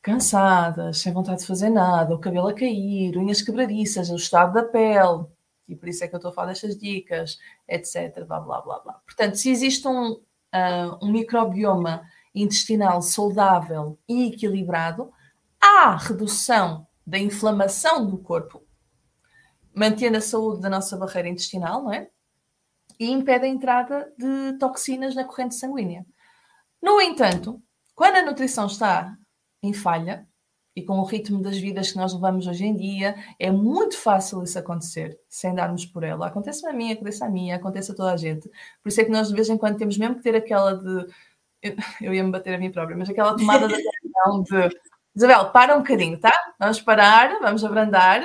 cansadas, 0.00 0.98
sem 0.98 1.12
vontade 1.12 1.40
de 1.40 1.46
fazer 1.48 1.68
nada, 1.68 2.14
o 2.14 2.18
cabelo 2.18 2.46
a 2.46 2.54
cair, 2.54 3.18
unhas 3.18 3.42
quebradiças, 3.42 4.08
o 4.10 4.14
estado 4.14 4.52
da 4.52 4.62
pele, 4.62 5.26
e 5.68 5.74
por 5.74 5.88
isso 5.88 6.04
é 6.04 6.08
que 6.08 6.14
eu 6.14 6.18
estou 6.18 6.30
a 6.30 6.34
falar 6.34 6.48
destas 6.48 6.78
dicas, 6.78 7.38
etc. 7.68 8.24
Blá, 8.24 8.38
blá, 8.38 8.60
blá, 8.60 8.78
blá. 8.78 8.92
Portanto, 9.04 9.34
se 9.34 9.50
existe 9.50 9.88
um, 9.88 10.12
uh, 10.12 10.98
um 11.02 11.10
microbioma 11.10 12.04
intestinal 12.32 13.02
saudável 13.02 13.98
e 14.08 14.28
equilibrado, 14.28 15.12
há 15.60 15.96
redução 15.96 16.86
da 17.04 17.18
inflamação 17.18 18.06
do 18.06 18.16
corpo, 18.18 18.62
mantendo 19.74 20.18
a 20.18 20.20
saúde 20.20 20.60
da 20.60 20.70
nossa 20.70 20.96
barreira 20.96 21.28
intestinal, 21.28 21.82
não 21.82 21.92
é? 21.92 22.08
E 22.98 23.10
impede 23.10 23.46
a 23.46 23.48
entrada 23.48 24.12
de 24.18 24.58
toxinas 24.58 25.14
na 25.14 25.24
corrente 25.24 25.54
sanguínea. 25.54 26.06
No 26.80 27.00
entanto, 27.00 27.62
quando 27.94 28.16
a 28.16 28.22
nutrição 28.22 28.66
está 28.66 29.16
em 29.62 29.72
falha, 29.72 30.26
e 30.74 30.82
com 30.82 30.98
o 30.98 31.04
ritmo 31.04 31.42
das 31.42 31.58
vidas 31.58 31.92
que 31.92 31.98
nós 31.98 32.14
levamos 32.14 32.46
hoje 32.46 32.64
em 32.64 32.74
dia, 32.74 33.14
é 33.38 33.50
muito 33.50 33.96
fácil 33.98 34.42
isso 34.42 34.58
acontecer, 34.58 35.18
sem 35.28 35.54
darmos 35.54 35.84
por 35.84 36.02
ela. 36.02 36.26
Acontece 36.26 36.66
a 36.66 36.72
mim, 36.72 36.92
acontece 36.92 37.22
a 37.22 37.28
mim, 37.28 37.52
acontece 37.52 37.92
a 37.92 37.94
toda 37.94 38.12
a 38.12 38.16
gente. 38.16 38.48
Por 38.82 38.88
isso 38.88 39.00
é 39.00 39.04
que 39.04 39.10
nós 39.10 39.28
de 39.28 39.34
vez 39.34 39.48
em 39.50 39.58
quando 39.58 39.76
temos 39.76 39.98
mesmo 39.98 40.16
que 40.16 40.22
ter 40.22 40.34
aquela 40.34 40.74
de. 40.74 41.06
Eu, 42.00 42.12
ia 42.12 42.24
me 42.24 42.30
bater 42.30 42.54
a 42.54 42.58
mim 42.58 42.72
própria, 42.72 42.96
mas 42.96 43.08
aquela 43.08 43.36
tomada 43.36 43.68
de 43.68 43.76
de. 43.76 44.76
Isabel, 45.14 45.50
para 45.50 45.76
um 45.76 45.78
bocadinho, 45.80 46.18
tá? 46.18 46.32
Vamos 46.58 46.80
parar, 46.80 47.38
vamos 47.40 47.62
abrandar. 47.64 48.24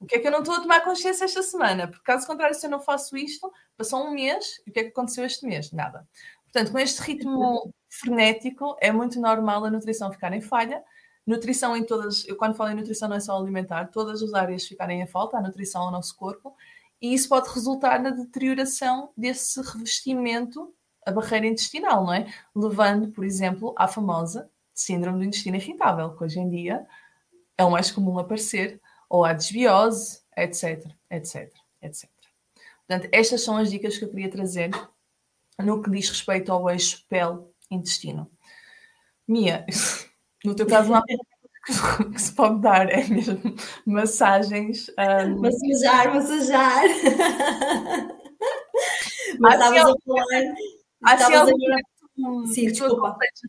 O 0.00 0.06
que 0.06 0.16
é 0.16 0.18
que 0.18 0.26
eu 0.26 0.30
não 0.30 0.40
estou 0.40 0.54
a 0.54 0.60
tomar 0.60 0.80
consciência 0.80 1.24
esta 1.24 1.42
semana? 1.42 1.88
Porque 1.88 2.04
caso 2.04 2.26
contrário, 2.26 2.54
se 2.54 2.64
eu 2.64 2.70
não 2.70 2.80
faço 2.80 3.16
isto, 3.16 3.52
passou 3.76 4.04
um 4.04 4.12
mês, 4.12 4.60
e 4.66 4.70
o 4.70 4.72
que 4.72 4.80
é 4.80 4.84
que 4.84 4.90
aconteceu 4.90 5.24
este 5.24 5.44
mês? 5.44 5.72
Nada. 5.72 6.06
Portanto, 6.44 6.72
com 6.72 6.78
este 6.78 7.00
ritmo 7.02 7.72
frenético, 7.90 8.76
é 8.80 8.92
muito 8.92 9.20
normal 9.20 9.64
a 9.64 9.70
nutrição 9.70 10.10
ficar 10.12 10.32
em 10.32 10.40
falha. 10.40 10.82
Nutrição 11.26 11.76
em 11.76 11.84
todas, 11.84 12.26
eu 12.26 12.36
quando 12.36 12.54
falo 12.54 12.70
em 12.70 12.74
nutrição 12.74 13.08
não 13.08 13.16
é 13.16 13.20
só 13.20 13.36
alimentar, 13.36 13.88
todas 13.88 14.22
as 14.22 14.32
áreas 14.32 14.66
ficarem 14.66 15.02
em 15.02 15.06
falta, 15.06 15.36
a 15.36 15.42
nutrição 15.42 15.82
ao 15.82 15.90
nosso 15.90 16.16
corpo, 16.16 16.56
e 17.02 17.12
isso 17.12 17.28
pode 17.28 17.48
resultar 17.50 18.00
na 18.00 18.10
deterioração 18.10 19.10
desse 19.16 19.60
revestimento, 19.60 20.74
a 21.06 21.12
barreira 21.12 21.46
intestinal, 21.46 22.04
não 22.04 22.14
é? 22.14 22.26
Levando, 22.54 23.08
por 23.08 23.24
exemplo, 23.24 23.74
à 23.76 23.86
famosa 23.86 24.50
síndrome 24.72 25.18
do 25.18 25.24
intestino 25.24 25.56
irritável, 25.56 26.16
que 26.16 26.24
hoje 26.24 26.38
em 26.38 26.48
dia 26.48 26.86
é 27.58 27.64
o 27.64 27.70
mais 27.70 27.90
comum 27.90 28.18
aparecer, 28.18 28.80
ou 29.08 29.24
a 29.24 29.32
desbiose, 29.32 30.20
etc, 30.36 30.84
etc, 31.10 31.52
etc. 31.82 32.10
Portanto, 32.86 33.08
estas 33.12 33.42
são 33.42 33.56
as 33.56 33.70
dicas 33.70 33.98
que 33.98 34.04
eu 34.04 34.10
queria 34.10 34.30
trazer 34.30 34.70
no 35.58 35.82
que 35.82 35.90
diz 35.90 36.08
respeito 36.08 36.52
ao 36.52 36.70
eixo 36.70 37.04
pele-intestino. 37.08 38.30
Mia, 39.26 39.66
no 40.44 40.54
teu 40.54 40.66
caso 40.66 40.90
não 40.90 40.98
há 40.98 41.02
que 42.12 42.20
se 42.20 42.32
pode 42.32 42.60
dar, 42.60 42.88
é 42.88 43.06
mesmo 43.06 43.38
massagens. 43.84 44.88
Um... 44.90 45.40
Massajar, 45.40 46.14
massajar. 46.14 46.84
Mas 49.38 49.54
estavas 49.54 49.82
a 49.82 49.94
falar. 50.04 50.54
Há 51.04 51.12
assim 51.14 51.34
alguma 51.34 51.76
Sim, 52.46 52.66
que 52.66 52.72
tu 52.72 53.00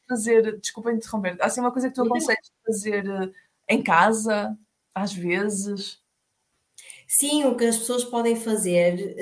fazer, 0.08 0.60
desculpa 0.60 0.92
interromper, 0.92 1.38
há 1.42 1.48
assim 1.48 1.60
uma 1.60 1.72
coisa 1.72 1.90
que 1.90 1.96
tu 1.96 2.04
aconselhas 2.04 2.52
fazer 2.64 3.08
eh, 3.08 3.32
em 3.68 3.82
casa, 3.82 4.56
às 5.02 5.14
vezes? 5.14 6.00
Sim, 7.08 7.46
o 7.46 7.56
que 7.56 7.66
as 7.66 7.78
pessoas 7.78 8.04
podem 8.04 8.36
fazer. 8.36 9.16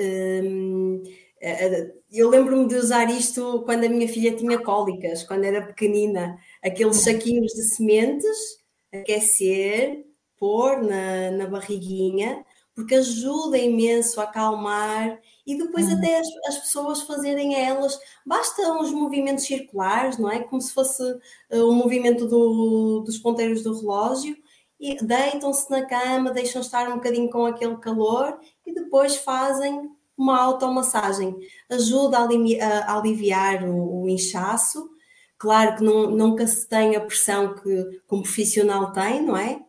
Hum, 0.44 1.02
eh, 1.40 1.66
eh, 1.66 1.94
eu 2.12 2.28
lembro-me 2.28 2.68
de 2.68 2.74
usar 2.74 3.10
isto 3.10 3.62
quando 3.64 3.84
a 3.84 3.88
minha 3.88 4.08
filha 4.08 4.36
tinha 4.36 4.58
cólicas, 4.58 5.22
quando 5.24 5.44
era 5.44 5.66
pequenina, 5.66 6.38
aqueles 6.62 6.98
saquinhos 6.98 7.52
de 7.52 7.62
sementes 7.76 8.58
aquecer, 8.92 10.04
pôr 10.38 10.82
na, 10.82 11.30
na 11.32 11.46
barriguinha, 11.46 12.44
porque 12.74 12.94
ajuda 12.94 13.58
imenso 13.58 14.20
a 14.20 14.24
acalmar 14.24 15.20
e 15.46 15.58
depois 15.58 15.86
uhum. 15.86 15.98
até 15.98 16.18
as, 16.18 16.26
as, 16.46 16.58
pessoas 16.58 17.02
fazerem 17.02 17.56
a 17.56 17.58
elas, 17.58 17.98
basta 18.24 18.62
uns 18.72 18.92
movimentos 18.92 19.44
circulares, 19.44 20.16
não 20.16 20.30
é? 20.30 20.40
Como 20.44 20.60
se 20.60 20.72
fosse 20.72 21.02
uh, 21.02 21.64
o 21.68 21.72
movimento 21.72 22.26
do, 22.26 23.00
dos 23.00 23.18
ponteiros 23.18 23.62
do 23.62 23.76
relógio, 23.76 24.36
e 24.80 24.96
deitam-se 24.96 25.70
na 25.70 25.84
cama, 25.86 26.30
deixam 26.30 26.60
estar 26.60 26.88
um 26.88 26.96
bocadinho 26.96 27.28
com 27.30 27.46
aquele 27.46 27.76
calor 27.78 28.38
e 28.64 28.72
depois 28.72 29.16
fazem 29.16 29.90
uma 30.16 30.40
automassagem. 30.40 31.36
Ajuda 31.68 32.18
a, 32.18 32.96
aliviar 32.96 33.64
o, 33.64 34.02
o 34.02 34.08
inchaço. 34.08 34.90
Claro 35.36 35.76
que 35.76 35.84
não, 35.84 36.10
nunca 36.10 36.46
se 36.46 36.68
tem 36.68 36.96
a 36.96 37.00
pressão 37.00 37.54
que, 37.54 37.62
que 37.62 38.14
um 38.14 38.22
profissional 38.22 38.92
tem, 38.92 39.22
não 39.22 39.36
é? 39.36 39.60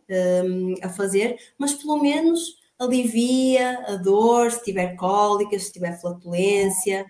Um, 0.43 0.75
a 0.81 0.89
fazer, 0.89 1.37
mas 1.57 1.73
pelo 1.73 2.01
menos 2.01 2.57
alivia 2.79 3.77
a 3.87 3.95
dor, 3.95 4.51
se 4.51 4.63
tiver 4.63 4.95
cólicas, 4.95 5.63
se 5.63 5.73
tiver 5.73 5.99
flatulência. 5.99 7.05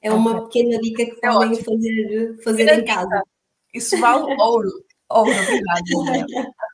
É 0.00 0.12
uma 0.12 0.44
pequena 0.44 0.78
dica 0.80 1.04
que 1.04 1.26
é 1.26 1.30
podem 1.30 1.62
fazer, 1.62 2.38
fazer 2.44 2.78
em 2.78 2.84
casa. 2.84 3.22
Isso 3.74 3.98
vale 3.98 4.34
ouro. 4.40 4.70
Ouro, 5.10 5.30
obrigada. 5.30 6.54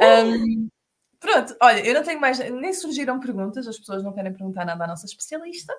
um, 0.00 0.68
pronto, 1.18 1.56
olha, 1.62 1.86
eu 1.86 1.94
não 1.94 2.02
tenho 2.02 2.20
mais. 2.20 2.38
Nem 2.38 2.72
surgiram 2.72 3.20
perguntas, 3.20 3.66
as 3.66 3.78
pessoas 3.78 4.02
não 4.02 4.12
querem 4.12 4.32
perguntar 4.32 4.64
nada 4.64 4.84
à 4.84 4.86
nossa 4.86 5.06
especialista. 5.06 5.74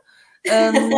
Um, 0.46 0.90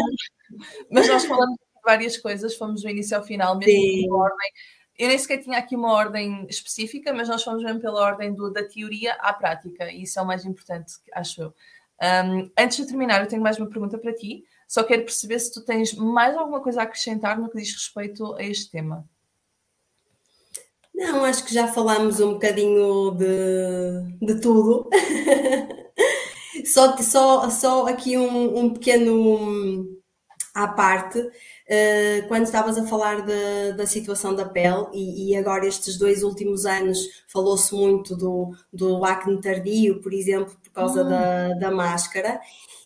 mas 0.91 1.07
nós 1.07 1.25
falamos 1.25 1.55
de 1.55 1.81
várias 1.83 2.17
coisas, 2.17 2.55
fomos 2.55 2.81
do 2.81 2.89
início 2.89 3.17
ao 3.17 3.23
final, 3.23 3.57
mesmo 3.57 4.09
com 4.09 4.15
ordem 4.15 4.51
eu 4.97 5.07
nem 5.07 5.17
sequer 5.17 5.39
tinha 5.39 5.57
aqui 5.57 5.75
uma 5.75 5.91
ordem 5.91 6.45
específica, 6.49 7.13
mas 7.13 7.27
nós 7.27 7.43
fomos 7.43 7.63
mesmo 7.63 7.79
pela 7.81 8.01
ordem 8.01 8.33
do, 8.33 8.51
da 8.51 8.63
teoria 8.63 9.13
à 9.13 9.33
prática, 9.33 9.91
e 9.91 10.03
isso 10.03 10.19
é 10.19 10.21
o 10.21 10.25
mais 10.25 10.45
importante, 10.45 10.93
acho 11.13 11.41
eu. 11.41 11.53
Um, 12.01 12.51
antes 12.57 12.77
de 12.77 12.87
terminar, 12.87 13.21
eu 13.21 13.27
tenho 13.27 13.41
mais 13.41 13.57
uma 13.57 13.67
pergunta 13.67 13.97
para 13.97 14.13
ti. 14.13 14.43
Só 14.67 14.83
quero 14.83 15.03
perceber 15.03 15.39
se 15.39 15.53
tu 15.53 15.61
tens 15.63 15.93
mais 15.93 16.35
alguma 16.35 16.61
coisa 16.61 16.81
a 16.81 16.83
acrescentar 16.83 17.39
no 17.39 17.49
que 17.49 17.57
diz 17.57 17.71
respeito 17.73 18.35
a 18.35 18.43
este 18.43 18.71
tema. 18.71 19.07
Não, 20.93 21.23
acho 21.23 21.43
que 21.45 21.53
já 21.53 21.67
falámos 21.67 22.19
um 22.19 22.33
bocadinho 22.33 23.11
de, 23.11 24.25
de 24.25 24.41
tudo. 24.41 24.89
só, 26.65 26.95
só, 26.97 27.49
só 27.49 27.87
aqui 27.87 28.17
um, 28.17 28.57
um 28.59 28.73
pequeno 28.73 29.87
à 30.53 30.67
parte 30.67 31.19
eh, 31.67 32.23
quando 32.27 32.43
estavas 32.43 32.77
a 32.77 32.85
falar 32.85 33.21
de, 33.25 33.73
da 33.73 33.85
situação 33.85 34.35
da 34.35 34.45
pele, 34.45 34.85
e, 34.93 35.31
e 35.31 35.35
agora 35.35 35.65
estes 35.65 35.97
dois 35.97 36.21
últimos 36.21 36.65
anos 36.65 36.99
falou-se 37.27 37.73
muito 37.73 38.15
do, 38.15 38.51
do 38.71 39.03
acne 39.05 39.39
tardio, 39.39 40.01
por 40.01 40.13
exemplo, 40.13 40.55
por 40.61 40.71
causa 40.71 41.03
da, 41.03 41.49
hum. 41.55 41.59
da 41.59 41.71
máscara, 41.71 42.39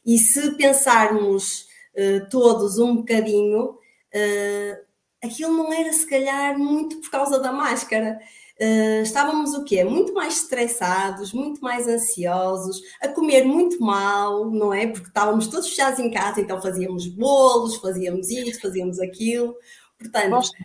e 0.05 0.17
se 0.17 0.51
pensarmos 0.55 1.67
uh, 1.95 2.29
todos 2.29 2.77
um 2.77 2.97
bocadinho, 2.97 3.71
uh, 3.71 4.86
aquilo 5.23 5.53
não 5.53 5.71
era 5.73 5.91
se 5.91 6.05
calhar 6.07 6.57
muito 6.57 7.01
por 7.01 7.09
causa 7.09 7.39
da 7.39 7.51
máscara. 7.51 8.19
Uh, 8.59 9.03
estávamos 9.03 9.53
o 9.53 9.63
quê? 9.63 9.83
Muito 9.83 10.13
mais 10.13 10.41
estressados, 10.41 11.31
muito 11.31 11.61
mais 11.61 11.87
ansiosos, 11.87 12.81
a 12.99 13.07
comer 13.07 13.43
muito 13.43 13.79
mal, 13.79 14.49
não 14.49 14.73
é? 14.73 14.87
Porque 14.87 15.07
estávamos 15.07 15.47
todos 15.47 15.69
fechados 15.69 15.99
em 15.99 16.09
casa, 16.09 16.41
então 16.41 16.59
fazíamos 16.61 17.07
bolos, 17.07 17.75
fazíamos 17.75 18.29
isto, 18.31 18.61
fazíamos 18.61 18.99
aquilo. 18.99 19.55
Portanto, 19.99 20.29
Gosto. 20.29 20.57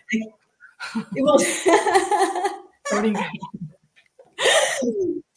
eu 1.15 1.25
vou... 1.25 1.37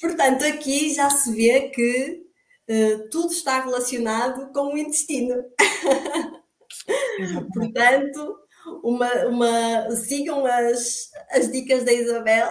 Portanto, 0.00 0.44
aqui 0.44 0.94
já 0.94 1.10
se 1.10 1.32
vê 1.32 1.68
que 1.68 2.24
uh, 2.68 3.08
tudo 3.10 3.32
está 3.32 3.60
relacionado 3.62 4.50
com 4.52 4.74
o 4.74 4.78
intestino. 4.78 5.44
Portanto, 7.54 8.45
uma, 8.82 9.12
uma, 9.26 9.90
sigam 9.92 10.44
as, 10.44 11.10
as 11.30 11.50
dicas 11.50 11.84
da 11.84 11.92
Isabel. 11.92 12.48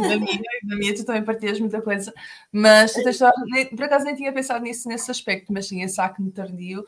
Da 0.00 0.18
minha, 0.18 0.40
da 0.64 0.76
minha, 0.76 0.94
tu 0.94 1.04
também 1.04 1.24
partilhas 1.24 1.60
muita 1.60 1.82
coisa, 1.82 2.12
mas 2.52 2.94
nem, 3.46 3.66
por 3.68 3.84
acaso 3.84 4.04
nem 4.04 4.14
tinha 4.14 4.32
pensado 4.32 4.64
nisso 4.64 4.88
nesse 4.88 5.10
aspecto, 5.10 5.52
mas 5.52 5.68
sim, 5.68 5.82
esse 5.82 6.00
acne 6.00 6.30
tardio, 6.30 6.84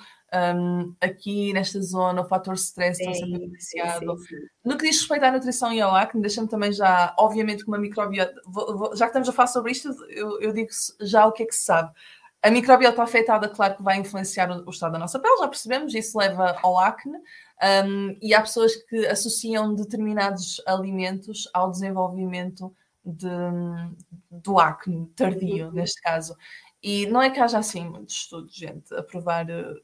um, 0.56 0.94
aqui 1.00 1.52
nesta 1.52 1.80
zona, 1.82 2.22
o 2.22 2.28
fator 2.28 2.54
stress 2.54 3.00
está 3.00 3.12
sempre 3.14 3.44
influenciado. 3.44 4.16
No 4.64 4.76
que 4.76 4.88
diz 4.88 5.00
respeito 5.00 5.24
à 5.24 5.32
nutrição 5.32 5.72
e 5.72 5.80
ao 5.80 5.94
acne, 5.94 6.22
deixa-me 6.22 6.48
também 6.48 6.72
já, 6.72 7.14
obviamente, 7.18 7.64
com 7.64 7.70
uma 7.70 7.78
microbiota, 7.78 8.34
vou, 8.46 8.78
vou, 8.78 8.96
já 8.96 9.06
que 9.06 9.10
estamos 9.10 9.28
a 9.28 9.32
falar 9.32 9.48
sobre 9.48 9.72
isto, 9.72 9.88
eu, 10.08 10.40
eu 10.40 10.52
digo 10.52 10.70
já 11.00 11.26
o 11.26 11.32
que 11.32 11.42
é 11.42 11.46
que 11.46 11.54
se 11.54 11.64
sabe. 11.64 11.92
A 12.42 12.50
microbiota 12.50 13.02
afetada, 13.02 13.48
claro 13.48 13.76
que 13.76 13.82
vai 13.84 13.98
influenciar 13.98 14.50
o 14.50 14.70
estado 14.70 14.92
da 14.92 14.98
nossa 14.98 15.20
pele, 15.20 15.38
já 15.38 15.46
percebemos, 15.46 15.94
isso 15.94 16.18
leva 16.18 16.58
ao 16.62 16.76
acne. 16.78 17.18
Um, 17.62 18.16
e 18.20 18.34
há 18.34 18.40
pessoas 18.40 18.74
que 18.74 19.06
associam 19.06 19.72
determinados 19.74 20.60
alimentos 20.66 21.48
ao 21.54 21.70
desenvolvimento 21.70 22.74
de, 23.04 23.28
do 24.30 24.58
acne 24.58 25.06
tardio, 25.14 25.66
uhum. 25.66 25.72
neste 25.72 26.00
caso. 26.00 26.36
E 26.82 27.06
não 27.06 27.22
é 27.22 27.30
que 27.30 27.38
haja 27.38 27.58
assim 27.58 27.88
muitos 27.88 28.16
estudos, 28.16 28.54
gente, 28.54 28.92
a 28.92 29.02
provar 29.02 29.48
eh, 29.48 29.74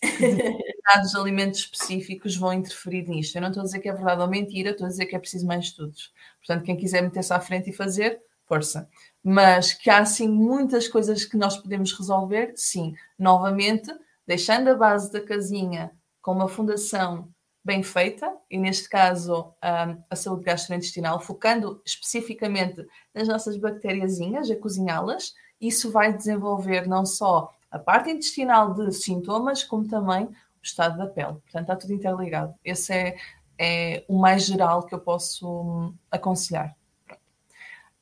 que 0.00 0.06
determinados 0.06 1.14
alimentos 1.16 1.60
específicos 1.60 2.36
vão 2.36 2.52
interferir 2.52 3.08
nisto. 3.08 3.34
Eu 3.34 3.42
não 3.42 3.48
estou 3.48 3.62
a 3.62 3.64
dizer 3.64 3.80
que 3.80 3.88
é 3.88 3.92
verdade 3.92 4.22
ou 4.22 4.28
mentira, 4.28 4.70
estou 4.70 4.86
a 4.86 4.90
dizer 4.90 5.06
que 5.06 5.16
é 5.16 5.18
preciso 5.18 5.46
mais 5.46 5.64
estudos. 5.64 6.12
Portanto, 6.38 6.64
quem 6.64 6.76
quiser 6.76 7.02
meter-se 7.02 7.32
à 7.32 7.40
frente 7.40 7.70
e 7.70 7.72
fazer, 7.72 8.20
força. 8.46 8.88
Mas 9.22 9.72
que 9.72 9.90
há 9.90 9.98
assim 9.98 10.28
muitas 10.28 10.86
coisas 10.86 11.24
que 11.24 11.36
nós 11.36 11.56
podemos 11.56 11.92
resolver, 11.92 12.52
sim. 12.54 12.94
Novamente, 13.18 13.92
deixando 14.24 14.68
a 14.68 14.74
base 14.74 15.10
da 15.10 15.20
casinha 15.20 15.90
com 16.24 16.32
uma 16.32 16.48
fundação 16.48 17.28
bem 17.62 17.82
feita, 17.82 18.34
e 18.50 18.56
neste 18.56 18.88
caso 18.88 19.52
a 19.60 20.16
saúde 20.16 20.44
gastrointestinal, 20.44 21.20
focando 21.20 21.82
especificamente 21.84 22.82
nas 23.14 23.28
nossas 23.28 23.58
bactériazinhas, 23.58 24.50
a 24.50 24.56
cozinhá-las, 24.56 25.34
isso 25.60 25.92
vai 25.92 26.14
desenvolver 26.14 26.88
não 26.88 27.04
só 27.04 27.52
a 27.70 27.78
parte 27.78 28.10
intestinal 28.10 28.72
de 28.72 28.90
sintomas, 28.90 29.62
como 29.62 29.86
também 29.86 30.24
o 30.24 30.34
estado 30.62 30.96
da 30.96 31.06
pele. 31.06 31.34
Portanto, 31.34 31.62
está 31.62 31.76
tudo 31.76 31.92
interligado. 31.92 32.54
Esse 32.64 32.94
é, 32.94 33.16
é 33.58 34.04
o 34.08 34.18
mais 34.18 34.46
geral 34.46 34.84
que 34.84 34.94
eu 34.94 35.00
posso 35.00 35.46
um, 35.46 35.94
aconselhar. 36.10 36.74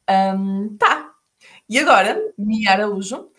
Um, 0.08 0.76
tá. 0.76 1.12
E 1.68 1.76
agora, 1.76 2.20
Mia 2.38 2.70
Araújo, 2.70 3.31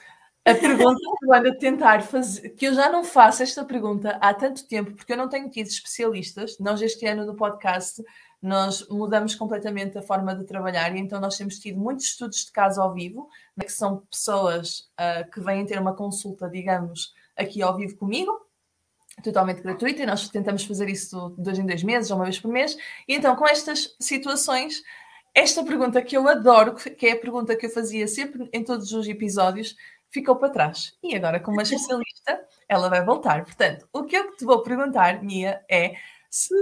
a 0.45 0.53
pergunta 0.53 0.99
que 0.99 1.25
eu 1.25 1.33
ando 1.33 1.49
a 1.49 1.55
tentar 1.55 2.01
fazer, 2.03 2.49
que 2.49 2.65
eu 2.67 2.73
já 2.73 2.91
não 2.91 3.03
faço 3.03 3.43
esta 3.43 3.63
pergunta 3.63 4.17
há 4.21 4.33
tanto 4.33 4.67
tempo, 4.67 4.93
porque 4.93 5.13
eu 5.13 5.17
não 5.17 5.29
tenho 5.29 5.49
tido 5.49 5.67
especialistas. 5.67 6.59
Nós, 6.59 6.81
este 6.81 7.05
ano 7.05 7.25
no 7.25 7.35
podcast, 7.35 8.03
nós 8.41 8.85
mudamos 8.89 9.35
completamente 9.35 9.97
a 9.97 10.01
forma 10.01 10.35
de 10.35 10.43
trabalhar 10.43 10.93
e 10.93 10.99
então 10.99 11.21
nós 11.21 11.37
temos 11.37 11.59
tido 11.59 11.79
muitos 11.79 12.07
estudos 12.07 12.45
de 12.45 12.51
caso 12.51 12.81
ao 12.81 12.93
vivo, 12.93 13.29
né, 13.55 13.63
que 13.63 13.71
são 13.71 14.03
pessoas 14.11 14.89
uh, 14.99 15.31
que 15.31 15.39
vêm 15.39 15.65
ter 15.65 15.79
uma 15.79 15.95
consulta, 15.95 16.49
digamos, 16.49 17.13
aqui 17.37 17.61
ao 17.61 17.77
vivo 17.77 17.95
comigo, 17.95 18.37
totalmente 19.23 19.61
gratuita, 19.61 20.03
e 20.03 20.05
nós 20.05 20.27
tentamos 20.27 20.65
fazer 20.65 20.89
isso 20.89 21.33
dois 21.37 21.57
em 21.57 21.65
dois 21.65 21.83
meses, 21.83 22.11
ou 22.11 22.17
uma 22.17 22.25
vez 22.25 22.37
por 22.37 22.51
mês. 22.51 22.75
E 23.07 23.15
então, 23.15 23.33
com 23.37 23.47
estas 23.47 23.95
situações, 23.97 24.83
esta 25.33 25.63
pergunta 25.63 26.01
que 26.01 26.15
eu 26.17 26.27
adoro, 26.27 26.75
que 26.75 27.07
é 27.07 27.13
a 27.13 27.19
pergunta 27.19 27.55
que 27.55 27.65
eu 27.65 27.69
fazia 27.69 28.07
sempre 28.07 28.49
em 28.51 28.63
todos 28.63 28.91
os 28.91 29.07
episódios, 29.07 29.75
ficou 30.13 30.35
para 30.35 30.49
trás. 30.49 30.95
E 31.03 31.15
agora, 31.15 31.39
como 31.39 31.57
uma 31.57 31.63
especialista, 31.63 32.45
ela 32.69 32.87
vai 32.87 33.03
voltar. 33.03 33.43
Portanto, 33.43 33.87
o 33.91 34.03
que 34.03 34.15
eu 34.15 34.35
te 34.35 34.45
vou 34.45 34.61
perguntar, 34.61 35.23
Mia, 35.23 35.61
é 35.69 35.95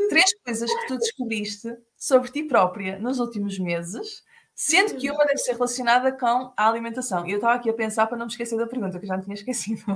três 0.10 0.34
coisas 0.44 0.74
que 0.74 0.88
tu 0.88 0.98
descobriste 0.98 1.78
sobre 1.98 2.32
ti 2.32 2.44
própria 2.44 2.98
nos 2.98 3.20
últimos 3.20 3.60
meses, 3.60 4.24
sendo 4.56 4.96
que 4.96 5.12
uma 5.12 5.26
deve 5.26 5.38
ser 5.38 5.54
relacionada 5.54 6.12
com 6.12 6.54
a 6.56 6.68
alimentação. 6.68 7.28
E 7.28 7.32
eu 7.32 7.36
estava 7.36 7.56
aqui 7.56 7.70
a 7.70 7.74
pensar 7.74 8.08
para 8.08 8.18
não 8.18 8.26
me 8.26 8.32
esquecer 8.32 8.58
da 8.58 8.68
pergunta, 8.68 8.98
que 8.98 9.06
eu 9.06 9.10
já 9.10 9.18
me 9.18 9.24
tinha 9.24 9.36
esquecido. 9.36 9.84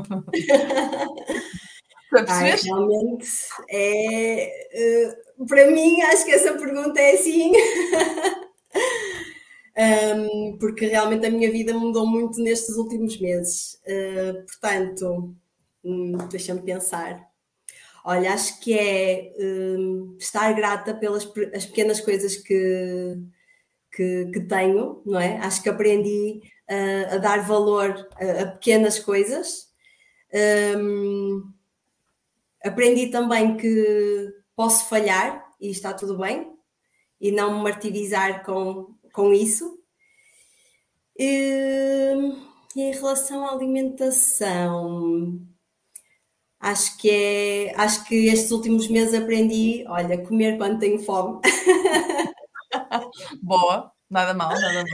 Ai, 2.30 2.56
realmente 2.56 3.28
é 3.70 5.10
uh, 5.38 5.46
para 5.46 5.70
mim 5.70 6.02
acho 6.04 6.24
que 6.24 6.32
essa 6.32 6.54
pergunta 6.54 6.98
é 6.98 7.12
assim 7.14 7.52
um, 9.78 10.58
porque 10.58 10.88
realmente 10.88 11.26
a 11.26 11.30
minha 11.30 11.52
vida 11.52 11.74
mudou 11.74 12.08
muito 12.08 12.42
nestes 12.42 12.78
últimos 12.78 13.20
meses. 13.20 13.82
Uh, 13.86 14.46
portanto, 14.46 15.36
um, 15.84 16.18
deixa-me 16.30 16.62
pensar. 16.62 17.30
Olha, 18.04 18.34
acho 18.34 18.60
que 18.60 18.78
é 18.78 19.34
um, 19.40 20.16
estar 20.20 20.54
grata 20.54 20.94
pelas 20.94 21.30
as 21.54 21.66
pequenas 21.66 22.00
coisas 22.00 22.38
que, 22.38 23.18
que, 23.92 24.26
que, 24.32 24.42
tenho, 24.42 25.02
não 25.06 25.20
é? 25.20 25.38
Acho 25.38 25.62
que 25.62 25.70
aprendi 25.70 26.42
uh, 26.70 27.16
a 27.16 27.18
dar 27.18 27.42
valor 27.46 28.08
a, 28.16 28.44
a 28.44 28.46
pequenas 28.48 29.00
coisas. 29.00 29.70
Um, 30.78 31.52
aprendi 32.64 33.08
também 33.08 33.58
que 33.58 34.34
posso 34.56 34.88
falhar 34.88 35.46
e 35.60 35.70
está 35.70 35.94
tudo 35.94 36.18
bem 36.18 36.54
e 37.20 37.32
não 37.32 37.58
me 37.58 37.64
martirizar 37.64 38.46
com 38.46 38.96
com 39.16 39.34
isso. 39.34 39.80
E, 41.18 42.14
em 42.76 42.92
relação 42.92 43.46
à 43.46 43.54
alimentação, 43.54 45.40
acho 46.60 46.98
que 46.98 47.10
é, 47.10 47.74
acho 47.80 48.04
que 48.06 48.28
estes 48.28 48.52
últimos 48.52 48.90
meses 48.90 49.14
aprendi, 49.14 49.86
olha, 49.88 50.22
comer 50.22 50.58
quando 50.58 50.80
tenho 50.80 51.00
fome. 51.00 51.40
Boa, 53.42 53.90
nada 54.10 54.34
mal, 54.34 54.50
nada 54.50 54.84
mal. 54.84 54.86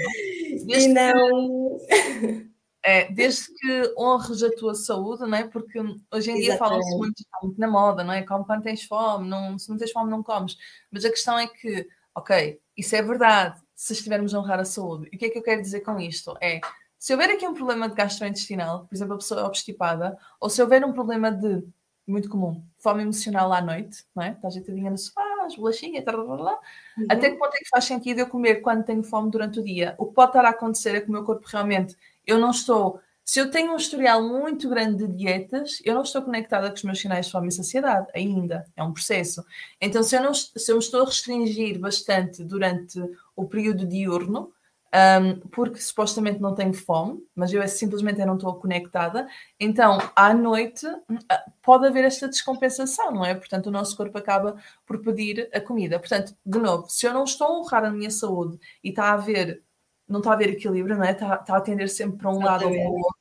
Desde 0.68 0.90
e 0.90 0.94
não. 0.94 1.80
Que, 1.80 2.52
é, 2.84 3.12
desde 3.12 3.52
que 3.56 3.94
honres 3.98 4.44
a 4.44 4.52
tua 4.52 4.76
saúde, 4.76 5.22
não 5.22 5.36
é? 5.36 5.48
Porque 5.48 5.80
hoje 6.14 6.30
em 6.30 6.36
dia 6.36 6.58
fala-se 6.58 6.96
muito, 6.96 7.24
muito 7.42 7.60
na 7.60 7.68
moda, 7.68 8.04
não 8.04 8.14
é? 8.14 8.22
Come 8.22 8.46
quando 8.46 8.62
tens 8.62 8.84
fome, 8.84 9.28
não, 9.28 9.58
se 9.58 9.68
não 9.70 9.78
tens 9.78 9.92
fome, 9.92 10.12
não 10.12 10.22
comes. 10.22 10.56
Mas 10.92 11.04
a 11.06 11.10
questão 11.10 11.40
é 11.40 11.48
que, 11.48 11.88
ok, 12.14 12.60
isso 12.78 12.96
é 12.96 13.02
verdade, 13.02 13.60
se 13.82 13.94
estivermos 13.94 14.36
a 14.36 14.40
honrar 14.40 14.60
a 14.60 14.64
saúde. 14.64 15.10
E 15.12 15.16
o 15.16 15.18
que 15.18 15.26
é 15.26 15.30
que 15.30 15.40
eu 15.40 15.42
quero 15.42 15.60
dizer 15.60 15.80
com 15.80 16.00
isto? 16.00 16.38
É 16.40 16.62
se 17.00 17.14
houver 17.14 17.32
aqui 17.32 17.48
um 17.48 17.54
problema 17.56 17.90
de 17.90 17.96
gastrointestinal, 17.96 18.86
por 18.86 18.94
exemplo, 18.94 19.16
a 19.16 19.18
pessoa 19.18 19.42
é 19.42 19.44
obstipada, 19.44 20.16
ou 20.40 20.52
se 20.52 20.62
houver 20.62 20.86
um 20.86 20.94
problema 20.94 21.32
de, 21.32 21.68
muito 22.06 22.30
comum, 22.30 22.64
fome 22.78 23.02
emocional 23.02 23.52
à 23.52 23.60
noite, 23.60 24.06
não 24.16 24.22
é? 24.22 24.34
Estás 24.34 24.54
deitadinha 24.54 24.92
no 24.92 25.00
sofá, 25.00 25.24
as 25.44 25.56
bolachinhas, 25.56 26.06
blá, 26.06 26.14
blá. 26.14 26.60
Uhum. 26.96 27.08
até 27.10 27.32
que 27.32 27.38
ponto 27.38 27.56
é 27.56 27.58
que 27.58 27.70
faz 27.70 27.86
sentido 27.86 28.20
eu 28.20 28.28
comer 28.28 28.62
quando 28.62 28.86
tenho 28.86 29.02
fome 29.02 29.32
durante 29.32 29.60
o 29.60 29.64
dia? 29.64 29.96
O 29.98 30.06
que 30.06 30.14
pode 30.14 30.30
estar 30.30 30.46
a 30.46 30.50
acontecer 30.50 30.94
é 30.94 31.02
que 31.02 31.10
o 31.10 31.12
meu 31.12 31.24
corpo 31.24 31.48
realmente, 31.48 31.98
eu 32.28 32.38
não 32.38 32.52
estou 32.52 33.02
se 33.24 33.40
eu 33.40 33.50
tenho 33.50 33.72
um 33.72 33.78
historial 33.78 34.22
muito 34.22 34.68
grande 34.68 35.08
de 35.08 35.14
dietas, 35.14 35.82
eu 35.86 35.94
não 35.94 36.02
estou 36.02 36.22
conectada 36.22 36.68
com 36.70 36.76
os 36.76 36.84
meus 36.84 37.00
sinais 37.00 37.28
de 37.28 37.32
fome 37.32 37.48
e 37.48 37.52
saciedade 37.52 38.08
ainda. 38.14 38.66
É 38.76 38.84
um 38.84 38.92
processo. 38.92 39.46
Então, 39.80 40.04
se 40.04 40.18
eu, 40.18 40.24
não, 40.24 40.34
se 40.34 40.70
eu 40.70 40.76
me 40.76 40.84
estou 40.84 41.04
a 41.04 41.06
restringir 41.06 41.80
bastante 41.80 42.44
durante 42.44 43.00
o 43.42 43.48
período 43.48 43.88
diurno, 43.88 44.54
um, 44.94 45.40
porque 45.50 45.80
supostamente 45.80 46.42
não 46.42 46.54
tenho 46.54 46.74
fome, 46.74 47.20
mas 47.34 47.54
eu 47.54 47.62
é, 47.62 47.68
simplesmente 47.68 48.24
não 48.26 48.36
estou 48.36 48.54
conectada. 48.56 49.28
Então, 49.60 49.98
à 50.16 50.34
noite 50.34 50.86
hum, 51.10 51.18
ah, 51.30 51.44
pode 51.62 51.88
haver 51.88 52.04
esta 52.04 52.28
descompensação, 52.28 53.12
não 53.12 53.26
é? 53.26 53.34
Portanto, 53.34 53.68
o 53.68 53.72
nosso 53.72 53.96
corpo 53.96 54.18
acaba 54.18 54.58
por 54.86 55.02
pedir 55.02 55.50
a 55.54 55.62
comida. 55.62 55.98
Portanto, 55.98 56.36
de 56.46 56.60
novo, 56.60 56.90
se 56.90 57.08
eu 57.08 57.14
não 57.14 57.24
estou 57.24 57.48
a 57.48 57.60
honrar 57.60 57.86
a 57.86 57.92
minha 57.92 58.12
saúde 58.12 58.60
e 58.84 58.90
está 58.90 59.06
a 59.06 59.14
haver, 59.14 59.64
não 60.08 60.20
está 60.20 60.32
a 60.32 60.34
haver 60.34 60.50
equilíbrio, 60.50 60.98
não 60.98 61.06
é? 61.06 61.12
Está, 61.12 61.36
está 61.36 61.58
a 61.58 61.62
tender 61.62 61.90
sempre 61.90 62.18
para 62.18 62.30
um 62.30 62.44
lado 62.44 62.66
ou 62.66 62.72
para 62.72 62.90
o 62.90 62.94
outro, 62.94 63.20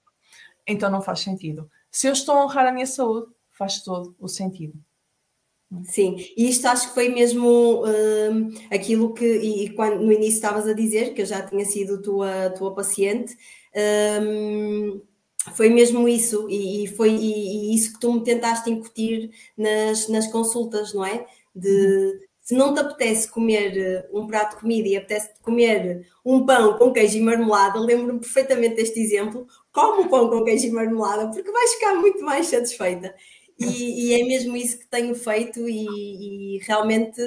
então 0.67 0.91
não 0.91 1.01
faz 1.01 1.21
sentido. 1.21 1.71
Se 1.91 2.09
eu 2.09 2.13
estou 2.13 2.37
a 2.37 2.45
honrar 2.45 2.67
a 2.67 2.73
minha 2.73 2.87
saúde, 2.87 3.33
faz 3.53 3.83
todo 3.83 4.15
o 4.19 4.29
sentido. 4.29 4.75
Sim, 5.85 6.17
e 6.37 6.49
isto 6.51 6.67
acho 6.67 6.89
que 6.89 6.95
foi 6.95 7.09
mesmo 7.09 7.85
um, 7.87 8.51
aquilo 8.73 9.15
que, 9.15 9.25
e 9.25 9.71
quando 9.71 10.01
no 10.01 10.11
início 10.11 10.35
estavas 10.35 10.67
a 10.67 10.73
dizer, 10.73 11.15
que 11.15 11.23
eu 11.23 11.27
já 11.27 11.43
tinha 11.47 11.65
sido 11.65 12.03
tua, 12.03 12.51
tua 12.51 12.75
paciente, 12.75 13.37
um, 14.21 15.01
foi 15.55 15.69
mesmo 15.69 16.09
isso, 16.09 16.49
e, 16.51 16.85
e 16.85 16.87
foi 16.89 17.11
e, 17.11 17.73
e 17.73 17.75
isso 17.77 17.93
que 17.93 18.01
tu 18.01 18.13
me 18.13 18.25
tentaste 18.25 18.69
incutir 18.69 19.31
nas, 19.57 20.09
nas 20.09 20.27
consultas, 20.27 20.93
não 20.93 21.05
é? 21.05 21.25
De 21.55 21.69
uhum. 21.71 22.21
se 22.43 22.55
não 22.55 22.75
te 22.75 22.81
apetece 22.81 23.31
comer 23.31 23.77
eh, 23.79 24.09
um 24.13 24.27
prato 24.27 24.57
de 24.57 24.61
comida 24.63 24.89
e 24.89 24.97
apetece 24.97 25.31
comer 25.41 26.07
um 26.25 26.45
pão 26.45 26.77
com 26.79 26.93
queijo 26.93 27.17
e 27.17 27.21
marmelada, 27.21 27.79
lembro-me 27.79 28.21
perfeitamente 28.21 28.77
deste 28.77 29.01
exemplo, 29.01 29.47
como 29.73 30.03
o 30.03 30.09
pão 30.11 30.29
com 30.29 30.45
queijo 30.45 30.67
e 30.67 30.71
marmelada, 30.73 31.31
porque 31.31 31.51
vais 31.51 31.75
ficar 31.75 31.95
muito 31.95 32.23
mais 32.25 32.47
satisfeita. 32.47 33.15
E, 33.61 34.09
e, 34.09 34.21
é 34.21 34.25
mesmo 34.25 34.57
isso 34.57 34.79
que 34.79 34.87
tenho 34.87 35.15
feito 35.15 35.69
e, 35.69 36.57
e 36.57 36.59
realmente 36.61 37.21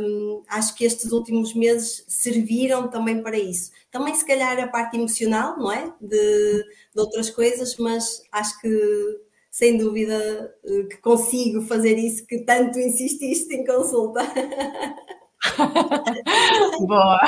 hum, 0.00 0.42
acho 0.48 0.74
que 0.74 0.84
estes 0.84 1.12
últimos 1.12 1.54
meses 1.54 2.04
serviram 2.08 2.88
também 2.88 3.22
para 3.22 3.38
isso. 3.38 3.70
Também 3.90 4.14
se 4.14 4.26
calhar 4.26 4.58
a 4.58 4.68
parte 4.68 4.96
emocional, 4.96 5.58
não 5.58 5.70
é? 5.70 5.92
De, 6.00 6.64
de 6.94 7.00
outras 7.00 7.30
coisas, 7.30 7.76
mas 7.76 8.22
acho 8.32 8.60
que 8.60 9.20
sem 9.50 9.76
dúvida 9.76 10.54
eh, 10.64 10.84
que 10.84 10.96
consigo 10.96 11.60
fazer 11.60 11.98
isso 11.98 12.26
que 12.26 12.38
tanto 12.38 12.78
insististe 12.78 13.54
em 13.54 13.66
consulta. 13.66 14.22
Boa, 16.80 17.20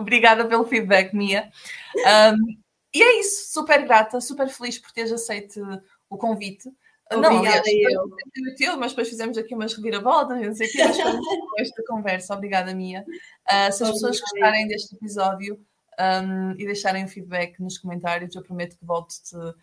obrigada 0.00 0.46
pelo 0.46 0.64
feedback, 0.64 1.14
Mia. 1.14 1.50
Um, 1.94 2.56
e 2.94 3.02
é 3.02 3.20
isso, 3.20 3.52
super 3.52 3.84
grata, 3.84 4.22
super 4.22 4.48
feliz 4.48 4.78
por 4.78 4.90
teres 4.90 5.12
aceito 5.12 5.60
o 6.08 6.16
convite. 6.16 6.70
Obrigada 7.10 7.34
não, 7.34 7.40
aliás, 7.40 7.62
eu. 8.60 8.76
mas 8.78 8.90
depois 8.92 9.08
fizemos 9.08 9.38
aqui 9.38 9.54
umas 9.54 9.74
reviravoltas, 9.74 10.40
não 10.44 10.54
sei 10.54 10.68
o 10.68 10.72
quê, 10.72 10.84
mas 10.84 10.96
foi 11.00 11.62
esta 11.62 11.84
conversa. 11.86 12.34
Obrigada, 12.34 12.74
Mia. 12.74 13.04
Uh, 13.46 13.72
se 13.72 13.84
as 13.84 13.90
pessoas 13.92 14.20
gostarem 14.20 14.66
deste 14.66 14.96
episódio 14.96 15.60
um, 15.98 16.52
e 16.52 16.66
deixarem 16.66 17.04
o 17.04 17.08
feedback 17.08 17.60
nos 17.60 17.78
comentários, 17.78 18.34
eu 18.34 18.42
prometo 18.42 18.76
que 18.76 18.84
volto-te 18.84 19.36
uh, 19.36 19.54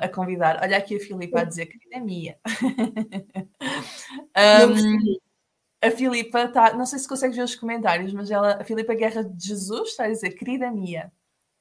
a 0.00 0.08
convidar. 0.08 0.60
Olha 0.62 0.78
aqui 0.78 0.96
a 0.96 1.00
Filipa 1.00 1.40
a 1.40 1.44
dizer, 1.44 1.66
querida 1.66 2.00
Mia. 2.00 2.38
um, 4.34 5.18
a 5.80 5.90
Filipa 5.90 6.44
está, 6.44 6.72
não 6.72 6.86
sei 6.86 6.98
se 6.98 7.06
consegues 7.06 7.36
ver 7.36 7.42
os 7.42 7.54
comentários, 7.54 8.14
mas 8.14 8.30
ela, 8.30 8.60
a 8.60 8.64
Filipa 8.64 8.94
Guerra 8.94 9.22
de 9.22 9.46
Jesus 9.46 9.90
está 9.90 10.04
a 10.04 10.08
dizer, 10.08 10.30
querida 10.30 10.70
Mia. 10.70 11.12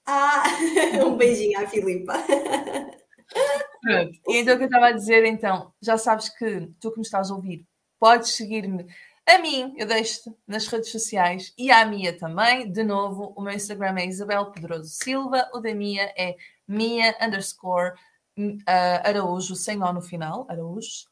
Ah, 0.06 0.44
um 1.06 1.18
beijinho 1.18 1.60
à 1.60 1.68
Filipa. 1.68 2.14
Pronto. 3.82 4.20
E 4.28 4.38
então 4.38 4.56
o 4.56 4.58
que 4.58 4.64
eu 4.64 4.68
estava 4.68 4.88
a 4.88 4.92
dizer, 4.92 5.26
então, 5.26 5.74
já 5.82 5.98
sabes 5.98 6.30
que 6.30 6.70
tu 6.80 6.92
que 6.92 6.98
me 6.98 7.06
estás 7.06 7.32
a 7.32 7.36
ouvir, 7.36 7.66
podes 8.00 8.32
seguir-me 8.32 8.86
a 9.28 9.40
mim, 9.40 9.74
eu 9.78 9.86
deixo-te 9.86 10.34
nas 10.48 10.68
redes 10.68 10.90
sociais 10.90 11.54
e 11.58 11.70
à 11.70 11.86
Mia 11.86 12.18
também. 12.18 12.72
De 12.72 12.82
novo, 12.82 13.34
o 13.36 13.42
meu 13.42 13.54
Instagram 13.54 13.96
é 13.98 14.06
Isabel 14.06 14.46
Pedroso 14.52 14.90
Silva, 14.90 15.50
o 15.54 15.60
da 15.60 15.76
Mia 15.76 16.14
é 16.18 16.38
Mia 16.66 17.14
underscore 17.22 17.94
uh, 18.38 19.04
Araújo, 19.04 19.54
sem 19.54 19.84
O 19.84 19.92
no 19.92 20.02
final, 20.02 20.46
Araújo. 20.50 21.08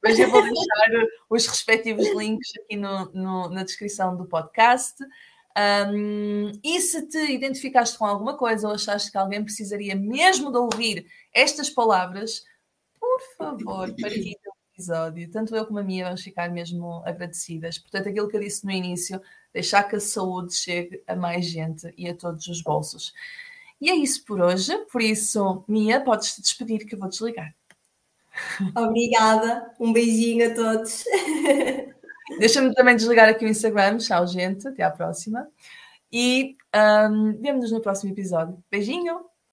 Mas 0.00 0.20
eu 0.20 0.30
vou 0.30 0.40
deixar 0.40 1.08
os 1.28 1.46
respectivos 1.48 2.08
links 2.14 2.52
aqui 2.62 2.76
no, 2.76 3.06
no, 3.12 3.48
na 3.48 3.64
descrição 3.64 4.16
do 4.16 4.26
podcast. 4.26 4.94
Um, 5.56 6.50
e 6.64 6.80
se 6.80 7.06
te 7.06 7.18
identificaste 7.30 7.98
com 7.98 8.06
alguma 8.06 8.36
coisa 8.36 8.68
ou 8.68 8.74
achaste 8.74 9.10
que 9.10 9.18
alguém 9.18 9.44
precisaria 9.44 9.94
mesmo 9.94 10.50
de 10.50 10.56
ouvir 10.56 11.06
estas 11.32 11.68
palavras, 11.68 12.44
por 12.98 13.20
favor, 13.36 13.94
partilhe 14.00 14.36
o 14.46 14.74
episódio. 14.74 15.30
Tanto 15.30 15.54
eu 15.54 15.66
como 15.66 15.78
a 15.78 15.82
minha 15.82 16.04
vamos 16.04 16.22
ficar 16.22 16.50
mesmo 16.50 17.02
agradecidas. 17.04 17.78
Portanto, 17.78 18.08
aquilo 18.08 18.28
que 18.28 18.36
eu 18.36 18.40
disse 18.40 18.64
no 18.64 18.70
início, 18.70 19.20
deixar 19.52 19.84
que 19.84 19.96
a 19.96 20.00
saúde 20.00 20.54
chegue 20.54 21.02
a 21.06 21.14
mais 21.14 21.44
gente 21.44 21.92
e 21.98 22.08
a 22.08 22.16
todos 22.16 22.46
os 22.48 22.62
bolsos. 22.62 23.12
E 23.80 23.90
é 23.90 23.94
isso 23.94 24.24
por 24.24 24.40
hoje. 24.40 24.76
Por 24.90 25.02
isso, 25.02 25.64
Mia, 25.68 26.00
podes 26.00 26.34
te 26.34 26.40
despedir 26.40 26.86
que 26.86 26.94
eu 26.94 26.98
vou 26.98 27.08
desligar. 27.08 27.54
Obrigada. 28.74 29.74
Um 29.78 29.92
beijinho 29.92 30.50
a 30.50 30.54
todos. 30.54 31.04
Deixa-me 32.38 32.74
também 32.74 32.96
desligar 32.96 33.28
aqui 33.28 33.44
o 33.44 33.48
Instagram. 33.48 33.98
Tchau, 33.98 34.26
gente. 34.26 34.66
Até 34.66 34.82
à 34.82 34.90
próxima. 34.90 35.48
E 36.12 36.56
um, 36.74 37.32
vemo-nos 37.40 37.72
no 37.72 37.80
próximo 37.80 38.12
episódio. 38.12 38.62
Beijinho! 38.70 39.31